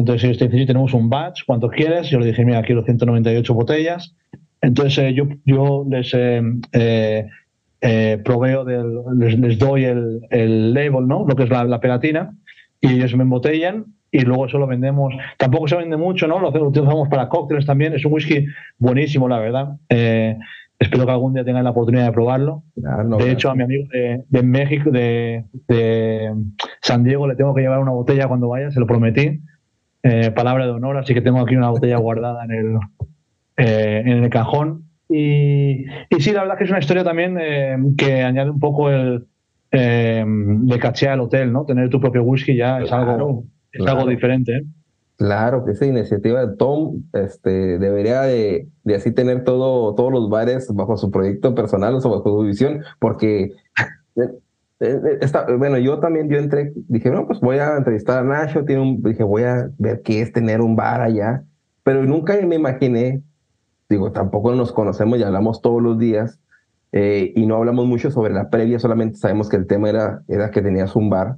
Entonces 0.00 0.24
ellos 0.24 0.38
te 0.38 0.44
dicen, 0.46 0.60
sí, 0.60 0.66
tenemos 0.66 0.94
un 0.94 1.10
batch, 1.10 1.42
¿cuánto 1.46 1.68
quieres? 1.68 2.08
Yo 2.08 2.18
le 2.18 2.26
dije, 2.26 2.42
mira, 2.42 2.62
quiero 2.62 2.82
198 2.82 3.52
botellas. 3.52 4.14
Entonces 4.62 4.96
eh, 4.98 5.14
yo, 5.14 5.24
yo 5.44 5.84
les 5.88 6.14
eh, 6.14 6.40
eh, 6.72 7.26
eh, 7.82 8.18
proveo, 8.24 8.64
del, 8.64 8.94
les, 9.18 9.38
les 9.38 9.58
doy 9.58 9.84
el, 9.84 10.22
el 10.30 10.72
label, 10.72 11.06
¿no? 11.06 11.26
Lo 11.28 11.36
que 11.36 11.42
es 11.42 11.50
la, 11.50 11.64
la 11.64 11.80
pegatina, 11.80 12.34
y 12.80 12.94
ellos 12.94 13.14
me 13.14 13.24
embotellan 13.24 13.84
y 14.10 14.20
luego 14.22 14.46
eso 14.46 14.58
lo 14.58 14.66
vendemos. 14.66 15.12
Tampoco 15.36 15.68
se 15.68 15.76
vende 15.76 15.98
mucho, 15.98 16.26
¿no? 16.26 16.40
Lo, 16.40 16.50
lo 16.50 16.68
utilizamos 16.68 17.08
para 17.10 17.28
cócteles 17.28 17.66
también. 17.66 17.92
Es 17.92 18.04
un 18.06 18.14
whisky 18.14 18.46
buenísimo, 18.78 19.28
la 19.28 19.38
verdad. 19.38 19.76
Eh, 19.90 20.38
espero 20.78 21.04
que 21.04 21.12
algún 21.12 21.34
día 21.34 21.44
tengan 21.44 21.64
la 21.64 21.70
oportunidad 21.70 22.06
de 22.06 22.12
probarlo. 22.12 22.62
Claro, 22.74 23.04
no, 23.04 23.16
de 23.18 23.24
claro. 23.24 23.32
hecho, 23.32 23.50
a 23.50 23.54
mi 23.54 23.64
amigo 23.64 23.84
de, 23.92 24.24
de 24.26 24.42
México, 24.42 24.90
de, 24.90 25.44
de 25.68 26.32
San 26.80 27.04
Diego, 27.04 27.28
le 27.28 27.36
tengo 27.36 27.54
que 27.54 27.60
llevar 27.60 27.80
una 27.80 27.92
botella 27.92 28.28
cuando 28.28 28.48
vaya, 28.48 28.70
se 28.70 28.80
lo 28.80 28.86
prometí. 28.86 29.42
Eh, 30.02 30.30
palabra 30.30 30.64
de 30.64 30.72
honor, 30.72 30.96
así 30.96 31.12
que 31.12 31.20
tengo 31.20 31.40
aquí 31.40 31.56
una 31.56 31.70
botella 31.70 31.98
guardada 31.98 32.44
en 32.44 32.50
el, 32.52 32.78
eh, 33.56 34.02
en 34.04 34.24
el 34.24 34.30
cajón. 34.30 34.84
Y, 35.08 35.84
y 36.08 36.20
sí, 36.20 36.32
la 36.32 36.42
verdad 36.42 36.56
que 36.56 36.64
es 36.64 36.70
una 36.70 36.78
historia 36.78 37.04
también 37.04 37.36
eh, 37.40 37.76
que 37.98 38.22
añade 38.22 38.50
un 38.50 38.60
poco 38.60 38.90
el 38.90 39.26
de 39.72 40.78
caché 40.80 41.08
al 41.08 41.20
hotel, 41.20 41.52
¿no? 41.52 41.64
Tener 41.64 41.88
tu 41.90 42.00
propio 42.00 42.24
whisky 42.24 42.56
ya 42.56 42.80
es 42.80 42.90
algo, 42.90 43.44
es 43.70 43.80
claro. 43.80 44.00
algo 44.00 44.10
diferente. 44.10 44.64
Claro 45.16 45.64
que 45.64 45.72
esa 45.72 45.86
iniciativa 45.86 46.44
de 46.44 46.56
Tom 46.56 47.02
este, 47.12 47.78
debería 47.78 48.22
de, 48.22 48.66
de 48.82 48.94
así 48.96 49.12
tener 49.12 49.44
todo, 49.44 49.94
todos 49.94 50.10
los 50.10 50.28
bares 50.28 50.74
bajo 50.74 50.96
su 50.96 51.10
proyecto 51.10 51.54
personal 51.54 51.94
o 51.94 52.00
bajo 52.00 52.24
su 52.24 52.46
visión, 52.46 52.82
porque 52.98 53.52
eh, 54.80 54.98
eh, 55.04 55.18
está, 55.20 55.44
bueno, 55.56 55.76
yo 55.76 56.00
también 56.00 56.30
yo 56.30 56.38
entré, 56.38 56.72
dije, 56.88 57.10
no, 57.10 57.26
pues 57.26 57.40
voy 57.40 57.58
a 57.58 57.76
entrevistar 57.76 58.18
a 58.18 58.22
Nacho, 58.22 58.64
tiene 58.64 58.80
un, 58.80 59.02
dije, 59.02 59.22
voy 59.22 59.42
a 59.42 59.70
ver 59.78 60.00
qué 60.02 60.22
es 60.22 60.32
tener 60.32 60.62
un 60.62 60.74
bar 60.74 61.02
allá, 61.02 61.44
pero 61.82 62.02
nunca 62.04 62.34
me 62.46 62.56
imaginé, 62.56 63.22
digo, 63.90 64.10
tampoco 64.10 64.54
nos 64.54 64.72
conocemos 64.72 65.18
y 65.18 65.22
hablamos 65.22 65.60
todos 65.60 65.82
los 65.82 65.98
días, 65.98 66.40
eh, 66.92 67.32
y 67.36 67.44
no 67.44 67.56
hablamos 67.56 67.86
mucho 67.86 68.10
sobre 68.10 68.32
la 68.32 68.48
previa, 68.48 68.78
solamente 68.78 69.18
sabemos 69.18 69.50
que 69.50 69.56
el 69.56 69.66
tema 69.66 69.90
era, 69.90 70.22
era 70.28 70.50
que 70.50 70.62
tenías 70.62 70.96
un 70.96 71.10
bar. 71.10 71.36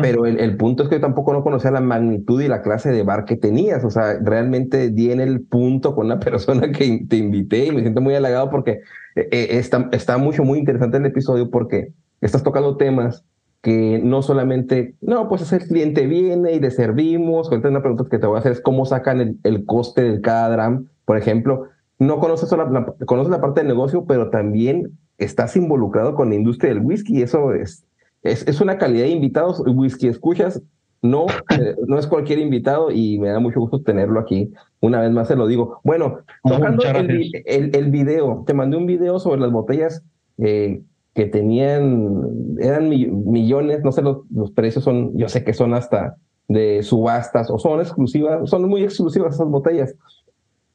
Pero 0.00 0.24
el, 0.24 0.40
el, 0.40 0.56
punto 0.56 0.82
es 0.82 0.88
que 0.88 0.94
yo 0.94 1.00
tampoco 1.02 1.34
no 1.34 1.42
conocía 1.42 1.70
la 1.70 1.82
magnitud 1.82 2.40
y 2.40 2.48
la 2.48 2.62
clase 2.62 2.90
de 2.90 3.02
bar 3.02 3.26
que 3.26 3.36
tenías. 3.36 3.84
O 3.84 3.90
sea, 3.90 4.18
realmente 4.18 4.88
di 4.88 5.10
en 5.10 5.20
el 5.20 5.42
punto 5.42 5.94
con 5.94 6.08
la 6.08 6.18
persona 6.20 6.72
que 6.72 7.04
te 7.06 7.16
invité 7.18 7.66
y 7.66 7.70
me 7.70 7.82
siento 7.82 8.00
muy 8.00 8.14
halagado 8.14 8.48
porque 8.48 8.80
eh, 9.14 9.48
está, 9.50 9.90
está 9.92 10.16
mucho, 10.16 10.42
muy 10.42 10.58
interesante 10.58 10.96
el 10.96 11.04
episodio 11.04 11.50
porque 11.50 11.92
estás 12.26 12.42
tocando 12.42 12.76
temas 12.76 13.24
que 13.62 14.00
no 14.02 14.22
solamente, 14.22 14.94
no, 15.00 15.28
pues 15.28 15.42
es 15.42 15.52
el 15.52 15.66
cliente 15.66 16.06
viene 16.06 16.52
y 16.52 16.60
le 16.60 16.70
servimos. 16.70 17.48
Ahorita 17.48 17.68
una 17.68 17.80
pregunta 17.80 18.04
que 18.10 18.18
te 18.18 18.26
voy 18.26 18.36
a 18.36 18.40
hacer 18.40 18.52
es 18.52 18.60
cómo 18.60 18.84
sacan 18.84 19.20
el, 19.20 19.38
el 19.42 19.64
coste 19.64 20.02
de 20.02 20.20
cada 20.20 20.50
dram, 20.50 20.88
por 21.06 21.16
ejemplo. 21.16 21.68
No 21.98 22.18
conoces, 22.18 22.50
la, 22.52 22.64
la, 22.68 22.94
conoces 23.06 23.30
la 23.30 23.40
parte 23.40 23.60
del 23.60 23.68
negocio, 23.68 24.04
pero 24.04 24.28
también 24.28 24.98
estás 25.16 25.56
involucrado 25.56 26.14
con 26.14 26.28
la 26.28 26.34
industria 26.34 26.74
del 26.74 26.84
whisky 26.84 27.22
eso 27.22 27.54
es, 27.54 27.86
es, 28.22 28.46
es 28.46 28.60
una 28.60 28.76
calidad 28.76 29.04
de 29.04 29.10
invitados. 29.10 29.62
Whisky 29.64 30.08
escuchas, 30.08 30.60
no, 31.00 31.26
eh, 31.58 31.76
no 31.86 31.98
es 31.98 32.06
cualquier 32.06 32.40
invitado 32.40 32.90
y 32.90 33.18
me 33.18 33.28
da 33.28 33.38
mucho 33.38 33.60
gusto 33.60 33.80
tenerlo 33.80 34.20
aquí. 34.20 34.52
Una 34.80 35.00
vez 35.00 35.10
más 35.12 35.28
se 35.28 35.36
lo 35.36 35.46
digo. 35.46 35.80
Bueno, 35.84 36.18
tocando 36.42 36.82
el, 36.84 37.30
el, 37.46 37.74
el, 37.74 37.90
video, 37.90 38.44
te 38.46 38.52
mandé 38.52 38.76
un 38.76 38.86
video 38.86 39.18
sobre 39.18 39.40
las 39.40 39.52
botellas 39.52 40.02
eh, 40.38 40.82
que 41.14 41.26
tenían, 41.26 42.56
eran 42.58 42.88
mi, 42.88 43.06
millones, 43.06 43.82
no 43.84 43.92
sé, 43.92 44.02
los, 44.02 44.18
los, 44.30 44.50
precios 44.50 44.84
son, 44.84 45.16
yo 45.16 45.28
sé 45.28 45.44
que 45.44 45.54
son 45.54 45.74
hasta 45.74 46.16
de 46.48 46.82
subastas 46.82 47.50
o 47.50 47.58
son 47.58 47.80
exclusivas, 47.80 48.50
son 48.50 48.68
muy 48.68 48.82
exclusivas 48.82 49.34
esas 49.34 49.48
botellas. 49.48 49.94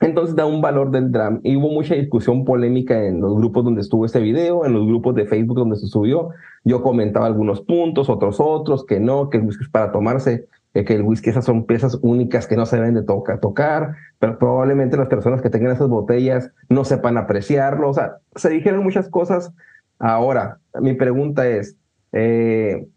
Entonces 0.01 0.33
da 0.33 0.45
un 0.45 0.61
valor 0.61 0.91
del 0.91 1.11
dram. 1.11 1.41
Y 1.43 1.57
hubo 1.57 1.69
mucha 1.69 1.93
discusión 1.95 2.45
polémica 2.45 3.03
en 3.03 3.19
los 3.19 3.35
grupos 3.35 3.65
donde 3.65 3.81
estuvo 3.81 4.05
ese 4.05 4.21
video, 4.21 4.65
en 4.65 4.73
los 4.73 4.87
grupos 4.87 5.13
de 5.15 5.25
Facebook 5.25 5.57
donde 5.57 5.75
se 5.75 5.87
subió. 5.87 6.29
Yo 6.63 6.81
comentaba 6.81 7.25
algunos 7.25 7.61
puntos, 7.61 8.09
otros 8.09 8.39
otros, 8.39 8.85
que 8.85 8.99
no, 8.99 9.29
que 9.29 9.37
el 9.37 9.43
whisky 9.43 9.63
es 9.65 9.69
para 9.69 9.91
tomarse, 9.91 10.47
eh, 10.73 10.85
que 10.85 10.93
el 10.93 11.01
whisky 11.01 11.31
esas 11.31 11.43
son 11.43 11.65
piezas 11.65 11.99
únicas 12.01 12.47
que 12.47 12.55
no 12.55 12.65
se 12.65 12.77
deben 12.77 12.93
de 12.93 13.03
toca, 13.03 13.41
tocar, 13.41 13.95
pero 14.19 14.39
probablemente 14.39 14.95
las 14.95 15.09
personas 15.09 15.41
que 15.41 15.49
tengan 15.49 15.73
esas 15.73 15.89
botellas 15.89 16.51
no 16.69 16.85
sepan 16.85 17.17
apreciarlo. 17.17 17.89
O 17.89 17.93
sea, 17.93 18.17
se 18.35 18.49
dijeron 18.49 18.83
muchas 18.83 19.09
cosas. 19.09 19.51
Ahora, 20.00 20.60
mi 20.82 20.93
pregunta 20.93 21.47
es, 21.47 21.78
eh, 22.14 22.88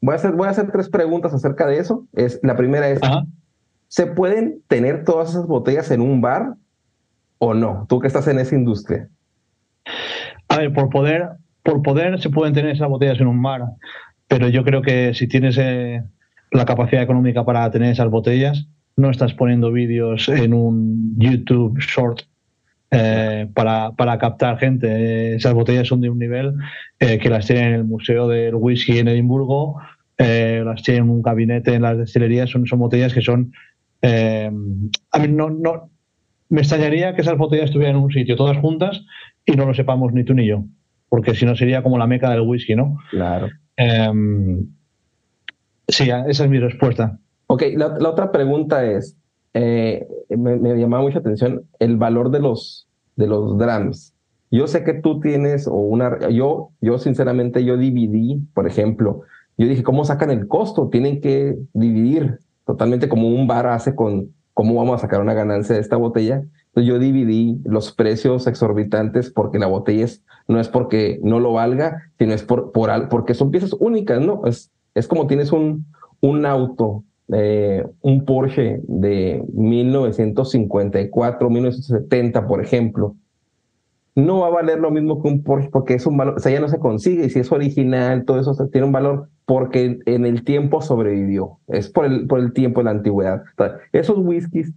voy, 0.00 0.12
a 0.12 0.16
hacer, 0.16 0.32
voy 0.32 0.46
a 0.46 0.50
hacer 0.50 0.70
tres 0.70 0.88
preguntas 0.88 1.34
acerca 1.34 1.66
de 1.66 1.78
eso. 1.78 2.06
Es, 2.12 2.38
la 2.42 2.56
primera 2.56 2.88
es, 2.88 3.02
Ajá. 3.02 3.24
¿Se 3.90 4.06
pueden 4.06 4.62
tener 4.68 5.04
todas 5.04 5.30
esas 5.30 5.48
botellas 5.48 5.90
en 5.90 6.00
un 6.00 6.20
bar 6.20 6.54
o 7.38 7.54
no? 7.54 7.86
Tú 7.88 7.98
que 7.98 8.06
estás 8.06 8.28
en 8.28 8.38
esa 8.38 8.54
industria. 8.54 9.08
A 10.46 10.58
ver, 10.58 10.72
por 10.72 10.90
poder, 10.90 11.30
por 11.64 11.82
poder 11.82 12.20
se 12.20 12.30
pueden 12.30 12.54
tener 12.54 12.70
esas 12.70 12.88
botellas 12.88 13.20
en 13.20 13.26
un 13.26 13.42
bar, 13.42 13.62
pero 14.28 14.48
yo 14.48 14.62
creo 14.62 14.80
que 14.80 15.12
si 15.14 15.26
tienes 15.26 15.58
eh, 15.58 16.04
la 16.52 16.64
capacidad 16.66 17.02
económica 17.02 17.44
para 17.44 17.68
tener 17.72 17.90
esas 17.90 18.08
botellas, 18.10 18.68
no 18.96 19.10
estás 19.10 19.34
poniendo 19.34 19.72
vídeos 19.72 20.28
en 20.28 20.54
un 20.54 21.16
YouTube 21.18 21.76
Short 21.80 22.20
eh, 22.90 23.48
para, 23.54 23.92
para, 23.92 24.18
captar 24.18 24.58
gente. 24.58 25.36
Esas 25.36 25.54
botellas 25.54 25.86
son 25.86 26.00
de 26.00 26.10
un 26.10 26.18
nivel 26.18 26.54
eh, 26.98 27.18
que 27.18 27.30
las 27.30 27.46
tienen 27.46 27.66
en 27.66 27.74
el 27.74 27.84
Museo 27.84 28.28
del 28.28 28.54
Whisky 28.54 28.98
en 28.98 29.08
Edimburgo, 29.08 29.80
eh, 30.18 30.62
las 30.64 30.82
tienen 30.82 31.04
en 31.04 31.10
un 31.10 31.22
gabinete 31.22 31.74
en 31.74 31.82
las 31.82 31.96
destilerías, 31.98 32.50
son, 32.50 32.66
son 32.66 32.78
botellas 32.78 33.14
que 33.14 33.22
son 33.22 33.52
eh, 34.02 34.50
a 35.12 35.18
mí 35.18 35.28
no, 35.28 35.50
no, 35.50 35.90
me 36.48 36.60
extrañaría 36.60 37.14
que 37.14 37.20
esas 37.20 37.36
botellas 37.36 37.66
estuvieran 37.66 37.96
en 37.96 38.02
un 38.02 38.12
sitio 38.12 38.36
todas 38.36 38.56
juntas 38.58 39.04
y 39.44 39.52
no 39.52 39.66
lo 39.66 39.74
sepamos 39.74 40.12
ni 40.12 40.24
tú 40.24 40.34
ni 40.34 40.46
yo, 40.46 40.64
porque 41.08 41.34
si 41.34 41.44
no 41.44 41.54
sería 41.54 41.82
como 41.82 41.98
la 41.98 42.06
meca 42.06 42.30
del 42.30 42.40
whisky, 42.40 42.74
¿no? 42.74 42.98
Claro. 43.10 43.48
Eh, 43.76 44.12
sí, 45.88 46.04
esa 46.04 46.44
es 46.44 46.50
mi 46.50 46.58
respuesta. 46.58 47.18
Ok, 47.46 47.64
la, 47.76 47.98
la 47.98 48.08
otra 48.08 48.32
pregunta 48.32 48.84
es, 48.84 49.19
eh, 49.54 50.06
me, 50.28 50.56
me 50.56 50.76
llamaba 50.76 51.02
mucha 51.02 51.18
atención 51.18 51.62
el 51.78 51.96
valor 51.96 52.30
de 52.30 52.40
los, 52.40 52.88
de 53.16 53.26
los 53.26 53.58
drams. 53.58 54.14
Yo 54.50 54.66
sé 54.66 54.82
que 54.82 54.94
tú 54.94 55.20
tienes 55.20 55.66
o 55.68 55.74
una, 55.74 56.28
yo, 56.28 56.70
yo 56.80 56.98
sinceramente 56.98 57.64
yo 57.64 57.76
dividí, 57.76 58.42
por 58.52 58.66
ejemplo, 58.66 59.22
yo 59.56 59.68
dije, 59.68 59.82
¿cómo 59.82 60.04
sacan 60.04 60.30
el 60.30 60.48
costo? 60.48 60.88
Tienen 60.88 61.20
que 61.20 61.58
dividir 61.72 62.40
totalmente 62.66 63.08
como 63.08 63.28
un 63.28 63.46
bar 63.46 63.66
hace 63.66 63.94
con 63.94 64.32
cómo 64.54 64.74
vamos 64.74 64.96
a 64.96 64.98
sacar 64.98 65.20
una 65.20 65.34
ganancia 65.34 65.74
de 65.74 65.80
esta 65.80 65.96
botella. 65.96 66.42
Yo 66.74 66.98
dividí 66.98 67.60
los 67.64 67.92
precios 67.92 68.46
exorbitantes 68.46 69.30
porque 69.30 69.58
la 69.58 69.66
botella 69.66 70.06
no 70.48 70.60
es 70.60 70.68
porque 70.68 71.20
no 71.22 71.40
lo 71.40 71.52
valga, 71.52 72.10
sino 72.18 72.32
es 72.32 72.42
por, 72.42 72.72
por 72.72 73.08
porque 73.08 73.34
son 73.34 73.50
piezas 73.50 73.74
únicas, 73.78 74.20
¿no? 74.20 74.42
Es, 74.46 74.70
es 74.94 75.06
como 75.06 75.26
tienes 75.26 75.52
un, 75.52 75.86
un 76.20 76.46
auto, 76.46 77.04
eh, 77.32 77.84
un 78.00 78.24
Porsche 78.24 78.80
de 78.82 79.42
1954, 79.52 81.50
1970, 81.50 82.46
por 82.46 82.62
ejemplo. 82.62 83.14
No 84.16 84.40
va 84.40 84.48
a 84.48 84.50
valer 84.50 84.80
lo 84.80 84.90
mismo 84.90 85.22
que 85.22 85.28
un 85.28 85.42
Porsche 85.42 85.70
porque 85.70 85.94
es 85.94 86.06
un 86.06 86.16
valor, 86.16 86.34
o 86.36 86.40
sea, 86.40 86.52
ya 86.52 86.60
no 86.60 86.68
se 86.68 86.78
consigue 86.78 87.26
y 87.26 87.30
si 87.30 87.38
es 87.38 87.52
original, 87.52 88.24
todo 88.24 88.40
eso 88.40 88.54
tiene 88.68 88.86
un 88.86 88.92
valor 88.92 89.28
porque 89.46 89.98
en 90.06 90.26
el 90.26 90.44
tiempo 90.44 90.82
sobrevivió. 90.82 91.58
Es 91.68 91.88
por 91.88 92.04
el, 92.04 92.26
por 92.26 92.40
el 92.40 92.52
tiempo 92.52 92.80
de 92.80 92.84
la 92.84 92.90
antigüedad. 92.90 93.42
Esos 93.92 94.18
whiskies 94.18 94.72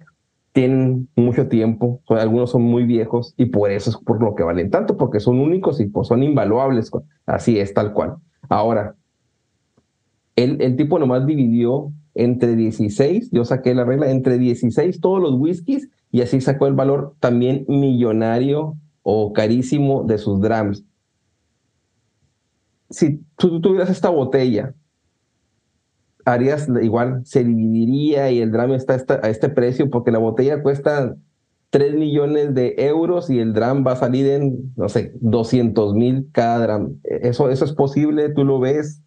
tienen 0.52 1.10
mucho 1.16 1.48
tiempo, 1.48 2.02
algunos 2.10 2.52
son 2.52 2.62
muy 2.62 2.84
viejos 2.86 3.34
y 3.38 3.46
por 3.46 3.72
eso 3.72 3.90
es 3.90 3.98
por 3.98 4.22
lo 4.22 4.36
que 4.36 4.44
valen 4.44 4.70
tanto, 4.70 4.98
porque 4.98 5.20
son 5.20 5.40
únicos 5.40 5.80
y 5.80 5.88
pues 5.88 6.08
son 6.08 6.22
invaluables. 6.22 6.92
Así 7.26 7.60
es, 7.60 7.74
tal 7.74 7.94
cual. 7.94 8.16
Ahora, 8.50 8.96
el, 10.36 10.62
el 10.62 10.76
tipo 10.76 11.00
nomás 11.00 11.26
dividió 11.26 11.92
entre 12.16 12.56
16, 12.56 13.30
yo 13.32 13.46
saqué 13.46 13.74
la 13.74 13.86
regla, 13.86 14.12
entre 14.12 14.38
16 14.38 15.02
todos 15.02 15.22
los 15.22 15.34
whiskies 15.36 15.90
y 16.12 16.22
así 16.22 16.42
sacó 16.42 16.68
el 16.68 16.74
valor 16.74 17.16
también 17.20 17.66
millonario 17.68 18.78
o 19.02 19.34
carísimo 19.34 20.04
de 20.04 20.18
sus 20.18 20.40
drams 20.40 20.84
si 22.94 23.24
tú 23.38 23.60
tuvieras 23.60 23.90
esta 23.90 24.10
botella, 24.10 24.74
harías 26.26 26.70
igual, 26.82 27.22
se 27.26 27.44
dividiría 27.44 28.32
y 28.32 28.40
el 28.40 28.52
dram 28.52 28.72
está 28.74 29.04
a 29.22 29.30
este 29.30 29.50
precio 29.50 29.90
porque 29.90 30.12
la 30.12 30.20
botella 30.20 30.62
cuesta 30.62 31.16
3 31.72 31.96
millones 31.96 32.54
de 32.54 32.76
euros 32.78 33.30
y 33.30 33.40
el 33.40 33.54
dram 33.54 33.86
va 33.86 33.94
a 33.94 33.98
salir 33.98 34.28
en, 34.28 34.74
no 34.78 34.88
sé, 34.90 35.12
200 35.16 35.96
mil 35.96 36.30
cada 36.32 36.60
dram. 36.60 37.00
¿Eso, 37.04 37.50
¿Eso 37.50 37.66
es 37.66 37.74
posible? 37.74 38.30
¿Tú 38.30 38.46
lo 38.46 38.60
ves? 38.60 39.02